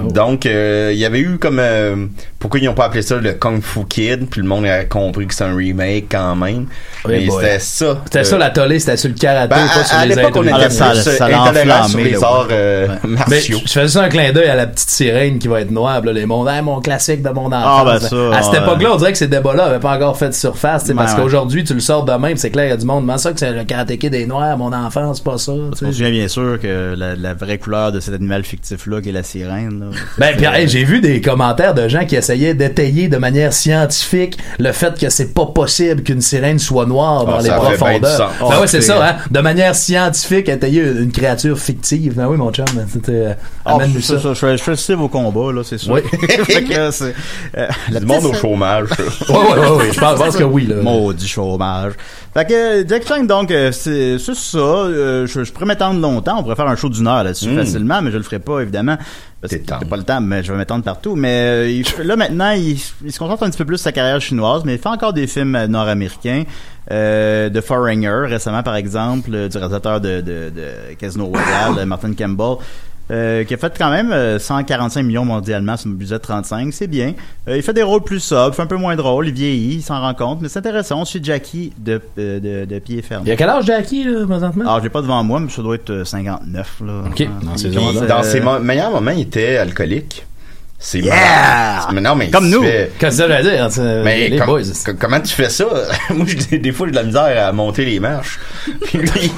Oh. 0.05 0.11
Donc, 0.11 0.45
euh, 0.45 0.91
il 0.93 0.99
y 0.99 1.05
avait 1.05 1.19
eu 1.19 1.37
comme... 1.37 1.59
euh, 1.59 2.05
pourquoi 2.39 2.59
ils 2.59 2.65
n'ont 2.65 2.73
pas 2.73 2.85
appelé 2.85 3.01
ça 3.01 3.15
le 3.15 3.33
Kung 3.33 3.61
Fu 3.61 3.85
Kid? 3.85 4.27
Puis 4.29 4.41
le 4.41 4.47
monde 4.47 4.65
a 4.65 4.85
compris 4.85 5.25
que 5.27 5.33
c'est 5.33 5.43
un 5.43 5.55
remake 5.55 6.05
quand 6.11 6.35
même. 6.35 6.67
Oui, 7.05 7.25
Mais 7.25 7.29
c'était 7.29 7.59
ça. 7.59 8.01
C'était 8.05 8.19
euh, 8.19 8.23
ça 8.23 8.37
la 8.37 8.49
tollée, 8.51 8.79
c'était 8.79 8.97
sur 8.97 9.09
le 9.09 9.15
karaté, 9.15 9.55
ben, 9.55 9.67
pas 9.67 9.83
sur 9.83 9.97
à, 9.97 9.99
à 10.01 10.05
les 10.05 10.15
l'époque, 10.15 10.33
on 10.35 10.43
était. 10.43 10.51
Ah, 10.53 10.69
ça- 10.69 10.89
plus 10.91 11.01
ça 11.01 11.09
euh, 11.09 11.15
sur 11.87 11.97
les 11.97 12.11
là, 12.11 12.19
arts 12.27 12.47
euh, 12.51 12.87
Mais 13.03 13.09
martiaux. 13.15 13.57
je 13.65 13.71
faisais 13.71 13.87
ça 13.87 14.03
un 14.03 14.09
clin 14.09 14.31
d'œil 14.31 14.47
à 14.49 14.55
la 14.55 14.67
petite 14.67 14.89
sirène 14.89 15.39
qui 15.39 15.47
va 15.47 15.61
être 15.61 15.71
noire, 15.71 16.01
là, 16.03 16.13
les 16.13 16.25
mondes, 16.25 16.47
Hey, 16.47 16.61
mon 16.61 16.79
classique 16.81 17.21
de 17.23 17.29
mon 17.29 17.47
enfance. 17.47 17.63
Ah, 17.65 17.83
ben 17.85 17.99
ça, 17.99 18.37
à 18.37 18.43
cette 18.43 18.53
ouais. 18.53 18.59
époque-là, 18.59 18.89
on 18.93 18.97
dirait 18.97 19.11
que 19.11 19.17
ces 19.17 19.27
débats-là 19.27 19.65
avaient 19.65 19.79
pas 19.79 19.95
encore 19.95 20.17
fait 20.17 20.29
de 20.29 20.33
surface, 20.33 20.87
Ouais, 20.87 20.93
parce 20.95 21.13
ouais. 21.13 21.21
qu'aujourd'hui, 21.21 21.63
tu 21.63 21.73
le 21.73 21.79
sors 21.79 22.05
de 22.05 22.13
même, 22.13 22.37
c'est 22.37 22.51
clair, 22.51 22.65
il 22.65 22.69
y 22.69 22.73
a 22.73 22.77
du 22.77 22.85
monde, 22.85 23.05
mais 23.05 23.17
ça 23.17 23.31
que 23.33 23.39
c'est 23.39 23.51
le 23.51 23.63
karaté 23.63 23.97
kid 23.97 24.13
est 24.13 24.25
noir, 24.25 24.57
mon 24.57 24.71
enfance, 24.73 25.19
pas 25.21 25.37
ça, 25.37 25.51
se 25.73 25.79
sais. 25.79 25.91
souvient 25.91 26.11
bien 26.11 26.27
sûr 26.27 26.59
que 26.61 26.95
la, 26.97 27.33
vraie 27.33 27.57
couleur 27.57 27.91
de 27.91 27.99
cet 27.99 28.13
animal 28.13 28.43
fictif-là, 28.43 29.01
qui 29.01 29.09
est 29.09 29.13
la 29.13 29.23
sirène. 29.23 29.86
Ben, 30.17 30.35
puis 30.35 30.45
hey, 30.45 30.67
j'ai 30.67 30.83
vu 30.83 31.01
des 31.01 31.21
commentaires 31.21 31.73
de 31.73 31.87
gens 31.87 32.05
qui 32.05 32.15
essayaient 32.15 32.53
d'étayer 32.53 33.07
de 33.07 33.17
manière 33.17 33.53
scientifique 33.53 34.37
le 34.59 34.71
fait 34.71 34.97
que 34.99 35.09
c'est 35.09 35.33
pas 35.33 35.45
possible 35.47 36.03
qu'une 36.03 36.21
sirène 36.21 36.59
soit 36.59 36.85
noire 36.85 37.25
dans 37.25 37.37
Ah, 37.39 37.41
les 37.41 37.49
profondeurs. 37.49 38.31
Ben 38.39 38.47
Ah, 38.51 38.59
ouais, 38.61 38.67
c'est 38.67 38.81
ça, 38.81 39.07
hein. 39.07 39.15
De 39.31 39.39
manière 39.39 39.75
scientifique, 39.75 40.49
étayer 40.49 40.81
une 40.83 41.11
créature 41.11 41.57
fictive. 41.59 42.13
Ben 42.15 42.27
oui, 42.27 42.37
mon 42.37 42.51
chum, 42.51 42.65
c'était, 42.91 43.11
euh, 43.11 43.33
Ah, 43.65 43.75
amène-nous 43.75 44.01
ça, 44.01 44.15
ça. 44.19 44.33
ça, 44.35 44.55
je 44.55 44.61
fais, 44.63 44.75
je 44.75 44.93
au 44.93 45.07
combat, 45.09 45.51
là, 45.53 45.61
c'est 45.63 45.77
sûr. 45.77 45.93
Oui. 45.93 46.01
Fait 46.45 46.63
que, 46.63 46.73
euh, 46.77 46.91
c'est, 46.91 47.13
euh, 47.57 47.67
monde 48.05 48.25
au 48.25 48.33
chômage. 48.33 48.89
Ouais, 49.29 49.35
ouais, 49.35 49.59
ouais, 49.59 49.69
ouais, 49.77 49.91
je 49.91 49.99
pense, 49.99 50.17
je 50.19 50.23
pense 50.23 50.37
que 50.37 50.43
oui, 50.43 50.67
là. 50.67 50.75
Maudit 50.81 51.27
chômage. 51.27 51.93
Fait 52.33 52.45
que 52.45 52.53
euh, 52.53 52.83
Jack 52.87 53.05
Chang, 53.07 53.23
donc, 53.25 53.49
c'est 53.71 54.17
c'est 54.19 54.35
ça. 54.35 54.57
Euh, 54.57 55.25
je, 55.27 55.43
je 55.43 55.51
pourrais 55.51 55.65
m'étendre 55.65 55.99
longtemps. 55.99 56.37
On 56.39 56.43
pourrait 56.43 56.55
faire 56.55 56.67
un 56.67 56.75
show 56.75 56.89
d'une 56.89 57.07
heure 57.07 57.23
là-dessus 57.23 57.49
Mm. 57.49 57.57
facilement, 57.59 58.01
mais 58.01 58.11
je 58.11 58.17
le 58.17 58.23
ferai 58.23 58.39
pas, 58.39 58.59
évidemment. 58.61 58.97
Parce 59.39 59.53
que 59.53 59.59
t'as 59.59 59.79
pas 59.85 59.97
le 59.97 60.03
temps, 60.03 60.19
mais 60.19 60.41
je 60.43 60.51
vais 60.51 60.57
m'étendre 60.57 60.83
partout. 60.83 61.15
Mais 61.15 61.29
euh, 61.47 61.69
il- 61.69 62.03
là, 62.07 62.15
maintenant, 62.15 62.51
il, 62.51 62.79
il 63.05 63.11
se 63.11 63.19
concentre 63.19 63.43
un 63.43 63.49
petit 63.49 63.57
peu 63.59 63.65
plus 63.65 63.77
sur 63.77 63.83
sa 63.83 63.91
carrière 63.91 64.19
chinoise, 64.19 64.63
mais 64.65 64.73
il 64.75 64.79
fait 64.79 64.89
encore 64.89 65.13
des 65.13 65.27
films 65.27 65.55
euh, 65.55 65.67
nord-américains. 65.67 66.43
Euh, 66.89 67.49
de 67.49 67.59
Foreigner, 67.59 68.09
récemment, 68.27 68.63
par 68.63 68.77
exemple, 68.77 69.29
euh, 69.33 69.49
du 69.49 69.57
réalisateur 69.57 69.99
de, 69.99 70.21
de, 70.21 70.49
de 70.55 70.95
Casino 70.97 71.25
Royale, 71.25 71.85
Martin 71.85 72.13
Campbell. 72.13 72.55
Euh, 73.11 73.43
qui 73.43 73.53
a 73.53 73.57
fait 73.57 73.73
quand 73.77 73.89
même 73.89 74.11
euh, 74.11 74.37
145 74.39 75.03
millions 75.03 75.25
mondialement 75.25 75.77
sur 75.77 75.89
un 75.89 75.93
budget 75.93 76.15
de 76.15 76.19
35, 76.19 76.73
c'est 76.73 76.87
bien. 76.87 77.13
Euh, 77.47 77.55
il 77.57 77.63
fait 77.63 77.73
des 77.73 77.83
rôles 77.83 78.03
plus 78.03 78.19
sobres, 78.19 78.53
fait 78.55 78.61
un 78.63 78.67
peu 78.67 78.75
moins 78.77 78.95
drôle, 78.95 79.27
il 79.27 79.33
vieillit, 79.33 79.75
il 79.75 79.81
s'en 79.81 79.99
rend 80.01 80.13
compte, 80.13 80.39
mais 80.41 80.49
c'est 80.49 80.59
intéressant. 80.59 81.01
On 81.01 81.05
suit 81.05 81.19
Jackie 81.23 81.71
de, 81.77 82.01
euh, 82.19 82.39
de, 82.39 82.65
de 82.65 82.79
pied 82.79 83.01
ferme. 83.01 83.23
Il 83.25 83.29
y 83.29 83.31
a 83.31 83.35
quel 83.35 83.49
âge 83.49 83.65
Jackie, 83.65 84.03
là, 84.03 84.25
présentement? 84.27 84.63
Alors, 84.63 84.81
j'ai 84.83 84.89
pas 84.89 85.01
devant 85.01 85.23
moi, 85.23 85.39
mais 85.39 85.49
ça 85.49 85.61
doit 85.61 85.75
être 85.75 85.89
euh, 85.89 86.05
59, 86.05 86.81
là. 86.85 86.93
Ok, 87.07 87.27
dans 87.43 87.55
eaux-là. 87.55 88.01
euh, 88.01 88.07
Dans 88.07 88.23
ses 88.23 88.39
mo- 88.41 88.59
meilleurs 88.59 88.91
moments, 88.91 89.11
il 89.11 89.21
était 89.21 89.57
alcoolique. 89.57 90.25
C'est 90.79 90.99
Yeah! 90.99 91.87
Mais 91.91 92.01
non, 92.01 92.15
mais 92.15 92.29
Comme 92.29 92.49
nous. 92.49 92.61
Qu'est-ce 92.61 92.99
que 92.99 93.09
ça 93.09 93.27
veut 93.27 93.41
dire? 93.41 93.67
Mais 94.03 94.29
les 94.29 94.37
com- 94.37 94.45
boys? 94.45 94.61
co- 94.85 94.91
comment 94.99 95.19
tu 95.19 95.33
fais 95.33 95.49
ça? 95.49 95.65
Moi, 96.13 96.25
des 96.51 96.71
fois, 96.71 96.85
j'ai 96.85 96.91
de 96.91 96.95
la 96.97 97.03
misère 97.03 97.47
à 97.47 97.51
monter 97.51 97.83
les 97.83 97.99
marches. 97.99 98.39
Puis 98.85 98.99
lui, 98.99 99.31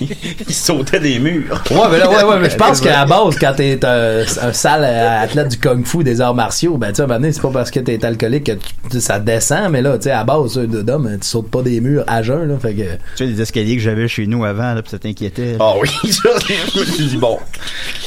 il, 0.00 0.08
il 0.48 0.54
sautait 0.54 1.00
des 1.00 1.18
murs. 1.18 1.62
Ouais, 1.70 1.76
mais 1.90 1.98
là, 1.98 2.08
ouais, 2.10 2.22
ouais, 2.24 2.38
mais 2.40 2.48
je 2.48 2.56
pense 2.56 2.80
qu'à 2.82 2.92
la 2.92 3.04
base, 3.04 3.36
quand 3.38 3.52
t'es 3.56 3.78
un, 3.84 4.22
un 4.40 4.52
sale 4.54 4.84
athlète 4.86 5.48
du 5.48 5.58
kung 5.58 5.84
fu 5.84 6.02
des 6.02 6.22
arts 6.22 6.34
martiaux, 6.34 6.78
ben, 6.78 6.92
tu 6.92 7.02
sais, 7.02 7.32
c'est 7.32 7.42
pas 7.42 7.50
parce 7.52 7.70
que 7.70 7.80
t'es 7.80 8.02
alcoolique 8.02 8.44
que 8.44 8.52
tu- 8.90 9.00
ça 9.02 9.18
descend, 9.20 9.70
mais 9.70 9.82
là, 9.82 9.98
tu 9.98 10.04
sais, 10.04 10.12
à 10.12 10.24
base, 10.24 10.54
d'homme, 10.56 11.18
tu 11.20 11.28
sautes 11.28 11.50
pas 11.50 11.60
des 11.60 11.82
murs 11.82 12.04
à 12.06 12.22
jeun, 12.22 12.48
là, 12.48 12.54
fait 12.60 12.72
que. 12.72 12.82
Tu 12.82 12.98
sais, 13.16 13.26
les 13.26 13.40
escaliers 13.42 13.76
que 13.76 13.82
j'avais 13.82 14.08
chez 14.08 14.26
nous 14.26 14.46
avant, 14.46 14.72
là, 14.72 14.80
pis 14.80 14.88
ça 14.90 14.98
t'inquiétait. 14.98 15.56
Ah 15.60 15.74
oui, 15.78 15.90
ça, 16.10 16.30
je 16.74 16.80
me 16.80 16.84
suis 16.86 17.04
dit, 17.04 17.16
bon, 17.18 17.38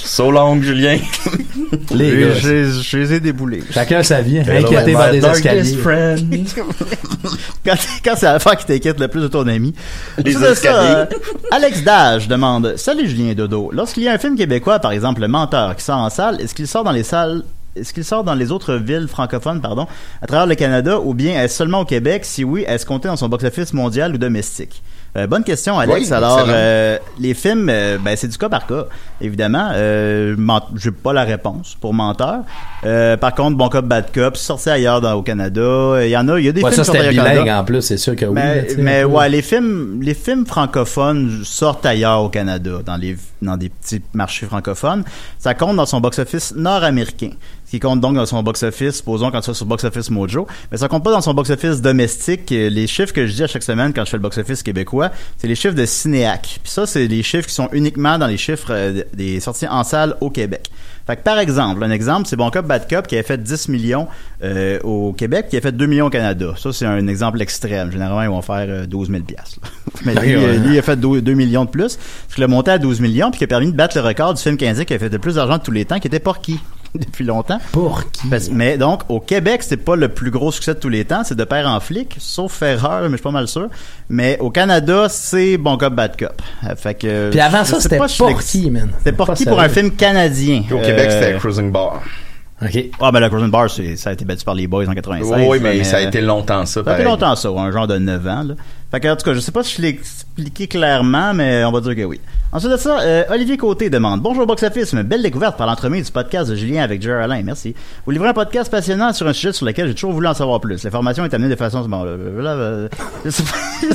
so 0.04 0.32
long, 0.32 0.60
Julien. 0.60 0.98
Les 1.94 2.18
gars, 2.22 2.31
je, 2.34 2.82
je 2.82 2.98
les 2.98 3.13
ai 3.13 3.20
déboulés. 3.20 3.63
chacun 3.72 4.04
sa 4.04 4.22
vie, 4.22 4.39
inquiété 4.39 4.94
par 4.94 5.12
des 5.12 5.26
escaliers. 5.26 5.78
quand 7.65 7.76
quand 8.04 8.15
c'est 8.15 8.26
l'affaire 8.26 8.58
qui 8.58 8.65
t'inquiète 8.65 9.00
le 9.00 9.08
plus 9.08 9.22
de 9.22 9.28
ton 9.28 9.48
ami. 9.48 9.74
Les 10.17 10.36
escaliers. 10.36 10.56
ça, 10.56 10.98
euh, 10.98 11.06
Alex 11.52 11.84
Dage 11.84 12.28
demande 12.28 12.76
Salut 12.78 13.08
Julien 13.08 13.34
Dodo. 13.34 13.72
Lorsqu'il 13.74 14.04
y 14.04 14.08
a 14.08 14.13
un 14.13 14.17
film 14.17 14.36
québécois, 14.36 14.80
par 14.80 14.91
exemple 14.91 15.22
Le 15.22 15.28
Menteur, 15.28 15.76
qui 15.76 15.84
sort 15.84 15.98
en 15.98 16.10
salle, 16.10 16.41
est-ce 16.41 16.56
qu'il 16.56 16.67
sort 16.67 16.84
dans 16.84 16.91
les 16.91 17.04
salles 17.04 17.44
est-ce 17.76 17.94
qu'il 17.94 18.04
sort 18.04 18.26
dans 18.26 18.36
les 18.36 18.52
autres 18.52 18.76
villes 18.76 19.08
francophones, 19.08 19.62
pardon, 19.62 19.88
à 20.22 20.28
travers 20.28 20.46
le 20.46 20.56
Canada, 20.56 21.00
ou 21.00 21.13
bien 21.13 21.41
est-ce 21.41 21.56
seulement 21.56 21.80
au 21.80 21.86
Québec? 21.86 22.26
Si 22.26 22.44
oui, 22.44 22.65
est-ce 22.67 22.86
compté 22.86 23.08
dans 23.08 23.15
son 23.15 23.30
box-office 23.30 23.72
mondial 23.72 24.13
ou 24.13 24.17
domestique? 24.17 24.82
Euh, 25.17 25.28
bonne 25.28 25.43
question, 25.43 25.78
Alex. 25.78 26.08
Oui, 26.08 26.13
Alors, 26.13 26.45
euh, 26.47 26.97
les 27.19 27.34
films, 27.34 27.67
euh, 27.69 27.97
ben, 27.97 28.15
c'est 28.15 28.30
du 28.30 28.38
cas 28.38 28.47
par 28.47 28.65
cas, 28.65 28.86
évidemment. 29.19 29.69
Euh, 29.74 30.36
j'ai 30.78 30.91
pas 30.91 31.12
la 31.12 31.24
réponse 31.24 31.76
pour 31.82 31.93
menteur. 31.93 32.39
Euh, 32.86 33.17
par 33.17 33.36
contre, 33.36 33.58
Bon 33.58 33.67
Cop, 33.67 33.86
Bad 33.86 34.12
Cop, 34.13 34.38
sorti 34.38 34.69
ailleurs 34.69 35.02
dans, 35.02 35.13
au 35.15 35.21
Canada. 35.21 36.06
Il 36.06 36.10
y 36.10 36.15
en 36.15 36.30
a, 36.30 36.39
il 36.39 36.45
y 36.45 36.50
a 36.50 36.54
des 36.54 36.62
Ouais, 36.63 36.71
films 36.71 36.84
ça, 36.86 36.93
qui 36.93 36.97
sont 36.97 37.10
bilingue 37.10 37.50
en 37.50 37.63
plus, 37.65 37.82
c'est 37.82 37.97
sûr 37.97 38.15
que 38.15 38.26
oui. 38.26 38.32
Mais, 38.36 38.56
là, 38.56 38.63
tu 38.63 38.69
sais, 38.69 38.82
mais 38.82 39.04
ouais, 39.04 39.28
les 39.28 39.41
films, 39.41 40.00
les 40.02 40.13
films 40.13 40.45
francophones 40.45 41.41
sortent 41.43 41.86
ailleurs 41.86 42.21
au 42.21 42.30
Canada, 42.30 42.80
dans 42.86 42.95
les, 42.95 43.17
dans 43.41 43.58
des 43.58 43.67
petits 43.67 44.02
marchés 44.13 44.45
francophones. 44.45 45.04
Ça 45.39 45.54
compte 45.54 45.76
dans 45.76 45.86
son 45.86 46.00
box-office 46.00 46.54
nord-américain. 46.56 47.32
Qui 47.72 47.80
compte 47.80 48.02
donc 48.02 48.16
dans 48.16 48.26
son 48.26 48.44
box-office, 48.44 48.98
supposons 48.98 49.32
quand 49.32 49.40
tu 49.40 49.48
vas 49.50 49.54
sur 49.54 49.66
box-office 49.66 50.10
Mojo. 50.10 50.46
Mais 50.72 50.78
ça 50.78 50.90
compte 50.90 51.06
pas 51.06 51.12
dans 51.12 51.22
son 51.22 51.34
box-office 51.34 51.82
domestique. 51.82 52.52
Euh, 52.52 52.70
Les 52.70 52.86
chiffres 52.86 53.14
que 53.14 53.26
je 53.26 53.34
dis 53.34 53.44
à 53.44 53.48
chaque 53.48 53.64
semaine 53.64 53.94
quand 53.94 54.04
je 54.04 54.10
fais 54.10 54.18
le 54.18 54.22
box-office 54.24 54.62
québécois, 54.62 55.10
c'est 55.38 55.48
les 55.48 55.56
chiffres 55.56 55.74
de 55.74 55.86
Cinéac. 55.86 56.60
Puis 56.62 56.70
ça, 56.72 56.86
c'est 56.86 57.08
les 57.08 57.24
chiffres 57.24 57.48
qui 57.48 57.54
sont 57.54 57.70
uniquement 57.72 58.18
dans 58.18 58.28
les 58.28 58.36
chiffres 58.36 58.72
euh, 58.72 59.04
des 59.14 59.40
sorties 59.40 59.68
en 59.68 59.86
salle 59.86 60.18
au 60.20 60.30
Québec. 60.30 60.70
Fait 61.08 61.16
que 61.16 61.24
par 61.24 61.40
exemple, 61.40 61.84
un 61.84 61.92
exemple, 61.92 62.28
c'est 62.28 62.36
Bon 62.36 62.50
Cop 62.52 62.66
Bad 62.66 62.88
Cop 62.90 63.08
qui 63.08 63.18
a 63.18 63.24
fait 63.24 63.42
10 63.42 63.70
millions 63.70 64.08
euh, 64.44 64.80
au 64.84 65.14
Québec, 65.14 65.48
qui 65.50 65.58
a 65.58 65.62
fait 65.62 65.72
2 65.72 65.86
millions 65.86 66.08
au 66.08 66.10
Canada. 66.10 66.54
Ça, 66.58 66.74
c'est 66.74 66.86
un 66.86 67.08
exemple 67.08 67.42
extrême. 67.42 67.92
Généralement, 67.92 68.22
ils 68.22 68.30
vont 68.30 68.42
faire 68.42 68.66
euh, 68.68 68.86
12 68.86 69.10
000 69.10 69.24
piastres, 69.24 69.60
là. 69.64 69.70
Mais 70.06 70.14
lui, 70.16 70.36
ouais. 70.36 70.44
euh, 70.44 70.58
lui, 70.58 70.76
il 70.76 70.80
a 70.80 70.82
fait 70.82 70.98
2, 71.00 71.22
millions 71.34 71.66
de 71.66 71.70
plus. 71.70 71.98
Ce 72.28 72.36
qui 72.36 72.42
l'a 72.42 72.48
monté 72.48 72.72
à 72.72 72.78
12 72.78 73.00
millions, 73.00 73.32
puis 73.32 73.40
qui 73.40 73.44
a 73.46 73.48
permis 73.48 73.72
de 73.72 73.76
battre 73.78 73.98
le 73.98 74.04
record 74.04 74.34
du 74.34 74.42
film 74.42 74.58
canadien 74.58 74.84
qui 74.84 74.94
a 74.94 75.00
fait 75.00 75.10
le 75.10 75.20
plus 75.20 75.36
d'argent 75.36 75.58
de 75.58 75.64
tous 75.64 75.72
les 75.72 75.86
temps, 75.86 76.00
qui 76.00 76.08
était 76.08 76.20
Porky 76.20 76.60
depuis 77.00 77.24
longtemps. 77.24 77.60
Porky. 77.72 78.28
Parce- 78.30 78.50
mais 78.50 78.78
donc, 78.78 79.02
au 79.10 79.20
Québec, 79.20 79.64
c'est 79.64 79.78
pas 79.78 79.96
le 79.96 80.10
plus 80.10 80.32
gros 80.32 80.52
succès 80.52 80.74
de 80.74 80.80
tous 80.80 80.90
les 80.90 81.06
temps, 81.06 81.24
c'est 81.24 81.36
de 81.36 81.44
père 81.44 81.68
en 81.68 81.80
flic, 81.80 82.16
sauf 82.20 82.62
erreur, 82.62 83.04
mais 83.04 83.10
je 83.12 83.16
suis 83.16 83.24
pas 83.24 83.32
mal 83.32 83.48
sûr. 83.48 83.68
Mais 84.10 84.38
au 84.40 84.50
Canada, 84.50 85.08
c'est 85.10 85.58
Bon 85.58 85.78
Cop, 85.78 85.94
Bad 85.94 86.18
Cop. 86.18 86.42
Euh, 86.66 86.76
Fait 86.76 86.94
que, 86.96 87.30
Puis 87.30 87.40
avant 87.40 87.64
ça, 87.64 87.80
c'était 87.80 87.98
l'ex- 88.00 88.18
Porky, 88.18 88.70
man. 88.70 88.90
C'était 88.98 89.14
Porky 89.14 89.46
pour 89.46 89.60
un 89.60 89.70
film 89.70 89.92
canadien. 89.92 90.64
Au 90.72 90.78
Québec, 90.80 91.08
Euh, 91.10 91.22
c'était 91.22 91.38
Cruising 91.40 91.72
Bar. 91.72 92.02
OK. 92.64 92.78
Ah, 93.00 93.12
ben 93.12 93.20
la 93.20 93.30
Cruising 93.30 93.50
Bar, 93.50 93.68
ça 93.72 94.12
a 94.12 94.14
été 94.14 94.24
battu 94.24 94.46
par 94.46 94.54
les 94.54 94.68
Boys 94.68 94.88
en 94.88 94.94
96. 94.94 95.48
Oui, 95.50 95.60
mais 95.60 95.84
ça 95.84 95.98
a 95.98 96.02
été 96.02 96.22
longtemps, 96.22 96.66
ça, 96.68 96.84
Ça 96.84 96.92
a 96.92 96.94
été 96.94 97.04
longtemps, 97.04 97.36
ça, 97.36 97.50
un 97.50 97.72
genre 97.72 97.88
de 97.88 97.98
9 97.98 98.28
ans, 98.28 98.44
là. 98.44 98.54
Fait 98.92 99.00
que, 99.00 99.08
en 99.08 99.16
tout 99.16 99.24
cas, 99.26 99.34
je 99.34 99.40
sais 99.40 99.52
pas 99.52 99.64
si 99.64 99.78
je 99.78 99.82
l'ai 99.82 100.00
expliqué 100.32 100.67
clairement, 100.67 101.34
mais 101.34 101.63
on 101.65 101.72
va 101.72 101.82
dire 101.82 101.96
que 101.96 102.04
oui. 102.04 102.20
Ensuite 102.54 102.72
de 102.72 102.78
ça, 102.78 103.00
euh, 103.00 103.24
Olivier 103.30 103.56
Côté 103.58 103.89
demande 103.89 104.22
Bonjour 104.22 104.46
Box 104.46 104.63
Office, 104.63 104.91
une 104.94 105.04
belle 105.04 105.22
découverte 105.22 105.58
par 105.58 105.67
l'entremise 105.67 106.06
du 106.08 106.12
podcast 106.12 106.50
de 106.50 106.56
Julien 106.56 106.84
avec 106.84 107.02
Jerry 107.02 107.24
Alain, 107.24 107.41
merci. 107.44 107.74
Vous 108.06 108.12
livrez 108.12 108.30
un 108.30 108.34
podcast 108.34 108.70
passionnant 108.70 109.13
sur 109.13 109.28
un 109.28 109.34
sujet 109.34 109.54
sur 109.54 109.65
lequel 109.65 109.88
j'ai 109.88 109.94
toujours 109.94 110.12
voulu 110.13 110.28
en 110.28 110.34
savoir 110.34 110.60
plus. 110.60 110.84
L'information 110.84 111.24
est 111.26 111.34
amenée 111.34 111.50
de 111.50 111.56
façon. 111.56 111.82
Bon, 111.82 112.04
là, 112.04 112.15
là, 112.17 112.56
là, 112.56 112.88
je 113.26 113.30
sais 113.30 113.44
pas. 113.44 113.50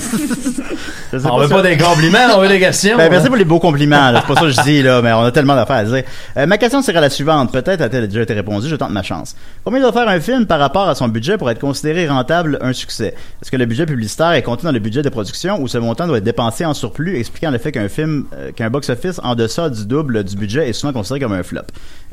Je 1.13 1.19
sais 1.19 1.29
On 1.31 1.39
veut 1.39 1.49
pas 1.49 1.63
des 1.63 1.77
compliments, 1.77 2.19
on 2.37 2.41
veut 2.41 2.49
des 2.49 2.59
questions. 2.59 2.97
ben, 2.97 3.09
merci 3.09 3.29
pour 3.29 3.37
les 3.37 3.45
beaux 3.45 3.61
compliments. 3.61 4.13
C'est 4.15 4.27
pas 4.27 4.35
ça 4.35 4.41
que 4.41 4.51
je 4.51 4.61
dis, 4.63 4.83
là, 4.83 5.01
mais 5.01 5.13
on 5.13 5.23
a 5.23 5.31
tellement 5.31 5.55
d'affaires 5.55 5.77
à 5.77 5.85
dire. 5.85 6.03
Euh, 6.37 6.47
ma 6.47 6.59
question 6.59 6.83
serait 6.83 7.01
la 7.01 7.09
suivante. 7.11 7.53
Peut-être 7.53 7.81
a-t-elle 7.81 8.09
déjà 8.09 8.23
été 8.23 8.35
répondue. 8.35 8.69
Je 8.69 8.75
tente 8.75 8.91
ma 8.91 9.05
chance. 9.05 9.37
Combien 9.65 9.81
doit 9.81 9.93
faire 9.93 10.09
un 10.09 10.19
film 10.19 10.47
par 10.47 10.59
rapport 10.59 10.89
à 10.89 10.97
son 10.97 11.07
budget 11.07 11.39
pour 11.39 11.49
être 11.49 11.61
considéré 11.61 12.09
rentable 12.09 12.59
un 12.61 12.73
succès? 12.73 13.15
Est-ce 13.41 13.53
que 13.53 13.57
le 13.57 13.67
budget 13.67 13.87
publicitaire 13.87 14.33
est 14.33 14.43
compté 14.43 14.65
dans 14.65 14.73
le 14.73 14.81
budget 14.81 15.03
de 15.03 15.09
production 15.09 15.61
ou 15.63 15.69
ce 15.69 15.79
montant 15.79 16.09
doit 16.09 16.19
être 16.19 16.25
dépensé 16.27 16.65
en 16.67 16.75
surplus, 16.75 17.17
expliquant 17.19 17.51
le 17.51 17.59
fait 17.59 17.73
qu'un 17.73 17.89
film, 17.89 18.25
euh, 18.35 18.53
qu'un 18.53 18.69
box-office 18.69 19.21
en 19.25 19.35
deçà 19.35 19.71
du 19.71 19.87
double 19.87 20.23
du 20.25 20.37
budget 20.37 20.69
est 20.69 20.73
souvent 20.75 20.93
considéré 20.93 21.21
comme 21.21 21.33
un 21.33 21.43
flop? 21.43 21.61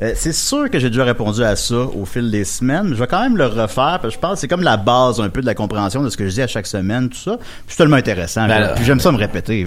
Euh, 0.02 0.12
c'est 0.16 0.32
sûr 0.32 0.70
que 0.70 0.78
j'ai 0.78 0.88
déjà 0.88 1.04
répondu 1.04 1.42
à 1.44 1.54
ça 1.56 1.74
au 1.76 2.04
fil 2.04 2.30
des 2.30 2.44
semaines, 2.44 2.88
je 2.90 2.94
vais 2.94 3.06
quand 3.06 3.22
même 3.22 3.36
le 3.36 3.46
refaire 3.46 3.98
parce 4.00 4.04
que 4.04 4.10
je 4.14 4.18
pense 4.18 4.32
que 4.34 4.38
c'est 4.38 4.48
comme 4.48 4.62
la 4.62 4.76
base 4.76 5.20
un 5.20 5.28
peu 5.28 5.40
de 5.40 5.46
la 5.46 5.54
compréhension 5.54 6.02
de 6.02 6.08
ce 6.08 6.16
que 6.16 6.26
je 6.28 6.32
dis 6.34 6.42
à 6.42 6.46
chaque 6.46 6.66
semaine, 6.66 7.08
tout 7.10 7.18
ça. 7.18 7.36
C'est 7.68 7.76
tellement 7.76 7.96
intéressant. 7.96 8.46
Ben 8.46 8.72
Puis- 8.76 8.84
j'aime 8.84 9.00
ça 9.00 9.12
me 9.12 9.18
répéter. 9.18 9.66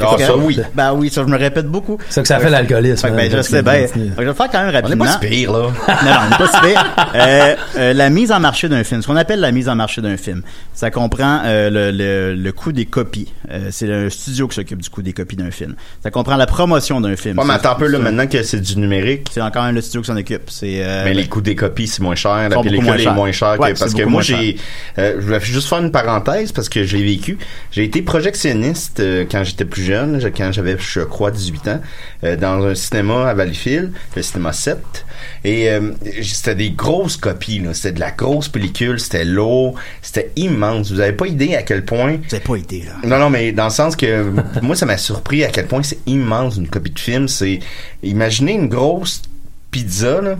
Ah, 0.00 0.16
ça, 0.18 0.36
oui. 0.36 0.58
Ben 0.74 0.92
oui, 0.94 1.10
ça, 1.10 1.22
je 1.22 1.28
me 1.28 1.36
répète 1.36 1.66
beaucoup. 1.66 1.98
C'est 2.08 2.14
ça 2.14 2.22
que 2.22 2.28
ça 2.28 2.38
fait 2.38 2.50
l'alcoolisme. 2.50 3.10
Ben, 3.10 3.18
hein, 3.20 3.28
je 3.36 3.42
sais 3.42 3.62
bien. 3.62 3.86
je 3.94 4.00
vais 4.16 4.24
le 4.24 4.32
faire 4.32 4.48
quand 4.50 4.58
même 4.64 4.68
On 4.68 4.72
n'est 4.72 4.80
rapidement. 4.80 5.04
pas 5.04 5.12
si 5.12 5.18
pire, 5.18 5.52
là. 5.52 5.58
non, 5.88 6.10
non, 6.10 6.16
on 6.26 6.30
n'est 6.30 6.36
pas 6.36 6.46
si 6.48 6.60
pire. 6.60 6.94
Euh, 7.14 7.54
euh, 7.78 7.92
la 7.92 8.10
mise 8.10 8.30
en 8.32 8.40
marché 8.40 8.68
d'un 8.68 8.84
film, 8.84 9.02
ce 9.02 9.06
qu'on 9.06 9.16
appelle 9.16 9.40
la 9.40 9.52
mise 9.52 9.68
en 9.68 9.74
marché 9.74 10.00
d'un 10.00 10.16
film, 10.16 10.42
ça 10.74 10.90
comprend 10.90 11.40
euh, 11.44 11.70
le, 11.70 11.90
le, 11.90 12.34
le 12.34 12.52
coût 12.52 12.72
des 12.72 12.86
copies. 12.86 13.32
C'est 13.80 13.90
un 13.90 14.10
studio 14.10 14.46
qui 14.46 14.56
s'occupe 14.56 14.82
du 14.82 14.90
coût 14.90 15.00
des 15.00 15.14
copies 15.14 15.36
d'un 15.36 15.50
film. 15.50 15.74
Ça 16.02 16.10
comprend 16.10 16.36
la 16.36 16.44
promotion 16.44 17.00
d'un 17.00 17.16
film. 17.16 17.38
Ouais, 17.38 17.46
mais 17.46 17.54
attends 17.54 17.72
un 17.72 17.74
peu, 17.76 17.86
là, 17.86 17.98
maintenant 17.98 18.26
que 18.26 18.42
c'est 18.42 18.60
du 18.60 18.76
numérique. 18.76 19.28
C'est 19.32 19.40
encore 19.40 19.64
même 19.64 19.74
le 19.74 19.80
studio 19.80 20.02
qui 20.02 20.06
s'en 20.08 20.16
occupe. 20.18 20.50
C'est, 20.50 20.84
euh, 20.84 21.04
Mais 21.04 21.14
les 21.14 21.26
coûts 21.28 21.40
des 21.40 21.54
copies, 21.56 21.86
c'est 21.86 22.02
moins 22.02 22.14
cher. 22.14 22.50
La 22.50 22.60
pellicule 22.62 23.00
est 23.00 23.14
moins 23.14 23.30
Ouais, 23.58 23.72
parce 23.72 23.94
que 23.94 24.02
moi, 24.02 24.20
j'ai... 24.20 24.56
euh, 24.98 25.14
je 25.18 25.26
vais 25.26 25.40
juste 25.40 25.66
faire 25.70 25.78
une 25.78 25.90
parenthèse 25.92 26.52
parce 26.52 26.68
que 26.68 26.84
je 26.84 26.94
l'ai 26.98 27.04
vécu. 27.04 27.38
J'ai 27.72 27.84
été 27.84 28.02
projectionniste 28.02 29.00
euh, 29.00 29.24
quand 29.30 29.44
j'étais 29.44 29.64
plus 29.64 29.82
jeune, 29.82 30.20
je- 30.20 30.28
quand 30.28 30.52
j'avais, 30.52 30.76
je 30.78 31.00
crois, 31.00 31.30
18 31.30 31.68
ans, 31.68 31.80
dans 32.38 32.66
un 32.66 32.74
cinéma 32.74 33.30
à 33.30 33.32
Valleyfield, 33.34 33.92
le 34.14 34.22
cinéma 34.22 34.52
7. 34.52 34.76
Et 35.44 35.68
c'était 36.22 36.54
des 36.54 36.70
grosses 36.70 37.16
copies. 37.16 37.60
là. 37.60 37.72
C'était 37.72 37.92
de 37.92 38.00
la 38.00 38.10
grosse 38.10 38.48
pellicule, 38.48 39.00
c'était 39.00 39.24
lourd, 39.24 39.74
c'était 40.02 40.30
immense. 40.36 40.92
Vous 40.92 41.00
avez 41.00 41.12
pas 41.14 41.26
idée 41.26 41.54
à 41.54 41.62
quel 41.62 41.84
point... 41.84 42.18
Vous 42.28 42.34
avez 42.34 42.44
pas 42.44 42.56
idée, 42.56 42.84
là. 42.84 43.08
Non, 43.08 43.18
non, 43.18 43.30
mais 43.30 43.52
dans 43.52 43.69
le 43.70 43.74
sens 43.74 43.96
que 43.96 44.30
moi, 44.62 44.76
ça 44.76 44.86
m'a 44.86 44.98
surpris 44.98 45.44
à 45.44 45.48
quel 45.48 45.66
point 45.66 45.82
c'est 45.82 45.98
immense 46.06 46.56
une 46.56 46.68
copie 46.68 46.90
de 46.90 46.98
film. 46.98 47.28
C'est 47.28 47.60
imaginez 48.02 48.52
une 48.52 48.68
grosse 48.68 49.22
pizza 49.70 50.20
là, 50.20 50.36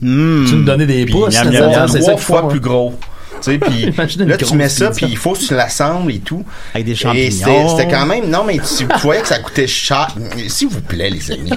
Hmm. 0.00 0.44
Tu 0.46 0.54
me 0.54 0.64
donnais 0.64 0.86
des 0.86 1.06
pouces. 1.06 1.34
c'est 1.34 1.52
ça, 1.52 1.88
ça 1.88 1.98
trois 1.98 2.16
fois 2.16 2.42
font, 2.42 2.48
plus 2.48 2.58
hein. 2.58 2.62
gros. 2.62 2.94
Tu 3.42 3.58
sais, 3.58 4.16
là 4.26 4.36
tu 4.36 4.54
mets 4.54 4.68
ça, 4.68 4.90
puis 4.90 5.06
il 5.08 5.16
faut 5.16 5.32
que 5.32 5.38
tu 5.40 5.54
l'assembles 5.54 6.12
et 6.12 6.18
tout. 6.20 6.44
Avec 6.74 6.86
des 6.86 6.94
champignons. 6.94 7.30
c'était 7.30 7.68
c'était 7.68 7.88
quand 7.90 8.06
même 8.06 8.28
non 8.28 8.44
mais 8.44 8.58
tu, 8.58 8.86
tu 8.86 8.98
voyais 9.02 9.22
que 9.22 9.28
ça 9.28 9.38
coûtait 9.38 9.66
cher. 9.66 10.08
S'il 10.48 10.68
vous 10.68 10.80
plaît 10.80 11.10
les 11.10 11.30
amis. 11.30 11.50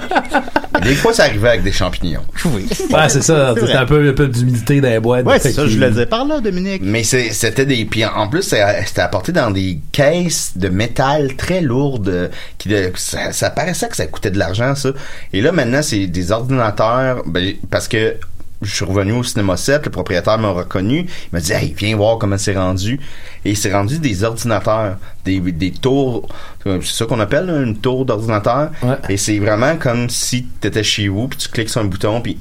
Des 0.82 0.94
fois 0.94 1.12
ça 1.12 1.24
arrivait 1.24 1.48
avec 1.50 1.62
des 1.62 1.72
champignons. 1.72 2.22
Oui. 2.46 2.66
Ouais, 2.90 3.08
c'est 3.08 3.22
ça. 3.22 3.52
Vrai. 3.52 3.72
un 3.74 3.86
peu, 3.86 4.08
un 4.08 4.12
peu 4.12 4.26
d'humidité 4.28 4.80
dans 4.80 4.88
les 4.88 5.00
boîtes. 5.00 5.24
Ouais, 5.26 5.38
c'est 5.38 5.52
ça, 5.52 5.66
je 5.66 5.74
voulais 5.74 5.90
dire. 5.90 6.08
Par 6.08 6.24
là, 6.24 6.40
Dominique. 6.40 6.82
Mais 6.84 7.04
c'est- 7.04 7.30
c'était 7.32 7.66
des 7.66 7.84
puis 7.84 8.04
en 8.04 8.28
plus 8.28 8.42
c'était 8.42 9.00
apporté 9.00 9.32
dans 9.32 9.50
des 9.50 9.78
caisses 9.92 10.52
de 10.56 10.68
métal 10.68 11.34
très 11.36 11.60
lourdes 11.60 12.30
qui 12.58 12.68
de- 12.68 12.90
ça, 12.96 13.32
ça 13.32 13.50
paraissait 13.50 13.88
que 13.88 13.96
ça 13.96 14.06
coûtait 14.06 14.30
de 14.30 14.38
l'argent 14.38 14.74
ça. 14.74 14.90
Et 15.32 15.40
là 15.40 15.52
maintenant 15.52 15.82
c'est 15.82 16.06
des 16.06 16.32
ordinateurs 16.32 17.22
ben, 17.26 17.54
parce 17.70 17.88
que 17.88 18.14
je 18.62 18.74
suis 18.74 18.84
revenu 18.84 19.12
au 19.12 19.22
cinéma 19.22 19.56
7, 19.56 19.84
le 19.86 19.90
propriétaire 19.90 20.38
m'a 20.38 20.50
reconnu, 20.50 21.00
il 21.00 21.28
m'a 21.32 21.40
dit 21.40 21.52
hey 21.52 21.74
viens 21.76 21.96
voir 21.96 22.18
comment 22.18 22.38
c'est 22.38 22.56
rendu. 22.56 23.00
Et 23.44 23.54
c'est 23.54 23.72
rendu 23.72 23.98
des 23.98 24.24
ordinateurs, 24.24 24.96
des, 25.24 25.40
des 25.40 25.72
tours, 25.72 26.28
euh, 26.66 26.80
c'est 26.82 26.92
ça 26.94 27.06
qu'on 27.06 27.20
appelle 27.20 27.46
là, 27.46 27.60
une 27.62 27.76
tour 27.76 28.04
d'ordinateur. 28.04 28.70
Et 29.08 29.16
c'est 29.16 29.38
vraiment 29.38 29.76
comme 29.76 30.08
si 30.08 30.44
t'étais 30.60 30.84
chez 30.84 31.08
vous 31.08 31.28
puis 31.28 31.38
tu 31.38 31.48
cliques 31.48 31.70
sur 31.70 31.80
un 31.80 31.84
bouton 31.84 32.20
puis 32.20 32.38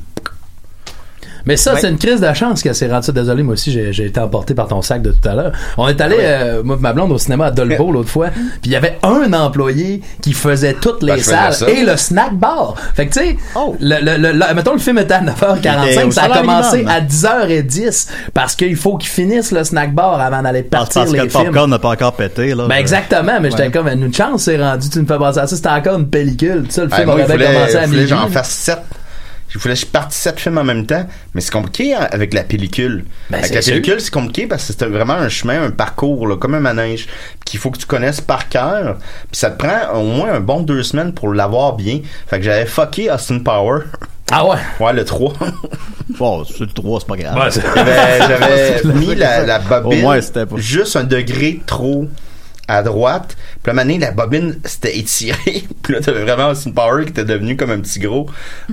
mais 1.46 1.58
ça, 1.58 1.76
c'est 1.78 1.90
une 1.90 1.98
crise 1.98 2.22
de 2.22 2.34
chance 2.34 2.62
qu'elle 2.62 2.76
s'est 2.76 2.92
rendue. 2.92 3.12
Désolé, 3.12 3.44
moi 3.44 3.54
aussi, 3.54 3.72
j'ai, 3.72 4.06
été 4.06 4.20
emporté 4.20 4.54
par 4.54 4.68
ton 4.68 4.82
sac 4.82 5.02
de 5.02 5.12
tout 5.12 5.28
à 5.28 5.34
l'heure. 5.34 5.52
On 5.78 5.88
est 5.88 6.00
allé, 6.02 6.18
ah 6.20 6.44
euh, 6.44 6.64
moi, 6.64 6.78
ma 6.80 6.94
blonde, 6.94 7.12
au 7.12 7.18
cinéma 7.18 7.48
à 7.48 7.52
Dolbeau 7.52 7.92
l'autre 7.92 8.10
fois, 8.10 8.30
puis 8.30 8.66
il 8.66 8.72
y 8.72 8.76
avait 8.76 9.00
un 9.04 9.34
employé 9.34 10.02
qui 10.22 10.34
faisait 10.34 10.74
toutes 10.74 11.04
ben, 11.04 11.16
les 11.16 11.22
salles 11.22 11.54
et 11.68 11.84
le 11.84 11.98
snack 11.98 12.36
bar. 12.36 12.76
Fait 12.96 13.08
que, 13.08 13.14
tu 13.14 13.20
sais, 13.20 13.38
oh. 13.56 13.76
le, 13.80 13.98
le, 14.02 14.32
le, 14.32 14.54
mettons, 14.54 14.74
le 14.74 14.80
film 14.80 14.98
était 15.00 15.16
à 15.16 15.22
9h45, 15.22 16.12
ça 16.12 16.24
a 16.24 16.40
commencé 16.40 16.86
à 16.88 17.02
10h10 17.02 18.10
parce 18.34 18.56
qu'il 18.56 18.76
faut 18.76 18.98
qu'ils 18.98 19.10
finissent 19.10 19.52
le 19.52 19.64
snack 19.64 19.94
bar 19.94 20.20
avant 20.20 20.42
d'aller 20.42 20.66
ah, 20.68 20.78
partir 20.78 21.04
parce 21.04 21.14
les 21.14 21.20
que 21.20 21.30
films. 21.30 21.46
popcorn 21.46 21.70
n'a 21.70 21.80
pas 21.80 21.90
encore 21.90 22.14
pété, 22.14 22.54
là. 22.56 22.68
Ben, 22.68 22.76
exactement, 22.76 23.40
mais 23.42 23.52
j'étais 23.52 23.72
comme, 23.72 23.88
une 23.88 24.14
chance, 24.14 24.44
c'est 24.44 24.62
rendu, 24.62 24.90
tu 24.90 25.00
me 25.00 25.06
fais 25.06 25.18
penser 25.18 25.40
à 25.40 25.48
ça, 25.48 25.56
c'était 25.56 25.70
encore 25.70 25.98
une 25.98 26.10
pellicule, 26.10 26.64
tu 26.68 26.72
sais, 26.74 26.84
le 26.84 26.90
film 26.90 27.08
commencé 27.08 27.76
à 27.76 27.88
midi. 27.88 28.08
j'en 28.08 28.28
fasse 28.28 28.50
7 28.50 28.78
je 29.52 29.60
voulais 29.60 29.74
que 29.74 29.82
je 29.82 29.86
participe 29.86 30.40
film 30.40 30.58
en 30.58 30.64
même 30.64 30.86
temps, 30.86 31.06
mais 31.34 31.42
c'est 31.42 31.52
compliqué 31.52 31.94
hein, 31.94 32.08
avec 32.12 32.34
la 32.34 32.44
pellicule. 32.44 33.04
Ben, 33.30 33.40
avec 33.40 33.54
la 33.54 33.62
pellicule, 33.62 34.00
c'est 34.00 34.14
compliqué 34.14 34.48
parce 34.48 34.66
que 34.66 34.74
c'est 34.78 34.86
vraiment 34.86 35.14
un 35.14 35.28
chemin, 35.28 35.62
un 35.62 35.72
parcours, 35.72 36.26
là, 36.26 36.38
comme 36.38 36.56
un 36.56 36.62
manège, 36.62 37.08
qu'il 37.46 37.60
faut 37.60 37.70
que 37.70 37.78
tu 37.78 37.86
connaisses 37.86 38.22
par 38.22 38.48
cœur. 38.48 38.98
Puis 39.30 39.40
ça 39.40 39.52
te 39.52 39.58
prend 39.58 39.94
au 40.00 40.04
moins 40.04 40.32
un 40.32 40.40
bon 40.40 40.62
deux 40.62 40.84
semaines 40.84 41.14
pour 41.14 41.34
l'avoir 41.34 41.76
bien. 41.76 42.00
Fait 42.28 42.38
que 42.38 42.44
j'avais 42.44 42.66
fucké 42.66 43.12
Austin 43.12 43.40
Power. 43.40 43.82
Ah 44.32 44.48
ouais? 44.48 44.58
Ouais, 44.80 44.94
le 44.94 45.04
3. 45.04 45.34
bon, 46.18 46.46
le 46.58 46.68
3, 46.68 47.00
c'est 47.02 47.08
pas 47.08 47.18
grave. 47.18 47.62
J'avais 47.84 48.82
mis 48.94 49.16
la, 49.16 49.46
la 49.46 49.60
bobine 49.60 50.00
Au 50.00 50.02
moins, 50.02 50.20
pas... 50.22 50.46
juste 50.56 50.96
un 50.96 51.04
degré 51.04 51.62
trop 51.66 52.08
à 52.70 52.82
droite. 52.84 53.36
Puis 53.64 53.74
la 53.76 53.84
la 53.84 54.12
bobine 54.12 54.60
s'était 54.66 54.98
étirée. 54.98 55.64
Puis 55.84 55.94
là, 55.94 56.00
t'avais 56.00 56.24
vraiment 56.24 56.50
Austin 56.50 56.72
Power 56.72 57.04
qui 57.04 57.12
était 57.12 57.26
devenu 57.26 57.56
comme 57.56 57.72
un 57.72 57.80
petit 57.80 58.00
gros. 58.00 58.28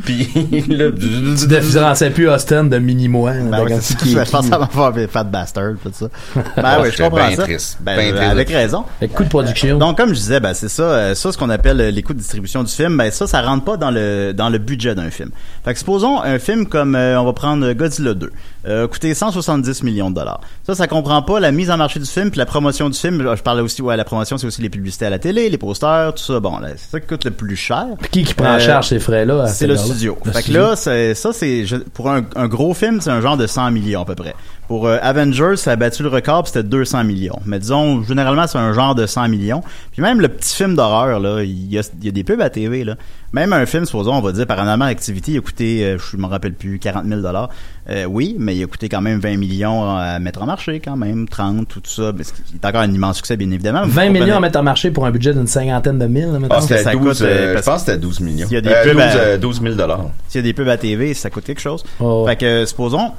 Puis 0.04 0.28
là... 0.68 0.90
Tu 0.90 1.46
différenciais 1.46 2.10
plus 2.10 2.28
Austin 2.28 2.64
de 2.64 2.78
mini-moi. 2.78 3.32
Ben 3.50 3.64
ouais, 3.64 3.78
c'est 3.80 3.98
ça. 3.98 4.24
Je 4.24 4.30
pense 4.30 4.50
à 4.50 4.58
m'avoir 4.58 4.94
fait 4.94 5.06
Fat 5.06 5.24
Bastard, 5.24 5.74
tout 5.82 5.92
ça. 5.92 6.08
Ben 6.56 6.78
oui, 6.82 6.88
je 6.92 7.02
comprends 7.02 7.30
ça. 7.30 7.42
triste, 7.42 7.78
Ben, 7.80 7.96
triste. 7.96 8.22
avec 8.22 8.48
raison. 8.48 8.84
Avec 9.00 9.12
coup 9.12 9.24
de 9.24 9.28
production. 9.28 9.78
Donc, 9.78 9.96
comme 9.96 10.10
je 10.10 10.14
disais, 10.14 10.40
ben, 10.40 10.54
c'est 10.54 10.68
ça, 10.68 10.82
euh, 10.82 11.14
ça, 11.14 11.32
ce 11.32 11.38
qu'on 11.38 11.50
appelle 11.50 11.80
euh, 11.80 11.90
les 11.90 12.02
coûts 12.02 12.14
de 12.14 12.18
distribution 12.18 12.62
du 12.62 12.72
film, 12.72 12.96
ben, 12.96 13.10
ça, 13.10 13.26
ça 13.26 13.42
rentre 13.42 13.64
pas 13.64 13.76
dans 13.76 13.90
le, 13.90 14.32
dans 14.32 14.48
le 14.48 14.58
budget 14.58 14.94
d'un 14.94 15.10
film. 15.10 15.30
Fait 15.64 15.72
que 15.72 15.78
supposons 15.78 16.22
un 16.22 16.38
film 16.38 16.66
comme, 16.66 16.94
euh, 16.94 17.20
on 17.20 17.24
va 17.24 17.32
prendre 17.32 17.72
Godzilla 17.72 18.14
2, 18.14 18.32
euh, 18.66 18.88
coûté 18.88 19.14
170 19.14 19.82
millions 19.82 20.10
de 20.10 20.14
dollars. 20.14 20.40
Ça, 20.66 20.74
ça 20.74 20.86
comprend 20.86 21.22
pas 21.22 21.40
la 21.40 21.52
mise 21.52 21.70
en 21.70 21.76
marché 21.76 22.00
du 22.00 22.06
film 22.06 22.30
puis 22.30 22.38
la 22.38 22.46
promotion 22.46 22.88
du 22.88 22.98
film. 22.98 23.34
Je 23.34 23.42
parlais 23.42 23.62
aussi, 23.62 23.82
ouais, 23.82 23.96
la 23.96 24.04
promotion, 24.04 24.38
c'est 24.38 24.46
aussi 24.46 24.62
les 24.62 24.68
publicités 24.78 25.06
à 25.06 25.10
la 25.10 25.18
télé, 25.18 25.48
les 25.50 25.58
posters, 25.58 26.14
tout 26.14 26.22
ça. 26.22 26.40
Bon, 26.40 26.58
là, 26.58 26.68
c'est 26.76 26.90
ça 26.90 27.00
qui 27.00 27.06
coûte 27.06 27.24
le 27.24 27.30
plus 27.30 27.56
cher. 27.56 27.86
Puis 28.00 28.10
qui 28.10 28.24
qui 28.24 28.34
prend 28.34 28.52
en 28.52 28.54
Euh, 28.56 28.58
charge 28.58 28.88
ces 28.88 28.98
frais-là? 28.98 29.42
à 29.44 29.46
C'est 29.48 29.66
le 29.66 29.76
studio. 29.76 30.16
Le 30.24 30.32
fait 30.32 30.42
que 30.44 30.52
là, 30.52 30.76
ça, 30.76 31.32
c'est, 31.32 31.64
pour 31.94 32.10
un, 32.10 32.22
un 32.36 32.48
gros 32.48 32.74
film, 32.74 33.00
c'est 33.00 33.10
un 33.10 33.20
genre 33.20 33.36
de 33.36 33.46
100 33.46 33.70
millions 33.70 34.02
à 34.02 34.04
peu 34.04 34.14
près. 34.14 34.34
Pour 34.68 34.86
euh, 34.86 34.98
Avengers, 35.00 35.56
ça 35.56 35.72
a 35.72 35.76
battu 35.76 36.02
le 36.02 36.10
record, 36.10 36.42
puis 36.42 36.52
c'était 36.52 36.68
200 36.68 37.02
millions. 37.04 37.38
Mais 37.46 37.58
disons, 37.58 38.02
généralement, 38.04 38.46
c'est 38.46 38.58
un 38.58 38.74
genre 38.74 38.94
de 38.94 39.06
100 39.06 39.28
millions. 39.28 39.62
Puis 39.92 40.02
même 40.02 40.20
le 40.20 40.28
petit 40.28 40.54
film 40.54 40.76
d'horreur, 40.76 41.18
là, 41.20 41.42
il 41.42 41.72
y 41.72 41.78
a, 41.78 41.88
il 42.00 42.04
y 42.04 42.08
a 42.08 42.12
des 42.12 42.22
pubs 42.22 42.40
à 42.42 42.50
TV, 42.50 42.84
là. 42.84 42.96
Même 43.32 43.52
un 43.52 43.64
film, 43.66 43.84
supposons, 43.86 44.12
on 44.14 44.20
va 44.20 44.32
dire, 44.32 44.46
Paranormal 44.46 44.88
Activity, 44.90 45.32
il 45.32 45.38
a 45.38 45.40
coûté, 45.40 45.84
euh, 45.84 45.98
je 45.98 46.16
me 46.18 46.26
rappelle 46.26 46.52
plus, 46.54 46.78
40 46.78 47.06
000 47.06 47.20
dollars. 47.20 47.48
Euh, 47.90 48.04
oui, 48.04 48.36
mais 48.38 48.56
il 48.56 48.62
a 48.62 48.66
coûté 48.66 48.88
quand 48.90 49.00
même 49.02 49.20
20 49.20 49.36
millions 49.38 49.96
à 49.96 50.18
mettre 50.18 50.42
en 50.42 50.46
marché, 50.46 50.80
quand 50.84 50.96
même, 50.96 51.26
30, 51.28 51.66
tout 51.68 51.80
ça. 51.84 52.12
Mais 52.16 52.24
c'est 52.24 52.34
c'est 52.50 52.64
encore 52.66 52.82
un 52.82 52.92
immense 52.92 53.16
succès, 53.16 53.36
bien 53.36 53.50
évidemment. 53.50 53.82
Vous 53.84 53.90
20 53.92 54.10
millions 54.10 54.36
à 54.36 54.40
mettre 54.40 54.58
en 54.58 54.62
marché 54.62 54.90
pour 54.90 55.04
un 55.06 55.10
budget 55.10 55.32
d'une 55.32 55.46
cinquantaine 55.46 55.98
de 55.98 56.06
mille, 56.06 56.30
là. 56.30 56.38
Ah, 56.50 56.60
c'était 56.60 56.78
ça 56.82 56.92
12, 56.92 57.00
coûte, 57.02 57.20
euh, 57.22 57.24
euh, 57.26 57.48
je 57.48 57.54
parce- 57.54 57.66
pense 57.66 57.74
que 57.84 57.86
c'était 57.92 57.98
12 57.98 58.20
millions. 58.20 58.46
S'il 58.48 58.54
y 58.54 58.58
a 58.58 58.60
des 58.62 58.68
Euh, 58.70 58.82
pubs 58.84 58.92
12, 58.92 59.02
à- 59.02 59.16
euh, 59.18 59.38
12 59.38 59.60
000 59.62 59.74
dollars. 59.76 60.04
S'il 60.28 60.40
y 60.40 60.44
a 60.44 60.46
des 60.46 60.52
pubs 60.52 60.68
à 60.68 60.76
TV, 60.76 61.14
ça 61.14 61.30
coûte 61.30 61.44
quelque 61.44 61.60
chose. 61.60 61.84
Oh. 62.00 62.24
Fait 62.26 62.36
que, 62.36 62.64
supposons, 62.66 63.12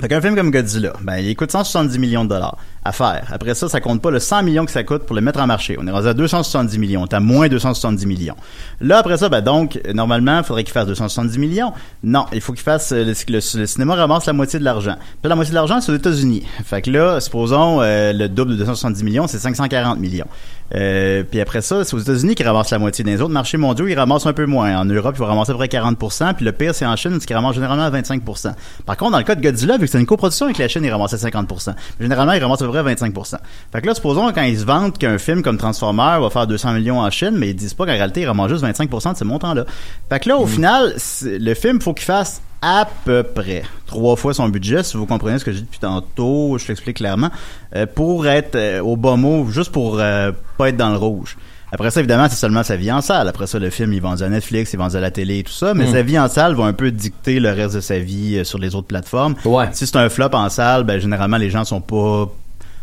fait 0.00 0.08
qu'un 0.08 0.20
film 0.20 0.34
comme 0.34 0.50
Godzilla, 0.50 0.92
ben, 1.02 1.18
il 1.18 1.36
coûte 1.36 1.52
170 1.52 1.98
millions 1.98 2.24
de 2.24 2.30
dollars 2.30 2.56
à 2.84 2.92
faire. 2.92 3.28
Après 3.32 3.54
ça, 3.54 3.68
ça 3.68 3.80
compte 3.80 4.02
pas 4.02 4.10
le 4.10 4.18
100 4.18 4.42
millions 4.42 4.66
que 4.66 4.70
ça 4.72 4.82
coûte 4.82 5.04
pour 5.04 5.14
le 5.16 5.22
mettre 5.22 5.40
en 5.40 5.46
marché. 5.46 5.76
On 5.80 5.86
est 5.86 5.90
rendu 5.90 6.08
à 6.08 6.12
270 6.14 6.76
millions. 6.78 7.06
T'as 7.06 7.20
moins 7.20 7.48
270 7.48 8.04
millions. 8.04 8.34
Là, 8.80 8.98
après 8.98 9.16
ça, 9.16 9.28
ben, 9.28 9.40
donc, 9.40 9.80
normalement, 9.94 10.38
il 10.38 10.44
faudrait 10.44 10.64
qu'il 10.64 10.72
fasse 10.72 10.86
270 10.88 11.38
millions. 11.38 11.72
Non, 12.02 12.26
il 12.32 12.40
faut 12.40 12.52
qu'il 12.52 12.62
fasse, 12.62 12.92
euh, 12.92 13.04
le, 13.04 13.12
le- 13.28 13.58
le 13.60 13.66
cinéma 13.66 13.94
ramasse 13.94 14.26
la 14.26 14.32
moitié 14.34 14.58
de 14.58 14.64
l'argent. 14.64 14.96
Puis 15.22 15.28
la 15.30 15.36
moitié 15.36 15.52
de 15.52 15.54
l'argent, 15.54 15.80
c'est 15.80 15.92
aux 15.92 15.96
États-Unis. 15.96 16.42
Fait 16.64 16.82
que 16.82 16.90
là, 16.90 17.20
supposons, 17.20 17.80
euh, 17.80 18.12
le 18.12 18.28
double 18.28 18.50
de 18.52 18.56
270 18.56 19.02
millions, 19.04 19.26
c'est 19.28 19.38
540 19.38 19.98
millions. 19.98 20.26
Euh, 20.74 21.22
puis 21.22 21.40
après 21.40 21.62
ça, 21.62 21.84
c'est 21.84 21.94
aux 21.94 21.98
États-Unis 22.00 22.34
qui 22.34 22.42
ramassent 22.42 22.70
la 22.70 22.78
moitié 22.78 23.04
des 23.04 23.20
autres 23.20 23.32
marchés 23.32 23.56
mondiaux, 23.56 23.86
ils 23.86 23.94
ramassent 23.94 24.26
un 24.26 24.32
peu 24.32 24.46
moins. 24.46 24.76
En 24.78 24.84
Europe, 24.84 25.14
ils 25.16 25.20
vont 25.20 25.26
ramasser 25.26 25.52
à 25.52 25.54
peu 25.54 25.58
près 25.58 25.68
40%, 25.68 26.34
puis 26.34 26.44
le 26.44 26.52
pire, 26.52 26.74
c'est 26.74 26.86
en 26.86 26.96
Chine, 26.96 27.20
ce 27.20 27.26
qui 27.26 27.34
ramasse 27.34 27.54
généralement 27.54 27.84
à 27.84 27.90
25%. 27.90 28.52
Par 28.84 28.96
contre, 28.96 29.12
dans 29.12 29.18
le 29.18 29.24
cas 29.24 29.34
de 29.36 29.40
Godzilla, 29.42 29.74
vu 29.76 29.84
que 29.84 29.90
c'est 29.90 30.00
une 30.00 30.06
coproduction 30.06 30.46
avec 30.46 30.58
la 30.58 30.66
Chine, 30.68 30.82
ils 30.84 30.90
ramassent 30.90 31.14
à 31.14 31.16
50%. 31.28 31.74
Généralement, 32.00 32.32
ils 32.32 32.42
ramassent 32.42 32.62
à 32.62 32.66
peu 32.66 32.72
près 32.72 32.94
25%. 32.94 33.36
Fait 33.72 33.80
que 33.80 33.86
là, 33.86 33.94
supposons, 33.94 34.32
quand 34.32 34.42
ils 34.42 34.58
se 34.58 34.64
vendent 34.64 34.96
qu'un 34.98 35.18
film 35.18 35.42
comme 35.42 35.58
Transformer 35.58 36.18
va 36.20 36.30
faire 36.30 36.46
200 36.46 36.72
millions 36.72 37.00
en 37.00 37.10
Chine, 37.10 37.34
mais 37.36 37.50
ils 37.50 37.54
disent 37.56 37.74
pas 37.74 37.84
qu'en 37.86 37.92
réalité, 37.92 38.22
ils 38.22 38.26
ramassent 38.26 38.50
juste 38.50 38.64
25% 38.64 39.12
de 39.12 39.16
ce 39.18 39.24
montant-là. 39.24 39.64
Fait 40.08 40.20
que 40.20 40.28
là, 40.28 40.36
au 40.38 40.46
final, 40.46 40.94
c'est- 40.96 41.38
le 41.38 41.54
film, 41.54 41.80
faut 41.80 41.94
qu'il 41.94 42.04
fasse 42.06 42.40
à 42.66 42.88
peu 43.04 43.22
près 43.22 43.62
trois 43.86 44.16
fois 44.16 44.32
son 44.32 44.48
budget, 44.48 44.82
si 44.82 44.96
vous 44.96 45.04
comprenez 45.04 45.38
ce 45.38 45.44
que 45.44 45.52
j'ai 45.52 45.58
dit 45.58 45.64
depuis 45.66 45.80
tantôt, 45.80 46.56
je 46.58 46.66
l'explique 46.68 46.96
clairement, 46.96 47.28
euh, 47.76 47.84
pour 47.86 48.26
être 48.26 48.54
euh, 48.56 48.80
au 48.80 48.96
bas 48.96 49.16
mot, 49.16 49.46
juste 49.50 49.70
pour 49.70 49.98
euh, 50.00 50.32
pas 50.56 50.70
être 50.70 50.76
dans 50.78 50.88
le 50.88 50.96
rouge. 50.96 51.36
Après 51.72 51.90
ça, 51.90 52.00
évidemment, 52.00 52.26
c'est 52.30 52.36
seulement 52.36 52.62
sa 52.62 52.76
vie 52.76 52.90
en 52.90 53.00
salle. 53.02 53.28
Après 53.28 53.46
ça, 53.46 53.58
le 53.58 53.68
film, 53.68 53.92
il 53.92 53.96
est 53.96 54.00
vendu 54.00 54.22
à 54.22 54.28
Netflix, 54.28 54.72
il 54.72 54.76
est 54.76 54.78
vendu 54.78 54.96
à 54.96 55.00
la 55.00 55.10
télé 55.10 55.40
et 55.40 55.42
tout 55.42 55.52
ça. 55.52 55.74
Mais 55.74 55.84
Mm. 55.86 55.92
sa 55.92 56.02
vie 56.02 56.18
en 56.18 56.28
salle 56.28 56.54
va 56.54 56.64
un 56.64 56.72
peu 56.72 56.90
dicter 56.90 57.38
le 57.40 57.50
reste 57.50 57.74
de 57.74 57.80
sa 57.80 57.98
vie 57.98 58.44
sur 58.44 58.58
les 58.58 58.74
autres 58.74 58.86
plateformes. 58.86 59.34
Ouais. 59.44 59.68
Si 59.72 59.86
c'est 59.86 59.96
un 59.96 60.08
flop 60.08 60.30
en 60.34 60.48
salle, 60.48 60.84
ben, 60.84 61.00
généralement, 61.00 61.36
les 61.36 61.50
gens 61.50 61.64
sont 61.64 61.80
pas 61.80 62.28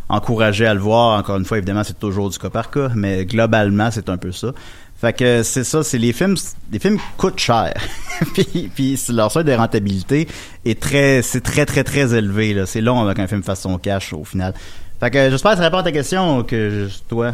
encouragés 0.08 0.66
à 0.66 0.74
le 0.74 0.80
voir. 0.80 1.18
Encore 1.18 1.38
une 1.38 1.44
fois, 1.46 1.56
évidemment, 1.58 1.84
c'est 1.84 1.98
toujours 1.98 2.28
du 2.28 2.38
cas 2.38 2.50
par 2.50 2.70
cas. 2.70 2.90
Mais 2.94 3.24
globalement, 3.24 3.90
c'est 3.90 4.08
un 4.10 4.18
peu 4.18 4.30
ça. 4.30 4.48
Fait 5.02 5.12
que 5.12 5.42
c'est 5.42 5.64
ça, 5.64 5.82
c'est 5.82 5.98
les 5.98 6.12
films, 6.12 6.36
les 6.70 6.78
films 6.78 6.96
coûtent 7.16 7.40
cher. 7.40 7.74
puis, 8.34 8.70
puis 8.72 9.04
leur 9.08 9.32
seuil 9.32 9.42
de 9.42 9.52
rentabilité 9.52 10.28
est 10.64 10.80
très, 10.80 11.22
c'est 11.22 11.40
très 11.40 11.66
très 11.66 11.82
très 11.82 12.14
élevé. 12.14 12.54
Là. 12.54 12.66
C'est 12.66 12.80
long 12.80 13.00
avant 13.00 13.12
qu'un 13.12 13.26
film 13.26 13.42
fasse 13.42 13.62
son 13.62 13.78
cash 13.78 14.12
au 14.12 14.22
final. 14.22 14.54
Fait 15.00 15.10
que 15.10 15.28
j'espère 15.28 15.50
que 15.50 15.56
ça 15.56 15.64
répond 15.64 15.78
à 15.78 15.82
ta 15.82 15.90
question 15.90 16.44
que 16.44 16.86
toi. 17.08 17.32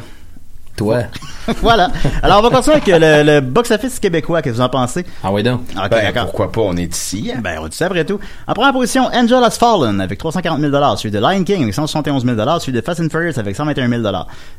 Toi. 0.79 1.03
voilà. 1.61 1.91
Alors 2.23 2.39
on 2.39 2.43
va 2.43 2.51
continuer 2.57 2.77
avec 2.77 2.87
le, 2.89 3.23
le 3.35 3.41
box-office 3.41 3.99
québécois. 4.01 4.41
Qu'est-ce 4.43 4.55
que 4.55 4.59
vous 4.59 4.65
en 4.65 4.69
pensez? 4.71 5.05
Ah 5.23 5.31
oui 5.33 5.43
donc. 5.43 5.61
Ok, 5.77 5.91
Ben, 5.91 6.03
d'accord. 6.03 6.25
pourquoi 6.27 6.53
pas, 6.53 6.61
on 6.63 6.77
est 6.77 6.95
ici. 6.95 7.31
hein. 7.35 7.41
Ben, 7.43 7.59
on 7.63 7.69
dit 7.69 7.77
ça 7.77 7.87
après 7.87 8.05
tout. 8.05 8.19
En 8.47 8.53
première 8.55 8.73
position, 8.73 9.05
Angel 9.13 9.43
Has 9.45 9.59
Fallen 9.59 10.01
avec 10.01 10.19
340 10.19 10.61
000 10.61 10.97
suivi 10.97 11.15
de 11.15 11.21
Lion 11.21 11.45
King 11.45 11.63
avec 11.63 11.75
171 11.75 12.25
000 12.25 12.61
suivi 12.61 12.79
de 12.79 12.85
Fast 12.85 13.01
and 13.01 13.09
Furious 13.11 13.39
avec 13.39 13.57
121 13.57 13.89
000 13.89 14.03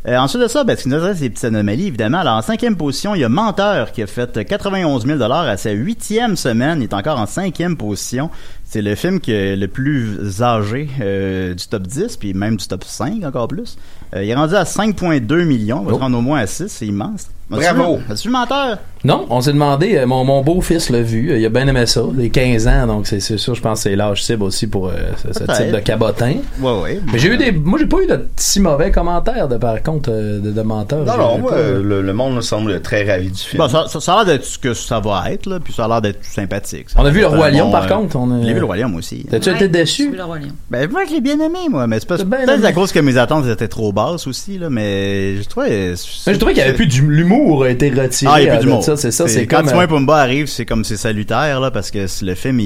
euh, 0.08 0.18
Ensuite 0.18 0.42
de 0.44 0.48
ça, 0.48 0.64
ben, 0.64 0.76
ce 0.78 0.84
qui 0.84 0.90
nous 0.90 0.96
intéresse, 0.98 1.18
c'est 1.18 1.24
des 1.24 1.30
petites 1.30 1.46
anomalies, 1.46 1.88
évidemment. 1.88 2.20
Alors, 2.20 2.36
en 2.36 2.42
cinquième 2.42 2.76
position, 2.76 3.16
il 3.16 3.22
y 3.22 3.24
a 3.24 3.30
Menteur 3.30 3.92
qui 3.92 4.02
a 4.04 4.08
fait 4.08 4.46
91 4.46 5.06
000 5.06 5.22
à 5.22 5.58
sa 5.58 5.72
huitième 5.72 6.36
semaine. 6.36 6.80
Il 6.82 6.84
est 6.84 6.94
encore 6.94 7.20
en 7.20 7.26
cinquième 7.26 7.78
position. 7.78 8.30
C'est 8.66 8.82
le 8.84 8.94
film 8.94 9.20
qui 9.20 9.32
est 9.32 9.56
le 9.56 9.68
plus 9.68 10.44
âgé 10.44 10.90
euh, 11.02 11.56
du 11.56 11.66
top 11.68 11.88
10, 11.88 12.18
puis 12.18 12.34
même 12.36 12.56
du 12.58 12.68
top 12.68 12.84
5 12.84 13.24
encore 13.24 13.48
plus. 13.48 13.78
Euh, 14.16 14.24
il 14.24 14.30
est 14.30 14.36
rendu 14.36 14.56
à 14.56 14.64
5,2 14.64 15.44
millions. 15.46 15.82
Il 15.84 15.88
va 15.90 15.94
se 15.94 16.00
rendre 16.00 16.18
au 16.18 16.22
moins 16.22 16.40
à 16.40 16.48
6. 16.48 16.68
C'est 16.68 16.88
immense. 16.88 17.30
Bravo. 17.50 18.00
As-tu 18.10 18.30
Menteur? 18.30 18.78
Non, 19.06 19.26
on 19.30 19.40
s'est 19.40 19.54
demandé, 19.54 19.96
euh, 19.96 20.06
mon, 20.06 20.26
mon 20.26 20.42
beau-fils 20.42 20.90
l'a 20.90 21.02
vu, 21.02 21.32
euh, 21.32 21.38
il 21.38 21.46
a 21.46 21.50
bien 21.50 21.66
aimé 21.68 21.86
ça, 21.86 22.02
les 22.18 22.30
15 22.30 22.68
ans, 22.68 22.86
donc 22.86 23.08
c'est 23.08 23.22
c'est 23.22 23.38
sûr, 23.38 23.56
je 23.56 23.62
pense 23.62 23.80
que 23.80 23.84
c'est 23.90 23.96
l'âge 23.96 24.22
cible 24.26 24.44
aussi 24.44 24.68
pour 24.68 24.90
euh, 24.90 24.92
ce, 25.24 25.40
type 25.40 25.72
de 25.72 25.80
cabotin. 25.80 26.34
Ouais, 26.60 26.82
ouais. 26.82 27.00
Mais 27.14 27.18
j'ai 27.18 27.30
eu 27.30 27.38
des, 27.38 27.54
moi 27.54 27.80
j'ai 27.80 27.86
pas 27.86 28.02
eu 28.04 28.08
de 28.08 28.28
si 28.36 28.60
mauvais 28.60 28.92
commentaires 28.92 29.48
de 29.48 29.56
par 29.56 29.82
contre 29.84 30.10
euh, 30.12 30.40
de, 30.42 30.52
de 30.52 30.62
menteurs. 30.64 31.06
Non, 31.06 31.14
J'ai 31.14 31.42
non, 31.42 31.48
pas- 31.48 31.56
le, 31.82 32.02
le 32.02 32.14
monde 32.14 32.36
me 32.36 32.42
semble 32.42 32.82
très 32.82 33.10
ravi 33.10 33.30
du 33.32 33.40
film. 33.40 33.64
Bon, 33.64 33.70
ça, 33.70 33.86
ça, 33.88 34.02
ça 34.02 34.14
a 34.14 34.16
l'air 34.18 34.26
d'être 34.26 34.44
ce 34.44 34.60
que 34.60 34.74
ça 34.74 35.00
va 35.00 35.32
être, 35.32 35.46
là, 35.46 35.62
puis 35.64 35.72
ça 35.72 35.86
a 35.86 35.88
l'air 35.88 36.02
d'être 36.02 36.22
sympathique. 36.26 36.90
Ça 36.90 37.00
On 37.02 37.06
a 37.06 37.10
vu 37.10 37.22
le 37.22 37.28
Roi 37.28 37.52
Lion 37.52 37.68
bon, 37.68 37.72
par 37.72 37.86
euh, 37.86 37.88
contre. 37.88 38.18
On 38.18 38.30
a- 38.42 38.44
J'ai 38.46 38.52
vu 38.54 38.60
le 38.60 38.66
Roi 38.66 38.76
Lion 38.76 38.94
aussi. 38.96 39.26
T'as-tu 39.32 39.50
été 39.52 39.60
J'ai 39.60 39.68
déçu? 39.70 40.10
vu 40.12 40.18
le 40.18 40.26
Roi 40.26 40.40
Lion. 40.40 40.50
Ben, 40.70 40.92
moi, 40.92 41.04
je 41.08 41.14
l'ai 41.14 41.22
bien 41.22 41.40
aimé, 41.40 41.60
moi, 41.70 41.88
mais 41.88 42.02
c'est 42.02 42.06
peut-être 42.10 42.66
à 42.66 42.74
cause 42.74 42.92
que 42.92 43.00
mes 43.00 43.16
attentes 43.16 43.46
étaient 43.48 43.70
trop 43.70 43.94
basses 43.94 44.28
aussi, 44.28 44.58
là, 44.58 44.70
mais 44.70 45.38
je 45.38 45.48
trouvais... 45.48 45.94
Mais 46.28 46.34
je 46.34 46.38
trouvais 46.38 46.54
qu'il 46.54 46.62
y 46.64 46.66
avait 46.66 46.76
plus 46.76 46.88
du 46.88 47.02
l'humour 47.40 47.64
a 47.64 47.70
été 47.70 47.90
retiré. 47.90 48.32
Ah, 48.34 48.42
il 48.42 48.46
y 48.46 48.50
a 48.50 48.54
euh, 48.54 48.56
plus 48.58 48.66
de 48.66 48.70
d'humour. 48.70 48.84
c'est 48.84 49.12
ça, 49.12 49.28
c'est 49.28 49.48
quand 49.48 49.58
comme 49.58 49.68
Timon 49.68 49.80
euh, 49.82 49.84
et 49.84 49.88
Pumba 49.88 50.18
arrive, 50.18 50.48
c'est 50.48 50.66
comme 50.66 50.84
c'est 50.84 50.98
salutaire, 50.98 51.60
là, 51.60 51.72
parce 51.72 51.92
que 51.92 52.08
c'est- 52.08 52.26
le 52.26 52.36
film, 52.36 52.60
il, 52.60 52.66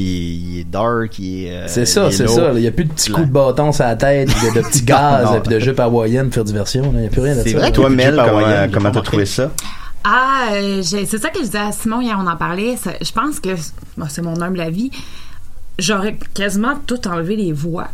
il 0.55 0.59
est 0.59 0.63
dark, 0.63 1.17
il 1.19 1.45
est... 1.45 1.51
euh, 1.51 1.63
C'est 1.67 1.81
il 1.81 1.87
ça, 1.87 2.07
est 2.07 2.11
c'est 2.11 2.27
ça. 2.27 2.51
Il 2.55 2.61
y 2.61 2.67
a 2.67 2.71
plus 2.71 2.85
de 2.85 2.91
petits 2.93 3.11
coups 3.11 3.27
de 3.27 3.31
bâton 3.33 3.71
sur 3.71 3.83
la 3.85 3.95
tête, 3.95 4.27
de, 4.29 4.59
de 4.61 4.65
petits 4.65 4.81
gaz, 4.85 5.25
non. 5.31 5.41
puis 5.41 5.53
de 5.53 5.59
jupe 5.59 5.79
hawaïenne 5.79 6.25
pour 6.25 6.33
faire 6.35 6.43
diversion. 6.43 6.91
Il 6.93 6.99
n'y 7.01 7.07
a 7.07 7.09
plus 7.09 7.21
rien 7.21 7.35
de 7.35 7.41
C'est 7.43 7.49
ça. 7.51 7.57
vrai 7.59 7.71
Toi, 7.71 7.89
Mel, 7.89 8.21
comment, 8.73 8.91
t'as 8.91 9.01
trouvé 9.01 9.25
ça? 9.25 9.51
Ah, 10.03 10.47
euh, 10.53 10.81
j'ai- 10.83 11.05
c'est 11.05 11.17
ça 11.17 11.29
que 11.29 11.39
je 11.39 11.45
disais 11.45 11.57
à 11.59 11.71
Simon 11.71 12.01
hier, 12.01 12.17
on 12.21 12.27
en 12.27 12.35
parlait. 12.35 12.75
ça- 12.75 12.91
je 13.01 13.11
pense 13.13 13.39
que, 13.39 13.49
bon, 13.97 14.05
c'est 14.09 14.21
mon 14.21 14.41
humble 14.41 14.59
avis, 14.59 14.91
j'aurais 15.79 16.17
quasiment 16.33 16.73
tout 16.85 17.07
enlevé 17.07 17.35
les 17.37 17.51
voix. 17.53 17.87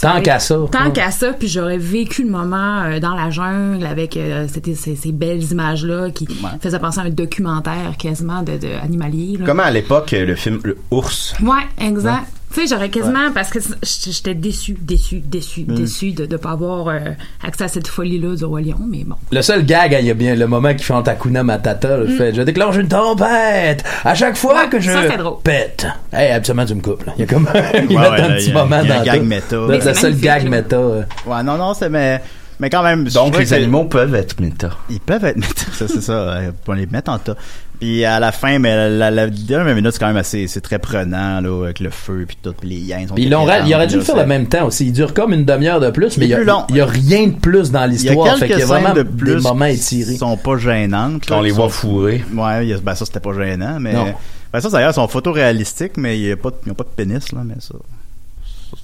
Tant 0.00 0.20
qu'à 0.22 0.38
ça. 0.38 0.56
Tant 0.70 0.86
Ouais. 0.86 0.92
qu'à 0.92 1.10
ça, 1.10 1.32
puis 1.32 1.48
j'aurais 1.48 1.78
vécu 1.78 2.22
le 2.24 2.30
moment 2.30 2.82
euh, 2.82 3.00
dans 3.00 3.14
la 3.14 3.30
jungle 3.30 3.84
avec 3.86 4.16
euh, 4.16 4.46
ces, 4.48 4.96
ces 4.96 5.12
belles 5.12 5.42
images-là 5.52 6.10
qui 6.10 6.26
faisaient 6.60 6.78
penser 6.78 7.00
à 7.00 7.04
un 7.04 7.10
documentaire 7.10 7.96
quasiment 7.98 8.42
de, 8.42 8.52
de 8.58 8.68
animalier. 8.82 9.36
là. 9.38 9.46
Comme 9.46 9.60
à 9.60 9.70
l'époque, 9.70 10.12
euh, 10.12 10.24
le 10.26 10.34
film 10.34 10.60
Le 10.64 10.76
Ours? 10.90 11.34
Ouais, 11.42 11.66
exact. 11.86 12.26
Tu 12.56 12.62
sais, 12.62 12.74
j'aurais 12.74 12.88
quasiment, 12.88 13.32
parce 13.34 13.50
que 13.50 13.58
j'étais 13.82 14.32
déçu, 14.34 14.78
déçu, 14.80 15.18
déçu, 15.20 15.66
Mm. 15.68 15.74
déçu 15.74 16.12
de 16.12 16.24
ne 16.24 16.36
pas 16.38 16.52
avoir 16.52 16.88
euh, 16.88 16.98
accès 17.44 17.64
à 17.64 17.68
cette 17.68 17.86
folie-là 17.86 18.34
du 18.34 18.44
Roi 18.46 18.62
Lion, 18.62 18.78
mais 18.88 19.04
bon. 19.04 19.16
Le 19.30 19.42
seul 19.42 19.62
gag, 19.66 19.94
hein, 19.94 19.98
il 20.00 20.06
y 20.06 20.10
a 20.10 20.14
bien 20.14 20.34
le 20.34 20.46
moment 20.46 20.72
qui 20.74 20.82
chante 20.82 21.06
Hakuna 21.06 21.42
Matata, 21.42 21.98
le 21.98 22.06
Mm. 22.06 22.16
fait 22.16 22.34
Je 22.34 22.40
déclenche 22.40 22.76
une 22.76 22.88
tempête 22.88 23.84
à 24.04 24.14
chaque 24.14 24.36
fois 24.38 24.54
Ouais, 24.62 24.68
que 24.70 24.80
je 24.80 24.90
ça, 24.90 25.02
c'est 25.06 25.18
drôle. 25.18 25.42
pète. 25.44 25.86
Hey, 26.14 26.32
absolument, 26.32 26.64
tu 26.64 26.74
me 26.76 26.80
coupes. 26.80 27.04
là. 27.04 27.12
Il 27.18 27.20
y 27.20 27.24
a 27.24 27.26
comme 27.26 27.46
il 27.90 27.94
ouais, 27.94 28.06
un 28.06 28.10
là, 28.16 28.28
petit 28.36 28.48
y 28.48 28.52
moment 28.54 28.80
il 28.82 28.88
y 28.88 28.90
a 28.90 28.94
un 28.94 28.98
dans 29.00 29.04
gag 29.04 29.20
tout. 29.20 29.26
méta. 29.26 29.56
Le- 29.56 29.66
Mais 29.66 29.74
Le 29.76 29.80
c'est 29.82 29.94
seul 29.94 30.16
gag 30.18 30.44
là. 30.44 30.48
méta. 30.50 30.76
euh. 30.76 31.02
Ouais, 31.26 31.42
non, 31.42 31.58
non, 31.58 31.74
c'est 31.74 31.90
mais 31.90 32.22
mais 32.58 32.70
quand 32.70 32.82
même. 32.82 33.06
je 33.06 33.12
Donc, 33.12 33.38
les 33.38 33.52
animaux 33.52 33.84
peuvent 33.84 34.14
être 34.14 34.40
méta. 34.40 34.70
Ils 34.88 34.98
peuvent 35.00 35.26
être 35.26 35.36
méta, 35.36 35.62
ça 35.74 35.86
c'est 35.88 36.00
ça. 36.00 36.12
euh, 36.12 36.50
On 36.66 36.72
les 36.72 36.86
mettre 36.86 37.10
en 37.10 37.18
tas. 37.18 37.36
Puis 37.80 38.04
à 38.04 38.18
la 38.20 38.32
fin, 38.32 38.58
mais 38.58 38.74
la, 38.74 38.88
la, 38.88 39.10
la 39.10 39.26
dernière 39.28 39.74
minute 39.74 39.92
c'est 39.92 39.98
quand 39.98 40.06
même 40.06 40.16
assez, 40.16 40.46
c'est 40.48 40.60
très 40.60 40.78
prenant 40.78 41.40
là 41.40 41.64
avec 41.64 41.80
le 41.80 41.90
feu 41.90 42.24
puis 42.26 42.38
tout, 42.42 42.54
puis 42.58 42.68
les 42.70 42.76
hyènes 42.76 43.08
sont 43.08 43.14
Puis 43.14 43.24
ils 43.24 43.28
il 43.28 43.74
aurait 43.74 43.86
dû 43.86 43.96
le 43.96 44.00
faire 44.00 44.16
le 44.16 44.26
même 44.26 44.46
temps 44.46 44.66
aussi. 44.66 44.86
Il 44.86 44.92
dure 44.92 45.12
comme 45.12 45.32
une 45.32 45.44
demi-heure 45.44 45.80
de 45.80 45.90
plus, 45.90 46.16
mais 46.16 46.24
Il 46.26 46.30
y 46.30 46.34
a, 46.34 46.38
plus 46.38 46.46
long. 46.46 46.64
il 46.70 46.76
y 46.76 46.80
a 46.80 46.86
rien 46.86 47.26
de 47.26 47.34
plus 47.34 47.70
dans 47.70 47.80
Il 47.84 48.02
y 48.02 48.08
a 48.08 48.12
l'histoire. 48.12 48.38
Fait 48.38 48.46
qu'il 48.48 48.56
y 48.56 48.58
quelques 48.60 48.70
a 48.70 48.78
vraiment 48.78 48.94
de 48.94 49.02
des 49.02 49.10
plus 49.10 49.42
moments 49.42 49.66
qui 49.66 49.72
étirés. 49.74 50.16
sont 50.16 50.36
pas 50.36 50.56
gênantes. 50.56 51.26
Qu'on 51.26 51.36
là, 51.36 51.42
les 51.42 51.50
qui 51.50 51.56
voit 51.56 51.68
fourrer. 51.68 52.24
Ouais, 52.34 52.74
ben 52.82 52.94
ça 52.94 53.04
c'était 53.04 53.20
pas 53.20 53.32
gênant, 53.34 53.78
mais 53.80 53.92
Non. 53.92 54.14
ben 54.52 54.60
ça 54.60 54.70
d'ailleurs 54.70 54.94
sont 54.94 55.06
photoréalistiques, 55.08 55.96
mais 55.96 56.18
il 56.18 56.26
y 56.26 56.32
a 56.32 56.36
pas, 56.36 56.50
ils 56.66 56.72
pas 56.74 56.84
de 56.84 56.88
pénis 56.96 57.32
là, 57.32 57.40
mais 57.44 57.54
ça. 57.60 57.74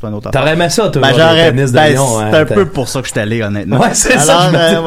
Ça, 0.02 0.08
C'est 0.08 0.08
un 0.08 0.12
autre 0.14 0.30
T'aurais 0.30 0.52
aimé 0.52 0.68
ça, 0.68 0.88
toi, 0.88 1.02
Ben, 1.02 1.08
les 1.08 1.14
j'aurais, 1.18 1.52
ben, 1.52 1.68
c'est 1.68 1.78
hein, 1.78 2.30
un 2.34 2.44
peu 2.44 2.66
pour 2.66 2.88
ça 2.88 3.00
que 3.00 3.06
je 3.06 3.12
suis 3.12 3.20
allé, 3.20 3.42
honnêtement. 3.42 3.78
Ouais, 3.78 3.94
c'est 3.94 4.18
ça. 4.18 4.50
euh, 4.52 4.86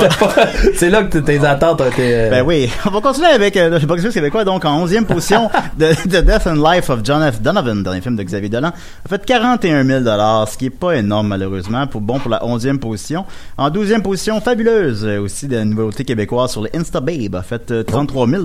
C'est 0.75 0.89
là 0.89 1.03
que 1.03 1.17
tes 1.19 1.43
attentes 1.45 1.81
ont 1.81 1.87
été. 1.87 2.13
euh, 2.13 2.29
Ben 2.29 2.43
oui, 2.45 2.69
on 2.85 2.89
va 2.91 3.01
continuer 3.01 3.27
avec 3.29 3.55
euh, 3.57 3.79
le 3.79 3.85
box 3.85 4.07
québécois. 4.13 4.43
Donc, 4.43 4.65
en 4.65 4.85
11e 4.85 5.05
position, 5.05 5.49
de, 5.77 5.87
de 6.07 6.21
Death 6.21 6.47
and 6.47 6.55
Life 6.55 6.89
of 6.89 6.99
John 7.03 7.21
F. 7.31 7.41
Donovan, 7.41 7.83
dernier 7.83 8.01
film 8.01 8.15
de 8.15 8.23
Xavier 8.23 8.49
Dolan, 8.49 8.69
a 8.69 9.09
fait 9.09 9.23
41 9.25 9.83
000 9.83 10.03
ce 10.05 10.57
qui 10.57 10.65
est 10.67 10.69
pas 10.69 10.93
énorme 10.93 11.27
malheureusement, 11.27 11.87
pour 11.87 12.01
bon 12.01 12.19
pour 12.19 12.29
la 12.31 12.39
11e 12.39 12.79
position. 12.79 13.25
En 13.57 13.69
12e 13.69 14.01
position, 14.01 14.39
Fabuleuse, 14.41 15.05
euh, 15.05 15.19
aussi 15.21 15.47
de 15.47 15.55
la 15.57 15.65
nouveauté 15.65 16.03
québécoise 16.03 16.51
sur 16.51 16.61
le 16.61 16.69
Instababe, 16.75 17.35
a 17.35 17.41
fait 17.41 17.71
euh, 17.71 17.83
33 17.83 18.27
000 18.27 18.43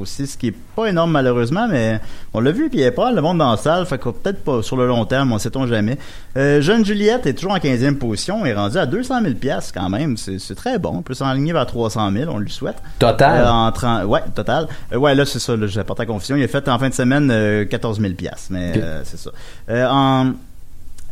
aussi, 0.00 0.26
ce 0.26 0.36
qui 0.36 0.48
est 0.48 0.54
pas 0.76 0.86
énorme 0.86 1.10
malheureusement, 1.12 1.66
mais 1.68 2.00
on 2.34 2.40
l'a 2.40 2.50
vu, 2.52 2.68
puis 2.68 2.78
il 2.78 2.84
y 2.84 2.86
a 2.86 2.92
pas 2.92 3.12
de 3.12 3.20
monde 3.20 3.38
dans 3.38 3.50
la 3.50 3.56
salle, 3.56 3.84
fait 3.86 3.98
que 3.98 4.08
peut-être 4.08 4.42
pas 4.42 4.62
sur 4.62 4.76
le 4.76 4.86
long 4.86 5.04
terme, 5.04 5.32
on 5.32 5.38
sait-on 5.38 5.66
jamais. 5.66 5.98
Euh, 6.36 6.60
Jeune 6.62 6.84
Juliette 6.84 7.26
est 7.26 7.34
toujours 7.34 7.52
en 7.52 7.58
15e 7.58 7.96
position, 7.96 8.46
est 8.46 8.54
rendu 8.54 8.78
à 8.78 8.86
200 8.86 9.20
000 9.22 9.34
quand 9.74 9.88
même, 9.90 10.16
c'est 10.16 10.54
très 10.54 10.78
bon, 10.78 10.92
on 10.96 11.02
peut 11.02 11.14
s'enligner 11.14 11.52
vers 11.52 11.66
300 11.66 12.10
000, 12.10 12.32
on 12.32 12.38
lui 12.38 12.50
souhaite. 12.50 12.76
Total? 12.98 13.44
Euh, 13.44 13.50
en 13.50 13.70
30 13.72 14.04
ouais, 14.06 14.20
total. 14.34 14.66
Euh, 14.92 14.96
ouais, 14.96 15.14
là, 15.14 15.26
c'est 15.26 15.38
ça, 15.38 15.54
porté 15.84 16.02
à 16.02 16.06
confusion. 16.06 16.36
Il 16.36 16.42
a 16.42 16.48
fait 16.48 16.66
en 16.68 16.78
fin 16.78 16.88
de 16.88 16.94
semaine 16.94 17.30
euh, 17.30 17.64
14 17.66 18.00
000 18.00 18.14
mais 18.50 18.70
Ok. 18.70 18.76
euh, 18.78 19.00
c'est 19.04 19.18
ça. 19.18 19.30
Euh, 19.68 19.86
en, 19.90 20.32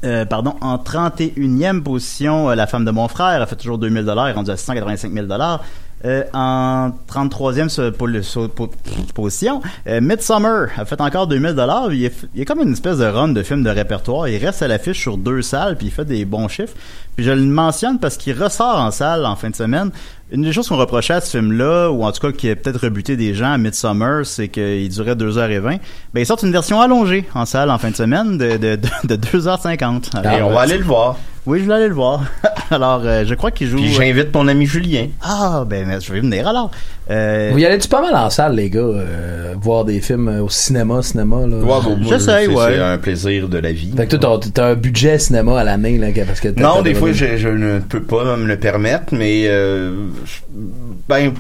euh, 0.05 0.25
pardon, 0.25 0.55
en 0.63 0.77
31e 0.79 1.83
position, 1.83 2.49
euh, 2.51 2.55
la 2.55 2.67
femme 2.67 2.87
de 2.87 2.91
mon 2.91 3.07
frère 3.09 3.43
a 3.43 3.47
fait 3.47 3.57
toujours 3.57 3.77
2000 3.77 4.05
dollars, 4.07 4.29
est 4.29 4.33
rendue 4.33 4.51
à 4.51 4.57
685 4.57 5.13
000 5.13 5.27
dollars. 5.27 5.63
Euh, 6.07 6.25
en 6.33 6.93
33e 7.07 7.69
sur- 7.69 7.93
pour 7.93 8.07
le- 8.07 8.23
sur- 8.23 8.49
pour- 8.51 8.71
position, 9.15 9.61
euh, 9.87 10.01
Midsummer 10.01 10.69
a 10.79 10.85
fait 10.87 11.01
encore 11.01 11.27
2000 11.27 11.53
dollars. 11.53 11.93
Il, 11.93 12.11
il 12.35 12.41
est 12.41 12.45
comme 12.47 12.61
une 12.61 12.73
espèce 12.73 12.99
de 12.99 13.05
run 13.05 13.29
de 13.29 13.43
film 13.43 13.63
de 13.63 13.69
répertoire. 13.71 14.27
Il 14.29 14.43
reste 14.45 14.63
à 14.63 14.69
l'affiche 14.69 14.99
sur 14.99 15.19
deux 15.19 15.43
salles 15.43 15.77
puis 15.77 15.89
il 15.89 15.93
fait 15.93 16.07
des 16.07 16.25
bons 16.25 16.49
chiffres. 16.49 16.73
Puis 17.17 17.25
je 17.27 17.31
le 17.33 17.43
mentionne 17.43 17.99
parce 17.99 18.17
qu'il 18.17 18.41
ressort 18.41 18.79
en 18.79 18.91
salle 18.91 19.27
en 19.27 19.37
fin 19.37 19.51
de 19.51 19.57
semaine. 19.57 19.91
Une 20.33 20.43
des 20.43 20.53
choses 20.53 20.69
qu'on 20.69 20.77
reprochait 20.77 21.15
à 21.15 21.21
ce 21.21 21.37
film-là, 21.37 21.91
ou 21.91 22.05
en 22.05 22.13
tout 22.13 22.21
cas 22.21 22.33
qui 22.33 22.49
a 22.49 22.55
peut-être 22.57 22.81
rebuté 22.85 23.17
des 23.17 23.35
gens 23.35 23.53
à 23.53 23.59
Midsummer, 23.59 24.25
c'est 24.25 24.47
qu'il 24.49 24.89
durait 24.89 25.17
2h20. 25.17 25.81
Ben, 26.15 26.21
ils 26.21 26.25
sortent 26.27 26.45
une 26.45 26.53
version 26.53 26.81
allongée 26.81 27.29
en 27.35 27.45
salle 27.45 27.69
en 27.71 27.79
fin 27.79 27.91
de 27.91 27.97
semaine 27.97 28.39
de, 28.39 28.57
de, 28.57 28.77
de, 28.77 29.17
de 29.17 29.17
2h50. 29.17 30.23
Et 30.39 30.43
on 30.43 30.51
va 30.51 30.61
aller 30.61 30.79
le 30.79 30.85
voir. 30.85 31.17
Oui, 31.47 31.61
je 31.61 31.65
vais 31.65 31.75
aller 31.75 31.89
le 31.89 31.95
voir. 31.95 32.25
alors, 32.71 33.01
euh, 33.05 33.25
je 33.27 33.35
crois 33.35 33.51
qu'il 33.51 33.67
joue... 33.67 33.79
Puis 33.79 33.93
j'invite 33.93 34.35
mon 34.35 34.47
ami 34.47 34.67
Julien. 34.67 35.07
Ah, 35.23 35.65
ben, 35.67 35.87
mais 35.89 36.01
je 36.01 36.13
vais 36.13 36.21
venir 36.21 36.47
alors. 36.47 36.71
Euh, 37.11 37.49
Vous 37.53 37.59
y 37.59 37.65
allez-tu 37.67 37.89
pas 37.89 38.03
mal 38.03 38.15
en 38.15 38.29
salle, 38.31 38.55
les 38.57 38.69
gars, 38.71 38.81
euh, 38.81 39.55
voir 39.61 39.85
des 39.85 40.01
films 40.01 40.29
euh, 40.29 40.43
au 40.43 40.49
cinéma, 40.49 41.03
cinéma, 41.03 41.39
là? 41.47 41.57
Ouais, 41.57 41.63
bon, 41.83 41.97
moi, 41.97 42.07
J'essaye, 42.09 42.47
c'est- 42.47 42.55
ouais. 42.55 42.73
C'est 42.75 42.81
un 42.81 42.99
plaisir 42.99 43.49
de 43.49 43.59
la 43.59 43.73
vie. 43.73 43.93
Fait 43.97 44.07
que 44.07 44.17
toi, 44.17 44.39
t'as- 44.53 44.67
un 44.67 44.75
budget 44.75 45.19
cinéma 45.19 45.61
à 45.61 45.65
l'année, 45.65 45.99
là, 45.99 46.09
parce 46.27 46.41
que 46.41 46.49
t'as- 46.49 46.61
Non, 46.63 46.83
des 46.83 46.95
fois, 46.95 47.11
je, 47.13 47.37
je 47.37 47.49
ne 47.49 47.81
peux 47.81 48.03
pas 48.03 48.37
me 48.37 48.47
le 48.47 48.57
permettre, 48.59 49.07
mais 49.13 49.45
euh, 49.49 49.93
je- 50.27 50.41
ben, 51.09 51.33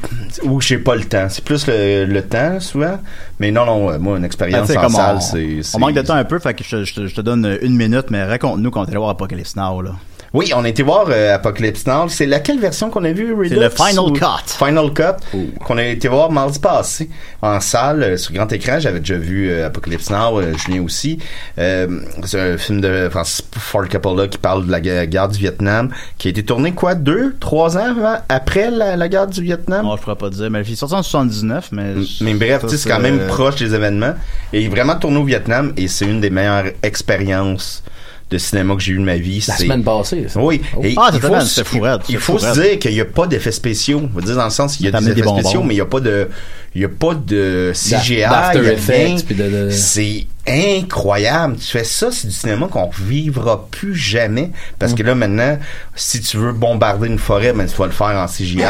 ou 0.44 0.60
j'ai 0.60 0.78
pas 0.78 0.96
le 0.96 1.04
temps. 1.04 1.26
C'est 1.28 1.44
plus 1.44 1.66
le, 1.68 2.06
le 2.06 2.22
temps, 2.22 2.58
souvent. 2.58 2.98
Mais 3.40 3.50
non, 3.50 3.64
non, 3.64 3.98
moi, 3.98 4.16
une 4.16 4.20
ben, 4.20 4.24
expérience 4.24 4.68
sais, 4.68 4.76
en 4.76 4.88
salle, 4.90 5.22
c'est... 5.22 5.60
on 5.74 5.78
manque 5.78 5.94
de 5.94 6.02
temps 6.02 6.14
un 6.14 6.24
peu, 6.24 6.38
fait 6.38 6.52
que 6.52 6.62
je, 6.62 6.76
te- 6.76 6.84
je 6.84 7.06
je 7.06 7.14
te 7.14 7.20
donne 7.22 7.58
une 7.62 7.74
minute, 7.74 8.10
mais 8.10 8.22
raconte-nous 8.22 8.70
quand 8.70 8.84
est 8.84 8.90
allé 8.90 8.98
voir 8.98 9.10
Apocalypse 9.10 9.56
Now, 9.56 9.80
là. 9.80 9.92
Oui, 10.32 10.52
on 10.54 10.62
a 10.64 10.68
été 10.68 10.84
voir 10.84 11.06
euh, 11.10 11.34
Apocalypse 11.34 11.86
Now. 11.88 12.08
C'est 12.08 12.26
laquelle 12.26 12.60
version 12.60 12.88
qu'on 12.88 13.02
a 13.02 13.10
vue, 13.12 13.34
Redux? 13.34 13.48
C'est 13.48 13.56
le 13.56 13.68
Final 13.68 13.98
ou- 13.98 14.12
Cut. 14.12 14.24
Final 14.46 14.92
Cut, 14.94 15.38
qu'on 15.64 15.76
a 15.76 15.84
été 15.84 16.06
voir 16.06 16.30
mardi 16.30 16.60
passé 16.60 17.10
en 17.42 17.58
salle, 17.58 18.02
euh, 18.04 18.16
sur 18.16 18.32
grand 18.32 18.50
écran. 18.52 18.78
J'avais 18.78 19.00
déjà 19.00 19.16
vu 19.16 19.50
euh, 19.50 19.66
Apocalypse 19.66 20.08
Now, 20.10 20.38
euh, 20.38 20.52
Julien 20.56 20.82
aussi. 20.84 21.18
Euh, 21.58 22.00
c'est 22.24 22.38
un 22.40 22.58
film 22.58 22.80
de 22.80 23.08
Francis 23.10 23.42
Ford 23.58 23.88
Coppola 23.88 24.28
qui 24.28 24.38
parle 24.38 24.66
de 24.66 24.70
la 24.70 24.80
gu- 24.80 25.06
guerre 25.08 25.28
du 25.28 25.38
Vietnam, 25.38 25.90
qui 26.16 26.28
a 26.28 26.30
été 26.30 26.44
tourné, 26.44 26.70
quoi, 26.72 26.94
deux, 26.94 27.34
trois 27.40 27.76
ans 27.76 27.90
avant- 27.90 28.18
après 28.28 28.70
la, 28.70 28.96
la 28.96 29.08
guerre 29.08 29.26
du 29.26 29.42
Vietnam? 29.42 29.84
Moi, 29.84 29.96
je 29.98 30.02
pourrais 30.04 30.14
pas 30.16 30.30
dire, 30.30 30.48
mais 30.48 30.62
il 30.64 30.72
est 30.72 30.76
sorti 30.76 30.94
en 30.94 31.02
79, 31.02 31.70
mais... 31.72 31.94
Mais 32.20 32.34
bref, 32.34 32.60
ça, 32.60 32.68
tu 32.68 32.76
sais, 32.76 32.82
c'est 32.84 32.88
quand 32.88 33.00
même 33.00 33.26
proche 33.26 33.56
des 33.56 33.74
événements. 33.74 34.14
Et 34.52 34.68
vraiment 34.68 34.94
tourné 34.94 35.16
au 35.18 35.24
Vietnam, 35.24 35.72
et 35.76 35.88
c'est 35.88 36.04
une 36.06 36.20
des 36.20 36.30
meilleures 36.30 36.66
expériences 36.84 37.82
de 38.30 38.38
cinéma 38.38 38.74
que 38.76 38.80
j'ai 38.80 38.92
eu 38.92 38.98
de 38.98 39.02
ma 39.04 39.16
vie. 39.16 39.44
La 39.48 39.54
C'est- 39.56 39.64
semaine 39.64 39.82
passée, 39.82 40.26
ça. 40.28 40.40
Oui. 40.40 40.60
Oh. 40.76 40.80
Et 40.84 40.94
Ah, 40.96 41.10
il 41.12 41.20
faut, 41.20 41.26
semaine, 41.26 41.40
se- 41.42 41.60
il 42.08 42.18
faut 42.18 42.38
se 42.38 42.52
dire 42.60 42.78
qu'il 42.78 42.92
n'y 42.92 43.00
a 43.00 43.04
pas 43.04 43.26
d'effets 43.26 43.50
spéciaux. 43.52 44.02
On 44.14 44.18
va 44.20 44.24
dire 44.24 44.36
dans 44.36 44.44
le 44.44 44.50
sens 44.50 44.76
qu'il 44.76 44.86
y 44.86 44.88
a 44.88 44.92
des 44.92 45.08
effets 45.10 45.28
spéciaux, 45.40 45.62
mais 45.62 45.74
il 45.74 45.78
n'y 45.78 45.80
a 45.80 45.86
pas 45.86 46.00
de, 46.00 46.28
il 46.74 46.82
y 46.82 46.84
a 46.84 46.88
pas 46.88 47.14
de 47.14 47.72
CGI, 47.74 48.12
il 48.14 48.18
y 48.20 48.22
a 48.24 48.72
effects, 48.72 48.94
rien. 49.06 49.16
puis 49.26 49.34
de- 49.34 49.48
de- 49.66 49.70
C'est 49.70 50.26
incroyable. 50.46 51.56
Tu 51.56 51.66
fais 51.66 51.84
ça, 51.84 52.10
c'est 52.10 52.26
du 52.28 52.32
cinéma 52.34 52.66
qu'on 52.68 52.90
vivra 52.98 53.66
plus 53.70 53.94
jamais. 53.94 54.50
Parce 54.78 54.94
que 54.94 55.02
là, 55.02 55.14
maintenant, 55.14 55.58
si 55.94 56.20
tu 56.20 56.36
veux 56.36 56.52
bombarder 56.52 57.06
une 57.08 57.18
forêt, 57.18 57.52
ben, 57.52 57.66
tu 57.66 57.76
vas 57.76 57.86
le 57.86 57.92
faire 57.92 58.08
en 58.18 58.26
CGI. 58.26 58.62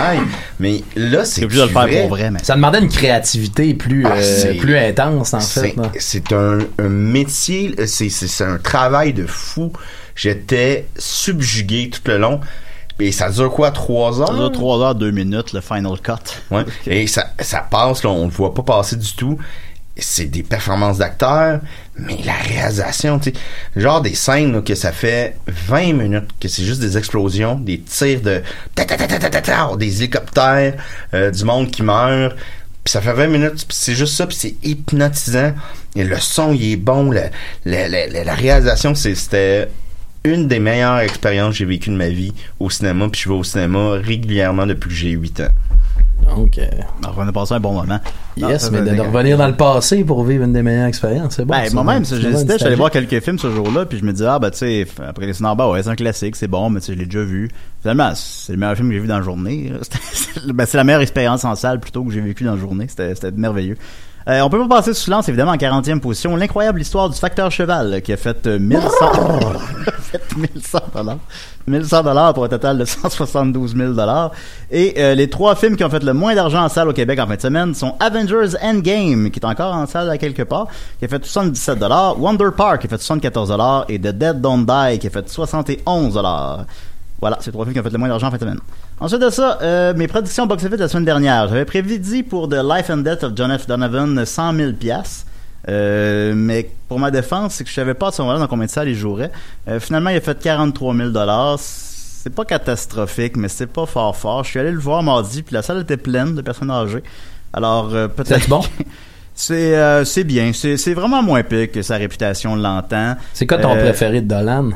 mais 0.58 0.82
là, 0.96 1.24
c'est 1.24 1.44
obligé 1.44 1.62
de 1.62 1.66
le 1.66 1.72
faire 1.72 1.82
vrai. 1.82 2.00
pour 2.00 2.08
vrai, 2.10 2.30
mais... 2.30 2.40
Ça 2.42 2.54
demandait 2.54 2.80
une 2.80 2.88
créativité 2.88 3.74
plus, 3.74 4.04
Ah, 4.06 4.12
euh, 4.16 4.40
c'est- 4.42 4.54
plus 4.54 4.76
intense, 4.76 5.34
en 5.34 5.40
fait. 5.40 5.74
C'est- 5.98 6.32
un, 6.32 6.58
un 6.78 6.88
métier, 6.88 7.74
c'est 7.86 8.08
c'est- 8.08 8.28
c'est 8.28 8.44
un 8.44 8.58
travail 8.58 9.12
de 9.12 9.26
fou. 9.26 9.72
J'étais 10.14 10.86
subjugué 10.98 11.90
tout 11.90 12.00
le 12.06 12.18
long. 12.18 12.40
Et 13.02 13.12
ça 13.12 13.30
dure 13.30 13.50
quoi, 13.50 13.70
trois 13.70 14.20
heures? 14.20 14.28
Ça 14.28 14.34
dure 14.34 14.52
3 14.52 14.78
heures, 14.82 14.94
2 14.94 15.10
minutes, 15.10 15.54
le 15.54 15.62
Final 15.62 15.98
Cut. 16.02 16.12
Ouais. 16.50 16.64
Et 16.86 17.06
ça, 17.06 17.30
ça 17.40 17.60
passe, 17.70 18.04
là, 18.04 18.10
on 18.10 18.26
ne 18.26 18.30
voit 18.30 18.52
pas 18.52 18.62
passer 18.62 18.96
du 18.96 19.14
tout. 19.14 19.38
C'est 20.00 20.26
des 20.26 20.42
performances 20.42 20.98
d'acteurs, 20.98 21.60
mais 21.96 22.18
la 22.24 22.34
réalisation, 22.34 23.18
tu 23.18 23.30
sais, 23.30 23.36
genre 23.80 24.00
des 24.00 24.14
scènes 24.14 24.62
que 24.62 24.74
ça 24.74 24.92
fait 24.92 25.36
20 25.46 25.92
minutes, 25.92 26.28
que 26.40 26.48
c'est 26.48 26.64
juste 26.64 26.80
des 26.80 26.96
explosions, 26.96 27.56
des 27.56 27.80
tirs 27.80 28.20
de 28.20 28.42
des 29.76 30.02
hélicoptères, 30.02 30.74
euh, 31.14 31.30
du 31.30 31.44
monde 31.44 31.70
qui 31.70 31.82
meurt. 31.82 32.36
Puis 32.82 32.92
ça 32.92 33.02
fait 33.02 33.12
20 33.12 33.26
minutes, 33.26 33.66
puis 33.68 33.76
c'est 33.78 33.94
juste 33.94 34.14
ça, 34.14 34.26
puis 34.26 34.36
c'est 34.36 34.54
hypnotisant. 34.62 35.52
Et 35.94 36.04
le 36.04 36.18
son, 36.18 36.52
il 36.52 36.72
est 36.72 36.76
bon, 36.76 37.10
la 37.64 38.34
réalisation, 38.34 38.94
c'était 38.94 39.68
une 40.24 40.48
des 40.48 40.60
meilleures 40.60 41.00
expériences 41.00 41.52
que 41.52 41.58
j'ai 41.58 41.64
vécues 41.64 41.90
de 41.90 41.96
ma 41.96 42.08
vie 42.08 42.32
au 42.58 42.70
cinéma, 42.70 43.08
puis 43.10 43.22
je 43.22 43.28
vais 43.28 43.34
au 43.34 43.44
cinéma 43.44 43.92
régulièrement 44.02 44.66
depuis 44.66 44.88
que 44.88 44.94
j'ai 44.94 45.10
8 45.10 45.40
ans. 45.40 45.48
Donc, 46.36 46.58
euh, 46.58 46.66
Alors, 47.02 47.16
on 47.18 47.28
a 47.28 47.32
passé 47.32 47.54
un 47.54 47.60
bon 47.60 47.72
moment. 47.72 47.98
Yes, 48.36 48.70
mais 48.70 48.80
de, 48.82 49.00
revenir 49.00 49.36
dans 49.36 49.48
le 49.48 49.56
passé 49.56 50.04
pour 50.04 50.24
vivre 50.24 50.44
une 50.44 50.52
des 50.52 50.62
meilleures 50.62 50.86
expériences, 50.86 51.34
c'est 51.36 51.44
bon. 51.44 51.54
Ben, 51.54 51.72
moi-même, 51.72 52.04
j'hésitais, 52.04 52.58
j'allais 52.58 52.76
voir 52.76 52.90
quelques 52.90 53.20
films 53.20 53.38
ce 53.38 53.50
jour-là, 53.50 53.84
puis 53.86 53.98
je 53.98 54.04
me 54.04 54.12
disais, 54.12 54.26
ah, 54.26 54.38
ben, 54.38 54.50
tu 54.50 54.58
sais, 54.58 54.86
après 55.06 55.26
les 55.26 55.34
Snarba, 55.34 55.68
ouais, 55.68 55.82
c'est 55.82 55.90
un 55.90 55.96
classique, 55.96 56.36
c'est 56.36 56.48
bon, 56.48 56.70
mais 56.70 56.80
tu 56.80 56.86
sais, 56.86 56.94
je 56.94 56.98
l'ai 56.98 57.06
déjà 57.06 57.22
vu. 57.22 57.50
Finalement, 57.82 58.12
c'est 58.14 58.52
le 58.52 58.58
meilleur 58.58 58.76
film 58.76 58.88
que 58.88 58.94
j'ai 58.94 59.00
vu 59.00 59.08
dans 59.08 59.18
la 59.18 59.24
journée. 59.24 59.72
Ben, 60.54 60.64
c'est 60.64 60.78
la 60.78 60.84
meilleure 60.84 61.00
expérience 61.00 61.44
en 61.44 61.54
salle, 61.54 61.80
plutôt, 61.80 62.04
que 62.04 62.12
j'ai 62.12 62.20
vécu 62.20 62.44
dans 62.44 62.54
la 62.54 62.60
journée. 62.60 62.86
C'était, 62.88 63.30
merveilleux. 63.32 63.76
Euh, 64.28 64.40
on 64.42 64.48
peut 64.48 64.60
pas 64.68 64.76
passer 64.76 64.94
sous 64.94 65.04
silence, 65.04 65.28
évidemment, 65.28 65.52
en 65.52 65.56
40e 65.56 66.00
position, 66.00 66.36
l'incroyable 66.36 66.80
histoire 66.80 67.10
du 67.10 67.18
facteur 67.18 67.50
cheval, 67.50 67.94
euh, 67.94 68.00
qui 68.00 68.12
a 68.12 68.16
fait 68.16 68.46
euh, 68.46 68.58
1100... 68.58 68.80
fait 70.10 70.36
1100 70.36 70.78
dollars. 70.94 71.18
1100 71.66 72.02
dollars 72.02 72.34
pour 72.34 72.44
un 72.44 72.48
total 72.48 72.78
de 72.78 72.84
172 72.84 73.76
000 73.76 73.92
dollars. 73.92 74.32
Et 74.70 74.94
euh, 74.98 75.14
les 75.14 75.30
trois 75.30 75.54
films 75.54 75.76
qui 75.76 75.84
ont 75.84 75.90
fait 75.90 76.02
le 76.02 76.12
moins 76.12 76.34
d'argent 76.34 76.64
en 76.64 76.68
salle 76.68 76.88
au 76.88 76.92
Québec 76.92 77.18
en 77.20 77.26
fin 77.26 77.36
de 77.36 77.40
semaine 77.40 77.74
sont 77.74 77.94
Avengers 78.00 78.56
Endgame, 78.62 79.30
qui 79.30 79.38
est 79.38 79.44
encore 79.44 79.74
en 79.74 79.86
salle 79.86 80.10
à 80.10 80.18
quelque 80.18 80.42
part, 80.42 80.66
qui 80.98 81.04
a 81.04 81.08
fait 81.08 81.24
77 81.24 81.78
dollars, 81.78 82.20
Wonder 82.20 82.48
Park, 82.56 82.80
qui 82.80 82.86
a 82.86 82.90
fait 82.90 83.00
74 83.00 83.48
dollars, 83.48 83.84
et 83.88 83.98
The 83.98 84.08
Dead 84.08 84.40
Don't 84.40 84.64
Die, 84.64 84.98
qui 84.98 85.06
a 85.06 85.10
fait 85.10 85.28
71 85.28 86.14
dollars. 86.14 86.64
Voilà, 87.20 87.38
c'est 87.40 87.52
trois 87.52 87.64
films 87.64 87.74
qui 87.74 87.80
ont 87.80 87.82
fait 87.82 87.90
le 87.90 87.98
moins 87.98 88.08
d'argent 88.08 88.28
en 88.28 88.30
fin 88.30 88.36
de 88.36 88.42
semaine. 88.42 88.60
Ensuite 88.98 89.20
de 89.20 89.30
ça, 89.30 89.58
euh, 89.62 89.94
mes 89.94 90.08
prédictions 90.08 90.46
box-office 90.46 90.78
la 90.78 90.88
semaine 90.88 91.04
dernière. 91.04 91.48
J'avais 91.48 91.66
prédit 91.66 92.22
pour 92.22 92.48
The 92.48 92.62
Life 92.64 92.90
and 92.90 92.98
Death 92.98 93.24
of 93.24 93.32
John 93.36 93.56
F. 93.56 93.66
Donovan 93.66 94.24
100 94.24 94.54
000 94.54 94.72
piastres. 94.72 95.26
Euh, 95.68 96.32
mais 96.34 96.70
pour 96.88 96.98
ma 96.98 97.10
défense, 97.10 97.54
c'est 97.54 97.64
que 97.64 97.70
je 97.70 97.74
savais 97.74 97.94
pas 97.94 98.08
à 98.08 98.12
ce 98.12 98.22
moment-là 98.22 98.40
dans 98.40 98.46
combien 98.46 98.66
de 98.66 98.70
salles 98.70 98.88
il 98.88 98.94
jouerait. 98.96 99.30
Euh, 99.68 99.78
finalement, 99.80 100.10
il 100.10 100.16
a 100.16 100.20
fait 100.20 100.38
43 100.38 100.94
000 100.94 101.10
C'est 101.58 102.34
pas 102.34 102.44
catastrophique, 102.44 103.36
mais 103.36 103.48
c'est 103.48 103.66
pas 103.66 103.86
fort 103.86 104.16
fort. 104.16 104.44
Je 104.44 104.50
suis 104.50 104.58
allé 104.60 104.70
le 104.72 104.78
voir 104.78 105.02
mardi, 105.02 105.42
puis 105.42 105.54
la 105.54 105.62
salle 105.62 105.80
était 105.82 105.96
pleine 105.96 106.34
de 106.34 106.42
personnes 106.42 106.70
âgées. 106.70 107.02
Alors, 107.52 107.94
euh, 107.94 108.08
peut-être... 108.08 108.42
C'est 108.42 108.48
bon? 108.48 108.62
C'est 109.32 109.74
euh, 109.78 110.04
c'est 110.04 110.24
bien. 110.24 110.52
C'est 110.52 110.76
c'est 110.76 110.92
vraiment 110.92 111.22
moins 111.22 111.42
pire 111.42 111.70
que 111.72 111.80
sa 111.80 111.96
réputation 111.96 112.56
l'entend. 112.56 113.16
C'est 113.32 113.46
quoi 113.46 113.56
ton 113.56 113.74
Euh, 113.74 113.80
préféré 113.80 114.20
de 114.20 114.26
Dolan? 114.28 114.70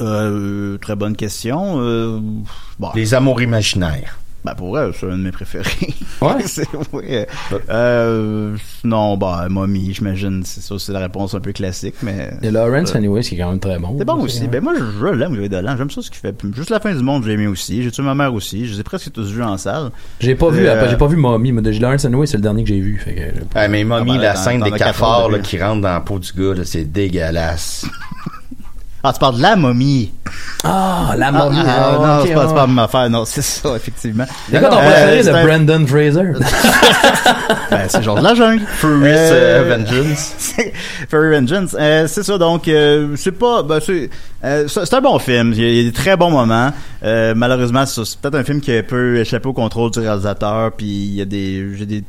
euh, 0.00 0.76
très 0.78 0.96
bonne 0.96 1.14
question. 1.14 1.74
Euh, 1.80 2.18
bon. 2.80 2.90
Les 2.96 3.14
amours 3.14 3.40
imaginaires. 3.42 4.18
Ben 4.44 4.54
pour 4.56 4.70
vrai, 4.70 4.90
c'est 4.98 5.06
un 5.06 5.16
de 5.18 5.22
mes 5.22 5.30
préférés. 5.30 5.94
Ouais? 6.20 6.32
c'est, 6.46 6.66
ouais. 6.92 7.28
Euh, 7.70 8.56
non, 8.82 9.16
bah, 9.16 9.46
Mommy, 9.48 9.92
j'imagine, 9.94 10.42
c'est 10.44 10.60
ça, 10.60 10.74
c'est 10.78 10.92
la 10.92 10.98
réponse 10.98 11.34
un 11.34 11.40
peu 11.40 11.52
classique, 11.52 11.94
mais. 12.02 12.30
Et 12.42 12.50
Lawrence 12.50 12.92
Euh, 12.94 12.98
Anyways, 12.98 13.22
qui 13.22 13.36
est 13.36 13.38
quand 13.38 13.50
même 13.50 13.60
très 13.60 13.78
bon. 13.78 13.94
C'est 13.98 14.04
bon 14.04 14.16
aussi. 14.20 14.40
Ouais. 14.42 14.48
Ben 14.48 14.60
moi, 14.62 14.72
je, 14.76 14.84
je 14.98 15.06
l'aime, 15.14 15.36
Louis 15.36 15.48
Dolan. 15.48 15.76
J'aime 15.76 15.90
ça 15.90 16.02
ce 16.02 16.10
qu'il 16.10 16.18
fait. 16.20 16.34
Juste 16.56 16.70
la 16.70 16.80
fin 16.80 16.92
du 16.92 17.02
monde, 17.04 17.22
j'ai 17.24 17.32
aimé 17.32 17.46
aussi. 17.46 17.82
J'ai 17.84 17.92
tué 17.92 18.02
ma 18.02 18.14
mère 18.16 18.34
aussi. 18.34 18.66
Je 18.66 18.74
les 18.74 18.80
ai 18.80 18.82
presque 18.82 19.12
tous 19.12 19.30
vus 19.30 19.42
en 19.44 19.56
salle. 19.58 19.90
J'ai 20.18 20.34
pas 20.34 20.50
vu, 20.50 20.66
Euh, 20.66 20.72
après, 20.74 20.88
j'ai 20.88 20.96
pas 20.96 21.06
vu 21.06 21.16
Mommy, 21.16 21.52
mais 21.52 21.62
de 21.62 21.70
Lawrence 21.80 22.04
Anyways, 22.04 22.26
c'est 22.26 22.36
le 22.38 22.42
dernier 22.42 22.64
que 22.64 22.68
j'ai 22.68 22.80
vu. 22.80 22.98
Fait 22.98 23.14
que, 23.14 23.22
Ah, 23.54 23.68
mais 23.68 23.84
Mommy, 23.84 24.10
Ah, 24.10 24.14
ben, 24.16 24.22
la 24.22 24.32
dans- 24.34 24.40
scène 24.40 24.58
dans 24.60 24.64
des 24.66 24.72
cafards 24.72 25.28
là, 25.30 25.38
qui 25.38 25.62
rentrent 25.62 25.82
dans 25.82 25.92
la 25.92 26.00
peau 26.00 26.18
du 26.18 26.32
gars, 26.32 26.54
là, 26.54 26.64
c'est 26.64 26.84
dégueulasse. 26.84 27.86
Ah, 29.04 29.12
tu 29.12 29.18
parles 29.18 29.36
de 29.36 29.42
la 29.42 29.56
momie. 29.56 30.12
Ah, 30.62 31.14
la 31.16 31.28
Ah, 31.28 31.32
momie. 31.32 31.58
ah, 31.66 31.98
ah, 32.00 32.06
non, 32.18 32.24
c'est 32.24 32.34
pas, 32.34 32.46
pas 32.54 32.66
même 32.68 32.78
affaire. 32.78 33.10
Non, 33.10 33.24
c'est 33.24 33.42
ça, 33.42 33.74
effectivement. 33.74 34.24
C'est 34.48 34.60
quoi 34.60 34.68
ton 34.68 34.76
Euh, 34.78 34.80
préféré 34.80 35.22
de 35.24 35.30
un- 35.30 35.44
Brandon 35.44 35.86
Fraser? 35.86 36.32
Ben, 37.70 37.88
c'est 37.88 38.02
genre 38.02 38.16
de 38.18 38.22
la 38.22 38.34
jungle. 38.34 38.62
Furious 38.66 39.04
Euh, 39.06 39.72
euh, 39.72 39.76
Vengeance. 39.76 40.54
Furry 41.08 41.30
Vengeance. 41.40 41.76
Euh, 41.78 42.06
c'est 42.06 42.22
ça, 42.22 42.38
donc, 42.38 42.68
euh, 42.68 43.14
c'est 43.16 43.32
pas, 43.32 43.62
ben, 43.62 43.80
c'est, 43.84 44.10
euh, 44.44 44.68
c'est 44.68 44.94
un 44.94 45.00
bon 45.00 45.18
film. 45.18 45.52
Il 45.56 45.60
y 45.60 45.64
a, 45.64 45.68
il 45.68 45.76
y 45.76 45.80
a 45.80 45.84
des 45.84 45.92
très 45.92 46.16
bons 46.16 46.30
moments. 46.30 46.70
Euh, 47.02 47.34
malheureusement, 47.36 47.84
c'est 47.86 47.94
ça, 47.96 48.04
c'est 48.04 48.20
peut-être 48.20 48.34
un 48.36 48.44
film 48.44 48.60
qui 48.60 48.72
a 48.72 48.78
un 48.78 48.82
peu 48.82 49.16
échappé 49.18 49.48
au 49.48 49.52
contrôle 49.52 49.90
du 49.90 49.98
réalisateur, 50.00 50.72
puis 50.72 50.86
il 50.86 51.14
y 51.14 51.22
a 51.22 51.24
des, 51.24 51.66
j'ai 51.76 51.86
des, 51.86 52.04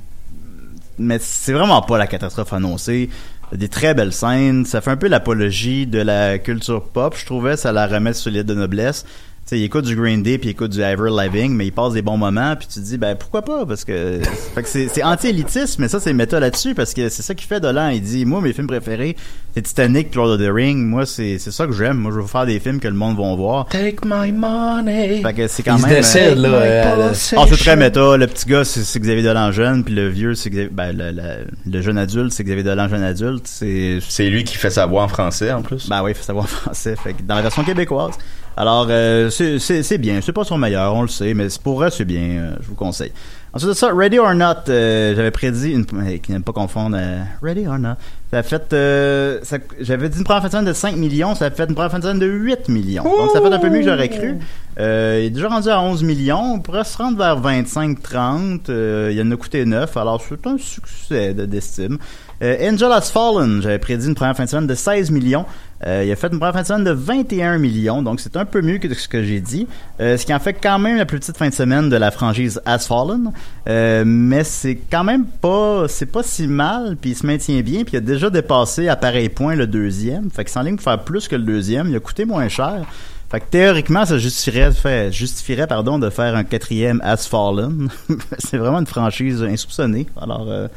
mais 1.00 1.18
c'est 1.22 1.54
vraiment 1.54 1.82
pas 1.82 1.98
la 1.98 2.08
catastrophe 2.08 2.54
annoncée. 2.54 3.10
Des 3.54 3.70
très 3.70 3.94
belles 3.94 4.14
scènes. 4.14 4.66
Ça 4.66 4.82
fait 4.82 4.92
un 4.92 4.98
peu 4.98 5.08
l'apologie 5.08 5.86
de 5.86 6.00
la 6.00 6.40
culture 6.40 6.90
pop. 6.90 7.16
Je 7.18 7.26
trouvais 7.26 7.56
ça 7.56 7.72
la 7.72 7.88
remet 7.88 8.14
sur 8.14 8.32
l'île 8.32 8.44
de 8.44 8.54
noblesse. 8.54 9.06
Tu 9.46 9.50
sais, 9.50 9.60
il 9.60 9.64
écoute 9.66 9.84
du 9.84 9.94
Green 9.98 10.24
Day 10.24 10.38
puis 10.38 10.48
il 10.48 10.52
écoute 10.52 10.72
du 10.72 10.82
Avril 10.82 11.14
Lavigne, 11.14 11.52
mais 11.52 11.66
il 11.68 11.72
passe 11.74 11.92
des 11.92 12.02
bons 12.02 12.16
moments 12.16 12.56
puis 12.56 12.66
tu 12.66 12.80
te 12.80 12.86
dis 12.86 12.98
ben 12.98 13.14
pourquoi 13.16 13.42
pas? 13.42 13.66
Parce 13.66 13.84
que 13.84 14.20
fait 14.56 14.64
que 14.64 14.70
c'est 14.70 14.88
c'est 14.88 15.04
anti-élitiste 15.04 15.80
mais 15.80 15.90
ça 15.90 16.00
c'est 16.00 16.14
méta 16.14 16.40
là-dessus 16.40 16.74
parce 16.76 16.94
que 16.94 17.10
c'est 17.10 17.24
ça 17.24 17.36
qui 17.36 17.46
fait 17.46 17.60
Dolan, 17.60 17.90
il 17.90 18.02
dit 18.02 18.26
moi 18.26 18.40
mes 18.40 18.54
films 18.54 18.68
préférés 18.68 19.18
c'est 19.54 19.62
Titanic, 19.64 20.10
puis 20.12 20.18
Lord 20.18 20.30
of 20.32 20.40
the 20.42 20.50
Ring, 20.50 20.88
moi 20.88 21.06
c'est 21.06 21.40
c'est 21.40 21.52
ça 21.52 21.68
que 21.68 21.74
j'aime, 21.74 21.98
moi 21.98 22.12
je 22.16 22.22
veux 22.22 22.26
faire 22.26 22.46
des 22.46 22.60
films 22.60 22.80
que 22.80 22.88
le 22.88 22.94
monde 22.96 23.18
va 23.18 23.36
voir. 23.36 23.66
Take 23.68 23.98
my 24.06 24.32
money. 24.32 25.22
Fait 25.22 25.34
que 25.34 25.48
c'est 25.48 25.62
quand 25.62 25.76
Il 25.76 25.82
se 25.82 25.86
même 25.88 25.96
décède, 25.98 26.38
là. 26.40 26.48
euh, 26.48 26.84
euh, 26.86 27.10
ah, 27.38 27.46
c'est 27.48 27.58
très 27.58 27.76
méta. 27.76 28.18
Le 28.18 28.26
petit 28.28 28.48
gars, 28.48 28.64
c'est 28.64 28.82
c'est 28.82 29.00
Xavier 29.00 29.22
Dolan 29.24 29.52
jeune, 29.52 29.84
puis 29.84 29.94
le 29.94 30.08
vieux, 30.10 30.34
c'est 30.34 30.50
Xavier- 30.50 30.70
ben, 30.72 30.92
le, 30.98 31.12
le- 31.12 31.46
le 31.72 31.82
jeune 31.82 31.98
adulte, 32.00 32.32
c'est 32.34 32.44
Xavier 32.44 32.64
Dolan 32.64 32.88
jeune 32.88 33.04
adulte. 33.04 33.44
C'est 33.46 34.00
C'est 34.08 34.28
lui 34.30 34.44
qui 34.44 34.56
fait 34.58 34.72
sa 34.72 34.88
voix 34.88 35.04
en 35.04 35.08
français, 35.08 35.52
en 35.52 35.62
plus. 35.62 35.88
ben 35.88 36.02
oui, 36.02 36.12
il 36.12 36.16
faut 36.16 36.24
savoir 36.24 36.50
français. 36.50 36.96
Fait 36.96 37.14
que 37.14 37.22
dans 37.22 37.36
la 37.36 37.42
version 37.44 37.64
québécoise. 37.64 38.14
Alors, 38.56 38.88
euh, 38.90 39.30
c'est- 39.32 39.98
bien. 39.98 40.20
C'est 40.22 40.32
pas 40.32 40.44
son 40.44 40.58
meilleur, 40.58 40.94
on 40.96 41.02
le 41.04 41.08
sait, 41.08 41.34
mais 41.34 41.48
pour 41.64 41.76
vrai, 41.76 41.90
c'est 41.92 42.06
bien. 42.06 42.22
euh, 42.22 42.56
je 42.62 42.68
vous 42.68 42.76
conseille. 42.76 43.12
Ensuite 43.56 43.70
de 43.70 43.76
ça, 43.76 43.92
Ready 43.94 44.18
or 44.20 44.34
Not, 44.34 44.68
euh, 44.70 45.16
j'avais 45.16 45.30
prédit, 45.32 45.72
une, 45.74 45.86
qui 46.20 46.32
n'aime 46.32 46.42
pas 46.44 46.54
confondre, 46.54 46.98
euh, 47.00 47.20
Ready 47.44 47.68
or 47.68 47.78
Not, 47.78 47.96
ça 48.32 48.40
a 48.40 48.44
fait, 48.44 48.74
euh, 48.74 49.40
j'avais 49.80 50.10
dit 50.10 50.18
une 50.18 50.24
première 50.24 50.42
fin 50.42 50.48
de 50.48 50.52
semaine 50.54 50.66
de 50.66 50.74
5 50.74 50.96
millions, 50.96 51.36
ça 51.36 51.46
a 51.46 51.52
fait 51.52 51.66
une 51.70 51.76
première 51.76 51.92
fin 51.92 52.00
de 52.00 52.04
semaine 52.04 52.18
de 52.20 52.26
8 52.26 52.68
millions. 52.70 53.04
Donc, 53.04 53.30
ça 53.32 53.42
fait 53.42 53.54
un 53.54 53.60
peu 53.60 53.70
mieux 53.70 53.80
que 53.82 53.86
j'aurais 53.86 54.10
cru. 54.10 54.40
Il 54.78 54.84
est 54.84 55.30
déjà 55.30 55.50
rendu 55.50 55.70
à 55.70 55.80
11 55.82 56.02
millions, 56.04 56.54
on 56.56 56.60
pourrait 56.62 56.84
se 56.84 56.98
rendre 56.98 57.18
vers 57.20 57.40
25-30, 57.40 58.70
euh, 58.70 59.12
il 59.14 59.22
en 59.22 59.30
a 59.32 59.36
coûté 59.36 59.66
9, 59.66 59.96
alors 59.98 60.20
c'est 60.28 60.48
un 60.48 60.58
succès 60.58 61.34
de- 61.36 61.46
d'estime. 61.46 61.98
Angel 62.42 62.92
Has 62.92 63.10
Fallen, 63.12 63.62
j'avais 63.62 63.80
prédit 63.80 64.08
une 64.08 64.16
première 64.16 64.36
fin 64.36 64.44
de 64.46 64.50
semaine 64.50 64.68
de 64.68 64.76
16 64.76 65.12
millions. 65.12 65.46
Euh, 65.86 66.04
il 66.06 66.12
a 66.12 66.16
fait 66.16 66.28
une 66.32 66.40
première 66.40 66.54
fin 66.54 66.62
de 66.62 66.68
semaine 66.68 66.84
de 66.84 66.92
21 66.92 67.58
millions, 67.58 68.02
donc 68.02 68.20
c'est 68.20 68.38
un 68.38 68.46
peu 68.46 68.62
mieux 68.62 68.78
que 68.78 68.94
ce 68.94 69.08
que 69.08 69.24
j'ai 69.24 69.42
dit. 69.42 69.68
Euh, 70.00 70.18
ce 70.18 70.26
qui 70.26 70.34
en 70.34 70.40
fait 70.40 70.54
quand 70.54 70.80
même 70.80 70.98
la 70.98 71.06
plus 71.06 71.20
petite 71.20 71.38
fin 71.38 71.50
de 71.50 71.54
semaine 71.54 71.90
de 71.90 71.96
la 71.96 72.12
franchise 72.12 72.62
Has 72.66 72.88
Fallen. 72.88 73.32
Euh, 73.68 74.04
mais 74.06 74.44
c'est 74.44 74.76
quand 74.76 75.04
même 75.04 75.26
pas, 75.26 75.88
c'est 75.88 76.06
pas 76.06 76.24
si 76.24 76.48
mal, 76.48 76.98
puis 77.00 77.12
il 77.12 77.16
se 77.16 77.26
maintient 77.26 77.62
bien, 77.62 77.84
puis 77.84 77.94
il 77.94 77.98
a 77.98 78.02
déjà 78.02 78.30
dépassé 78.30 78.88
à 78.88 78.96
pareil 78.96 79.30
point 79.30 79.56
le 79.56 79.68
deuxième. 79.68 80.30
Fait 80.32 80.46
que 80.46 80.58
en 80.58 80.62
ligne 80.62 80.76
pour 80.76 80.84
faire 80.84 81.04
plus 81.04 81.28
que 81.28 81.36
le 81.36 81.44
deuxième. 81.44 81.90
Il 81.90 81.96
a 81.96 82.00
coûté 82.00 82.26
moins 82.26 82.48
cher. 82.48 82.86
Fait 83.30 83.40
que 83.40 83.46
théoriquement, 83.50 84.06
ça 84.06 84.20
justifierait, 84.20 85.12
justifierait 85.12 85.66
pardon, 85.66 85.98
de 85.98 86.12
faire 86.12 86.36
un 86.36 86.44
quatrième 86.44 87.02
As 87.04 87.28
Fallen. 87.28 87.90
c'est 88.38 88.58
vraiment 88.58 88.80
une 88.80 88.86
franchise 88.86 89.42
insoupçonnée. 89.42 90.06
Alors, 90.22 90.46
euh, 90.48 90.68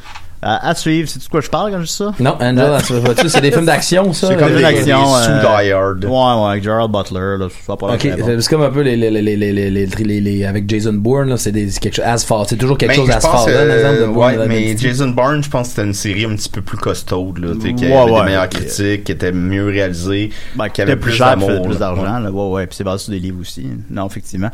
à, 0.42 0.68
à 0.68 0.74
suivre. 0.74 1.08
C'est 1.08 1.22
de 1.22 1.28
quoi 1.28 1.40
je 1.40 1.48
parle 1.48 1.70
quand 1.72 1.78
je 1.80 1.86
dis 1.86 1.92
ça? 1.92 2.12
Non, 2.20 2.36
Angel, 2.40 3.00
vois-tu, 3.00 3.28
c'est 3.28 3.40
des 3.40 3.50
films 3.50 3.64
d'action, 3.66 4.12
ça? 4.12 4.28
C'est 4.28 4.36
comme 4.36 4.52
Euh, 4.52 4.58
une 4.58 4.64
action. 4.64 4.98
les 4.98 5.24
sous 5.24 5.30
euh, 5.30 5.62
Die 5.62 5.70
Hard. 5.72 6.04
Ouais, 6.04 6.10
ouais, 6.10 6.50
avec 6.50 6.62
Gerald 6.64 6.90
Butler, 6.92 7.36
là, 7.38 7.48
ça 7.66 7.76
pas 7.76 7.94
Ok, 7.94 8.00
c'est 8.02 8.48
comme 8.48 8.62
un 8.62 8.70
peu 8.70 8.82
les, 8.82 8.96
les, 8.96 9.10
les, 9.10 9.22
les, 9.22 9.36
les, 9.36 9.52
les, 9.52 9.70
les- 9.70 9.86
les- 9.86 10.20
les- 10.20 10.44
avec 10.44 10.68
Jason 10.68 10.92
Bourne, 10.92 11.28
là, 11.30 11.36
c'est 11.36 11.52
des, 11.52 11.70
c'est 11.70 11.80
quelque 11.80 11.96
chose, 11.96 12.04
asphalt, 12.06 12.48
c'est 12.48 12.56
toujours 12.56 12.78
quelque 12.78 12.90
Ben, 12.90 12.96
chose 12.96 13.10
asphalt, 13.10 13.46
là, 13.48 13.52
euh, 13.54 13.68
par 13.68 13.76
exemple, 13.92 14.00
de 14.08 14.12
Bourne 14.14 14.36
ouais, 14.38 14.46
mais. 14.48 14.76
Jason 14.76 15.08
Bourne, 15.08 15.42
je 15.42 15.48
pense 15.50 15.68
que 15.68 15.74
c'était 15.74 15.86
une 15.86 15.94
série 15.94 16.24
un 16.26 16.36
petit 16.36 16.48
peu 16.48 16.60
plus 16.62 16.76
costaude, 16.76 17.38
là, 17.38 17.54
tu 17.54 17.68
sais, 17.68 17.74
qui 17.74 17.86
Ouais, 17.86 17.96
avait 17.96 18.10
ouais. 18.12 18.20
des 18.20 18.26
meilleures 18.26 18.48
critiques, 18.48 19.04
qui 19.04 19.12
était 19.12 19.32
mieux 19.32 19.66
réalisée, 19.66 20.30
Ben, 20.54 20.68
qui 20.68 20.82
avait 20.82 20.96
plus 20.96 21.18
d'amour. 21.18 21.62
plus 21.62 21.78
d'argent, 21.78 22.18
là. 22.18 22.30
Ouais, 22.30 22.50
ouais, 22.52 22.66
puis 22.66 22.76
c'est 22.76 22.84
basé 22.84 23.04
sur 23.04 23.12
des 23.12 23.18
livres 23.20 23.40
aussi. 23.40 23.66
Non, 23.90 24.06
effectivement. 24.06 24.50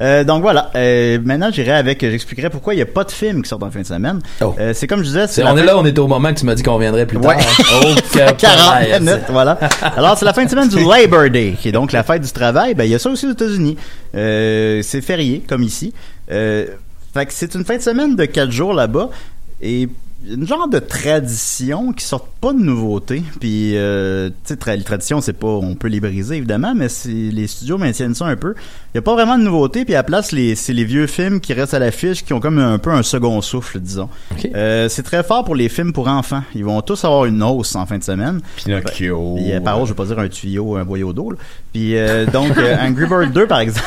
Euh, 0.00 0.24
donc 0.24 0.40
voilà. 0.42 0.70
Euh, 0.76 1.18
maintenant, 1.24 1.50
j'irai 1.52 1.72
avec. 1.72 2.00
J'expliquerai 2.00 2.48
pourquoi 2.48 2.72
il 2.74 2.76
n'y 2.78 2.82
a 2.82 2.86
pas 2.86 3.04
de 3.04 3.10
film 3.10 3.42
qui 3.42 3.48
sort 3.48 3.62
en 3.62 3.70
fin 3.70 3.80
de 3.80 3.86
semaine. 3.86 4.20
Oh. 4.40 4.54
Euh, 4.58 4.72
c'est 4.74 4.86
comme 4.86 5.00
je 5.00 5.04
disais. 5.08 5.26
C'est- 5.26 5.44
on 5.44 5.56
est 5.56 5.64
là, 5.64 5.76
on 5.76 5.84
était 5.84 5.98
au 5.98 6.06
moment 6.06 6.32
que 6.32 6.38
tu 6.38 6.46
m'as 6.46 6.54
dit 6.54 6.62
qu'on 6.62 6.78
viendrait 6.78 7.04
plus 7.06 7.18
tard. 7.20 7.36
Ouais. 7.36 7.42
Oh, 7.74 7.94
que 8.12 8.18
40 8.32 8.36
pareil, 8.36 8.92
minutes, 9.00 9.20
voilà. 9.28 9.58
Alors, 9.96 10.16
c'est 10.16 10.24
la 10.24 10.32
fin 10.32 10.44
de 10.44 10.50
semaine 10.50 10.68
du 10.68 10.82
Labor 10.88 11.28
Day, 11.30 11.54
qui 11.60 11.68
est 11.68 11.72
donc 11.72 11.92
la 11.92 12.02
fête 12.02 12.22
du 12.22 12.30
travail. 12.32 12.74
Ben, 12.74 12.84
il 12.84 12.90
y 12.90 12.94
a 12.94 12.98
ça 12.98 13.10
aussi 13.10 13.26
aux 13.26 13.32
États-Unis. 13.32 13.76
Euh, 14.14 14.80
c'est 14.82 15.02
férié, 15.02 15.42
comme 15.46 15.62
ici. 15.62 15.92
Euh, 16.30 16.66
fait 17.12 17.26
que 17.26 17.32
c'est 17.34 17.54
une 17.54 17.64
fin 17.64 17.76
de 17.76 17.82
semaine 17.82 18.16
de 18.16 18.24
quatre 18.24 18.52
jours 18.52 18.72
là-bas. 18.72 19.10
Et 19.60 19.88
une 20.28 20.46
genre 20.46 20.68
de 20.68 20.78
tradition 20.78 21.92
qui 21.92 22.04
sort 22.04 22.26
pas 22.26 22.52
de 22.52 22.58
nouveautés. 22.58 23.22
Puis, 23.40 23.76
euh, 23.76 24.28
tu 24.44 24.54
sais, 24.54 24.76
les 24.76 24.84
traditions, 24.84 25.20
c'est 25.20 25.32
pas, 25.32 25.48
on 25.48 25.74
peut 25.74 25.88
les 25.88 26.00
briser 26.00 26.36
évidemment, 26.36 26.74
mais 26.74 26.88
les 27.06 27.46
studios 27.46 27.78
maintiennent 27.78 28.14
ça 28.14 28.26
un 28.26 28.36
peu. 28.36 28.54
Il 28.92 28.96
y 28.96 28.98
a 28.98 29.02
pas 29.02 29.14
vraiment 29.14 29.38
de 29.38 29.44
nouveautés. 29.44 29.84
Puis 29.84 29.94
à 29.94 29.98
la 29.98 30.02
place, 30.02 30.32
les, 30.32 30.54
c'est 30.54 30.72
les 30.72 30.84
vieux 30.84 31.06
films 31.06 31.40
qui 31.40 31.54
restent 31.54 31.74
à 31.74 31.78
l'affiche, 31.78 32.24
qui 32.24 32.32
ont 32.32 32.40
comme 32.40 32.58
un 32.58 32.78
peu 32.78 32.90
un 32.90 33.02
second 33.02 33.40
souffle, 33.40 33.80
disons. 33.80 34.08
Euh, 34.54 34.88
c'est 34.88 35.02
très 35.02 35.22
fort 35.22 35.44
pour 35.44 35.54
les 35.54 35.68
films 35.68 35.92
pour 35.92 36.08
enfants. 36.08 36.42
Ils 36.54 36.64
vont 36.64 36.80
tous 36.82 37.02
avoir 37.04 37.24
une 37.24 37.42
hausse 37.42 37.74
en 37.74 37.86
fin 37.86 37.98
de 37.98 38.04
semaine. 38.04 38.40
Pinocchio. 38.56 39.36
Puis, 39.36 39.52
euh, 39.52 39.60
par 39.60 39.76
contre, 39.76 39.86
je 39.86 39.92
vais 39.92 39.96
pas 39.96 40.06
dire 40.06 40.18
un 40.18 40.28
tuyau, 40.28 40.76
un 40.76 40.84
boyau 40.84 41.12
d'eau. 41.12 41.32
Puis 41.72 41.96
euh, 41.96 42.26
donc, 42.26 42.56
euh, 42.58 42.76
Angry 42.80 43.06
Bird 43.06 43.32
2, 43.32 43.46
par 43.46 43.60
exemple. 43.60 43.86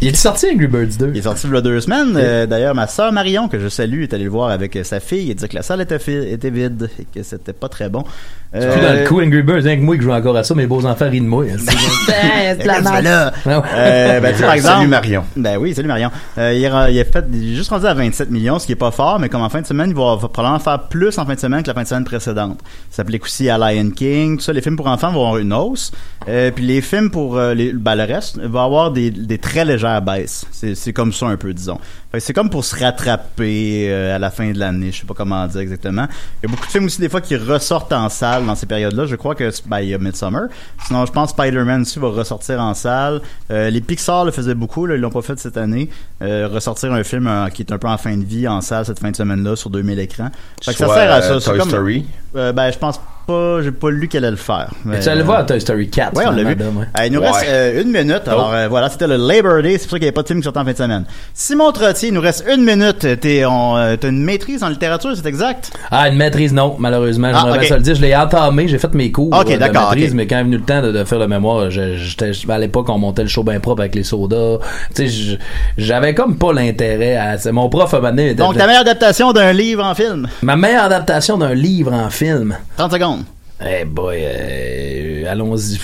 Il 0.00 0.08
est 0.08 0.14
sorti 0.14 0.46
Angry 0.46 0.68
Birds 0.68 0.96
2. 0.96 1.10
Il 1.12 1.18
est 1.18 1.22
sorti 1.22 1.48
il 1.48 1.52
y 1.52 1.56
a 1.56 1.60
deux 1.60 1.80
semaines. 1.80 2.16
Euh, 2.16 2.46
D'ailleurs, 2.46 2.74
ma 2.74 2.86
sœur 2.86 3.12
Marion, 3.12 3.48
que 3.48 3.58
je 3.58 3.68
salue, 3.68 4.02
est 4.02 4.14
allée 4.14 4.24
le 4.24 4.30
voir 4.30 4.50
avec 4.50 4.78
sa 4.84 5.00
fille. 5.00 5.28
Elle 5.28 5.34
disait 5.34 5.48
que 5.48 5.56
la 5.56 5.62
salle 5.62 5.80
était 5.80 6.50
vide 6.50 6.88
et 7.00 7.04
que 7.04 7.24
c'était 7.24 7.52
pas 7.52 7.68
très 7.68 7.88
bon. 7.88 8.04
C'est 8.52 8.70
plus 8.70 8.80
dans 8.80 8.92
le 8.94 9.06
coup 9.06 9.20
Angry 9.20 9.42
Birds, 9.42 9.62
rien 9.62 9.76
que 9.76 9.82
moi 9.82 9.96
qui 9.96 10.02
joue 10.02 10.12
encore 10.12 10.36
à 10.36 10.42
ça, 10.42 10.54
mes 10.54 10.66
beaux 10.66 10.84
enfants 10.86 11.10
rient 11.10 11.20
de 11.20 11.26
moi. 11.26 11.44
c'est 11.58 12.62
de 12.62 12.66
la 12.66 12.80
merde. 12.80 13.04
là. 13.04 13.32
Ah. 13.44 13.62
Euh, 13.74 14.20
ben, 14.20 14.32
tu 14.32 14.38
sais, 14.38 14.44
par 14.44 14.54
exemple. 14.54 14.76
Salut 14.76 14.88
Marion. 14.88 15.24
Ben 15.36 15.58
oui, 15.58 15.74
salut 15.74 15.88
Marion. 15.88 16.10
Euh, 16.38 16.54
il, 16.54 16.64
a, 16.64 16.90
il 16.90 16.98
a 16.98 17.04
fait, 17.04 17.24
il 17.30 17.52
est 17.52 17.56
juste 17.56 17.68
rendu 17.68 17.86
à 17.86 17.92
27 17.92 18.30
millions, 18.30 18.58
ce 18.58 18.64
qui 18.66 18.72
est 18.72 18.76
pas 18.76 18.90
fort, 18.90 19.18
mais 19.18 19.28
comme 19.28 19.42
en 19.42 19.50
fin 19.50 19.60
de 19.60 19.66
semaine, 19.66 19.90
il 19.90 19.96
va, 19.96 20.16
va 20.16 20.28
probablement 20.28 20.58
faire 20.58 20.88
plus 20.88 21.18
en 21.18 21.26
fin 21.26 21.34
de 21.34 21.40
semaine 21.40 21.62
que 21.62 21.68
la 21.68 21.74
fin 21.74 21.82
de 21.82 21.88
semaine 21.88 22.04
précédente. 22.04 22.58
Ça 22.90 22.98
s'applique 22.98 23.24
aussi 23.24 23.50
à 23.50 23.58
Lion 23.58 23.90
King, 23.90 24.38
tout 24.38 24.44
ça. 24.44 24.52
Les 24.54 24.62
films 24.62 24.76
pour 24.76 24.86
enfants 24.86 25.12
vont 25.12 25.26
avoir 25.26 25.36
une 25.38 25.52
hausse. 25.52 25.92
Euh, 26.28 26.50
puis 26.50 26.64
les 26.64 26.80
films 26.80 27.10
pour 27.10 27.36
euh, 27.36 27.52
les, 27.54 27.72
ben, 27.72 27.96
le 27.96 28.04
reste 28.04 28.38
va 28.38 28.64
avoir 28.64 28.90
des, 28.92 29.10
des 29.10 29.38
très 29.38 29.64
légères 29.64 30.00
baisses. 30.02 30.46
C'est, 30.52 30.74
c'est 30.74 30.92
comme 30.94 31.12
ça 31.12 31.26
un 31.26 31.36
peu, 31.36 31.52
disons. 31.52 31.78
Que 32.12 32.20
c'est 32.20 32.32
comme 32.32 32.48
pour 32.48 32.64
se 32.64 32.74
rattraper 32.74 33.86
euh, 33.90 34.16
à 34.16 34.18
la 34.18 34.30
fin 34.30 34.50
de 34.50 34.58
l'année. 34.58 34.90
Je 34.92 35.00
sais 35.00 35.06
pas 35.06 35.14
comment 35.14 35.46
dire 35.46 35.60
exactement. 35.60 36.06
Il 36.42 36.46
y 36.48 36.50
a 36.50 36.50
beaucoup 36.50 36.66
de 36.66 36.70
films 36.70 36.86
aussi 36.86 37.00
des 37.00 37.10
fois 37.10 37.20
qui 37.20 37.36
ressortent 37.36 37.92
en 37.92 38.08
salle 38.08 38.37
salle 38.38 38.46
dans 38.46 38.54
ces 38.54 38.66
périodes-là. 38.66 39.06
Je 39.06 39.16
crois 39.16 39.34
que 39.34 39.50
ben, 39.66 39.80
il 39.80 39.88
y 39.88 39.94
a 39.94 39.98
Midsummer. 39.98 40.48
Sinon, 40.86 41.06
je 41.06 41.12
pense 41.12 41.30
Spider-Man 41.30 41.82
aussi 41.82 41.98
va 41.98 42.08
ressortir 42.08 42.60
en 42.60 42.74
salle. 42.74 43.20
Euh, 43.50 43.70
les 43.70 43.80
Pixar 43.80 44.24
le 44.24 44.30
faisaient 44.30 44.54
beaucoup, 44.54 44.86
là, 44.86 44.94
ils 44.94 45.00
l'ont 45.00 45.10
pas 45.10 45.22
fait 45.22 45.38
cette 45.38 45.56
année. 45.56 45.88
Euh, 46.22 46.48
ressortir 46.52 46.92
un 46.92 47.02
film 47.04 47.26
euh, 47.26 47.48
qui 47.48 47.62
est 47.62 47.72
un 47.72 47.78
peu 47.78 47.88
en 47.88 47.98
fin 47.98 48.16
de 48.16 48.24
vie 48.24 48.48
en 48.48 48.60
salle 48.60 48.84
cette 48.84 48.98
fin 49.00 49.10
de 49.10 49.16
semaine-là 49.16 49.56
sur 49.56 49.70
2000 49.70 49.98
écrans. 49.98 50.30
Fait 50.62 50.72
que 50.72 50.78
ça 50.78 50.88
sert 50.88 51.12
à 51.12 51.22
ça. 51.22 51.40
C'est 51.40 51.50
Toy 51.50 51.58
comme- 51.58 51.68
Story. 51.68 52.06
Ben, 52.34 52.70
je 52.70 52.78
pense 52.78 53.00
pas, 53.28 53.62
j'ai 53.62 53.70
pas 53.72 53.90
lu 53.90 54.08
qu'elle 54.08 54.24
allait 54.24 54.30
le 54.32 54.36
faire. 54.36 54.70
Mais 54.86 55.00
tu 55.00 55.08
allais 55.08 55.22
voir 55.22 55.44
Toy 55.44 55.60
Story 55.60 55.88
4. 55.90 56.16
Ouais, 56.16 56.24
on 56.26 56.30
l'a 56.32 56.42
vu. 56.44 56.56
Euh, 56.60 57.06
il 57.06 57.12
nous 57.12 57.20
reste 57.20 57.44
euh, 57.46 57.82
une 57.82 57.92
minute. 57.92 58.26
Alors 58.26 58.52
euh, 58.54 58.68
voilà, 58.68 58.88
c'était 58.88 59.06
le 59.06 59.16
Labor 59.16 59.62
Day. 59.62 59.72
C'est 59.78 59.82
pour 59.86 59.90
ça 59.92 59.96
qu'il 59.98 60.00
n'y 60.00 60.06
avait 60.06 60.12
pas 60.12 60.22
de 60.22 60.28
film 60.28 60.40
qui 60.40 60.44
sortait 60.44 60.58
en 60.60 60.64
fin 60.64 60.72
de 60.72 60.76
semaine. 60.76 61.04
Simon 61.34 61.70
Trottier, 61.72 62.08
il 62.08 62.14
nous 62.14 62.20
reste 62.22 62.44
une 62.52 62.64
minute. 62.64 63.06
T'es, 63.20 63.44
on, 63.44 63.76
euh, 63.76 63.96
t'as 64.00 64.08
une 64.08 64.24
maîtrise 64.24 64.62
en 64.64 64.68
littérature, 64.68 65.10
c'est 65.14 65.26
exact? 65.26 65.70
Ah, 65.90 66.08
une 66.08 66.16
maîtrise, 66.16 66.52
non, 66.54 66.76
malheureusement. 66.78 67.28
Ah, 67.34 67.40
J'aimerais 67.42 67.52
ok. 67.56 67.60
bien 67.60 67.68
ça 67.68 67.76
le 67.76 67.82
dire. 67.82 67.94
Je 67.96 68.00
l'ai 68.00 68.16
entamé, 68.16 68.66
j'ai 68.66 68.78
fait 68.78 68.94
mes 68.94 69.12
cours 69.12 69.28
Ok, 69.38 69.50
euh, 69.50 69.54
de 69.54 69.58
d'accord, 69.58 69.90
maîtrise, 69.90 70.14
mais 70.14 70.26
quand 70.26 70.38
est 70.38 70.44
venu 70.44 70.56
le 70.56 70.62
temps 70.64 70.80
de, 70.80 70.90
de 70.90 71.04
faire 71.04 71.18
le 71.18 71.28
mémoire, 71.28 71.70
je- 71.70 71.96
j'étais, 71.96 72.32
je- 72.32 72.50
à 72.50 72.58
l'époque, 72.58 72.88
on 72.88 72.98
montait 72.98 73.22
le 73.22 73.28
show 73.28 73.42
bien 73.44 73.60
propre 73.60 73.82
avec 73.82 73.94
les 73.94 74.04
sodas. 74.04 74.58
Tu 74.94 75.06
sais, 75.06 75.08
je- 75.08 75.36
j'avais 75.76 76.14
comme 76.14 76.38
pas 76.38 76.52
l'intérêt 76.54 77.16
à... 77.16 77.36
c'est- 77.36 77.52
Mon 77.52 77.68
prof 77.68 77.92
a 77.92 78.00
donné... 78.00 78.34
Donc, 78.34 78.56
ta 78.56 78.66
meilleure 78.66 78.80
adaptation 78.82 79.32
d'un 79.32 79.52
livre 79.52 79.84
en 79.84 79.94
film? 79.94 80.28
Ma 80.42 80.56
meilleure 80.56 80.84
adaptation 80.84 81.36
d'un 81.36 81.52
livre 81.54 81.92
en 81.92 82.08
film. 82.08 82.56
30 82.78 82.92
secondes. 82.92 83.17
Eh 83.64 83.84
boy, 83.84 84.18
euh, 84.20 85.24
allons-y. 85.30 85.78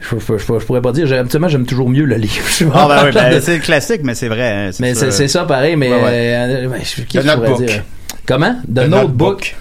Je, 0.00 0.16
je, 0.18 0.36
je- 0.38 0.58
je 0.58 0.64
pourrais 0.66 0.80
pas 0.82 0.92
dire. 0.92 1.10
Habituellement, 1.12 1.48
j'aime 1.48 1.66
toujours 1.66 1.88
mieux 1.88 2.04
le 2.04 2.16
livre. 2.16 2.44
Ah, 2.74 2.86
ben 2.88 3.04
oui, 3.06 3.12
ben, 3.12 3.34
de- 3.34 3.40
c'est 3.44 3.56
le 3.56 3.62
classique, 3.62 4.00
mais 4.04 4.14
c'est 4.14 4.28
vrai. 4.28 4.50
hein, 4.68 4.70
mais 4.80 4.94
c'est 4.94 5.10
c'est 5.10 5.28
ça 5.28 5.44
pareil, 5.44 5.76
mais 5.76 5.90
Ouais, 5.90 6.02
ouais. 6.02 6.66
euh, 6.66 6.78
qui 7.08 7.18
The 7.18 7.24
Notebook. 7.24 7.64
dire? 7.64 7.82
Comment? 8.26 8.54
The, 8.62 8.74
The 8.74 8.88
Notebook. 8.88 8.90
Notebook. 8.90 9.56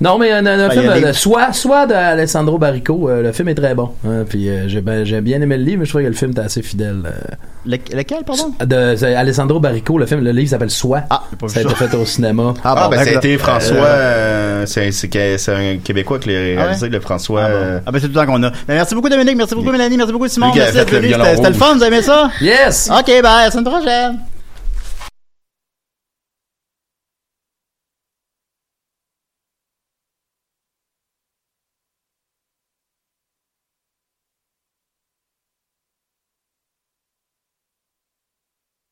Non, 0.00 0.16
mais 0.18 0.30
un, 0.30 0.46
un- 0.46 0.58
un 0.60 0.68
Ben, 0.68 0.70
film 0.70 0.84
y 0.84 0.88
a 0.88 1.00
de, 1.00 1.06
des- 1.06 1.12
soit 1.12 1.52
soit 1.52 1.86
d'Alessandro 1.86 2.58
Barrico, 2.58 3.08
euh, 3.08 3.22
le 3.22 3.32
film 3.32 3.48
est 3.48 3.54
très 3.54 3.74
bon. 3.74 3.90
hein, 4.06 4.24
puis 4.28 4.48
euh, 4.48 4.68
j'ai 4.68 4.80
ben, 4.80 5.04
j'ai 5.04 5.20
bien 5.20 5.40
aimé 5.40 5.56
le 5.56 5.64
livre, 5.64 5.80
mais 5.80 5.84
je 5.86 5.90
trouve 5.90 6.02
que 6.02 6.06
le 6.06 6.12
film 6.12 6.30
était 6.30 6.40
assez 6.42 6.62
fidèle. 6.62 7.02
euh. 7.06 7.34
Le- 7.66 7.76
lequel, 7.96 8.18
pardon? 8.24 8.52
de 8.64 8.94
c'est 8.96 9.14
Alessandro 9.14 9.58
Barrico, 9.60 9.98
le 9.98 10.06
film, 10.06 10.20
le 10.22 10.30
livre 10.30 10.48
s'appelle 10.50 10.70
Soit. 10.70 11.02
Ah, 11.10 11.22
pas 11.38 11.48
ça 11.48 11.60
a 11.60 11.62
été 11.64 11.74
fait 11.74 11.94
au 11.96 12.04
cinéma. 12.04 12.54
Ah, 12.64 12.74
Ah, 12.76 12.84
bon, 12.88 12.90
ben, 12.96 13.04
ça 13.04 13.10
a 13.10 13.14
été 13.14 13.36
François, 13.38 13.76
Euh, 13.76 14.64
euh, 14.64 14.66
c'est 14.66 15.52
un 15.52 15.76
Québécois 15.78 16.18
qui 16.18 16.28
l'a 16.30 16.34
Ah 16.34 16.38
ouais? 16.38 16.56
réalisé, 16.62 16.88
le 16.88 17.00
François. 17.00 17.42
Ah, 17.44 17.48
bon. 17.48 17.54
euh, 17.56 17.80
Ah, 17.86 17.90
ben, 17.92 17.98
c'est 18.00 18.06
tout 18.08 18.14
le 18.14 18.20
temps 18.20 18.32
qu'on 18.32 18.42
a. 18.44 18.50
Ben, 18.50 18.56
merci 18.68 18.94
beaucoup, 18.94 19.08
Dominique. 19.08 19.36
Merci 19.36 19.54
beaucoup, 19.56 19.72
Mélanie. 19.72 19.96
Merci 19.96 20.12
beaucoup, 20.12 20.28
Simon. 20.28 20.52
Lui 20.52 20.60
Merci 20.60 20.78
C'était 20.78 21.48
le 21.48 21.54
fun. 21.54 21.74
Vous 21.74 21.84
aimez 21.84 22.02
ça? 22.02 22.30
Yes! 22.40 22.88
OK, 22.96 23.06
bye. 23.06 23.24
À 23.26 23.44
la 23.46 23.50
semaine 23.50 23.64
prochaine. 23.64 24.18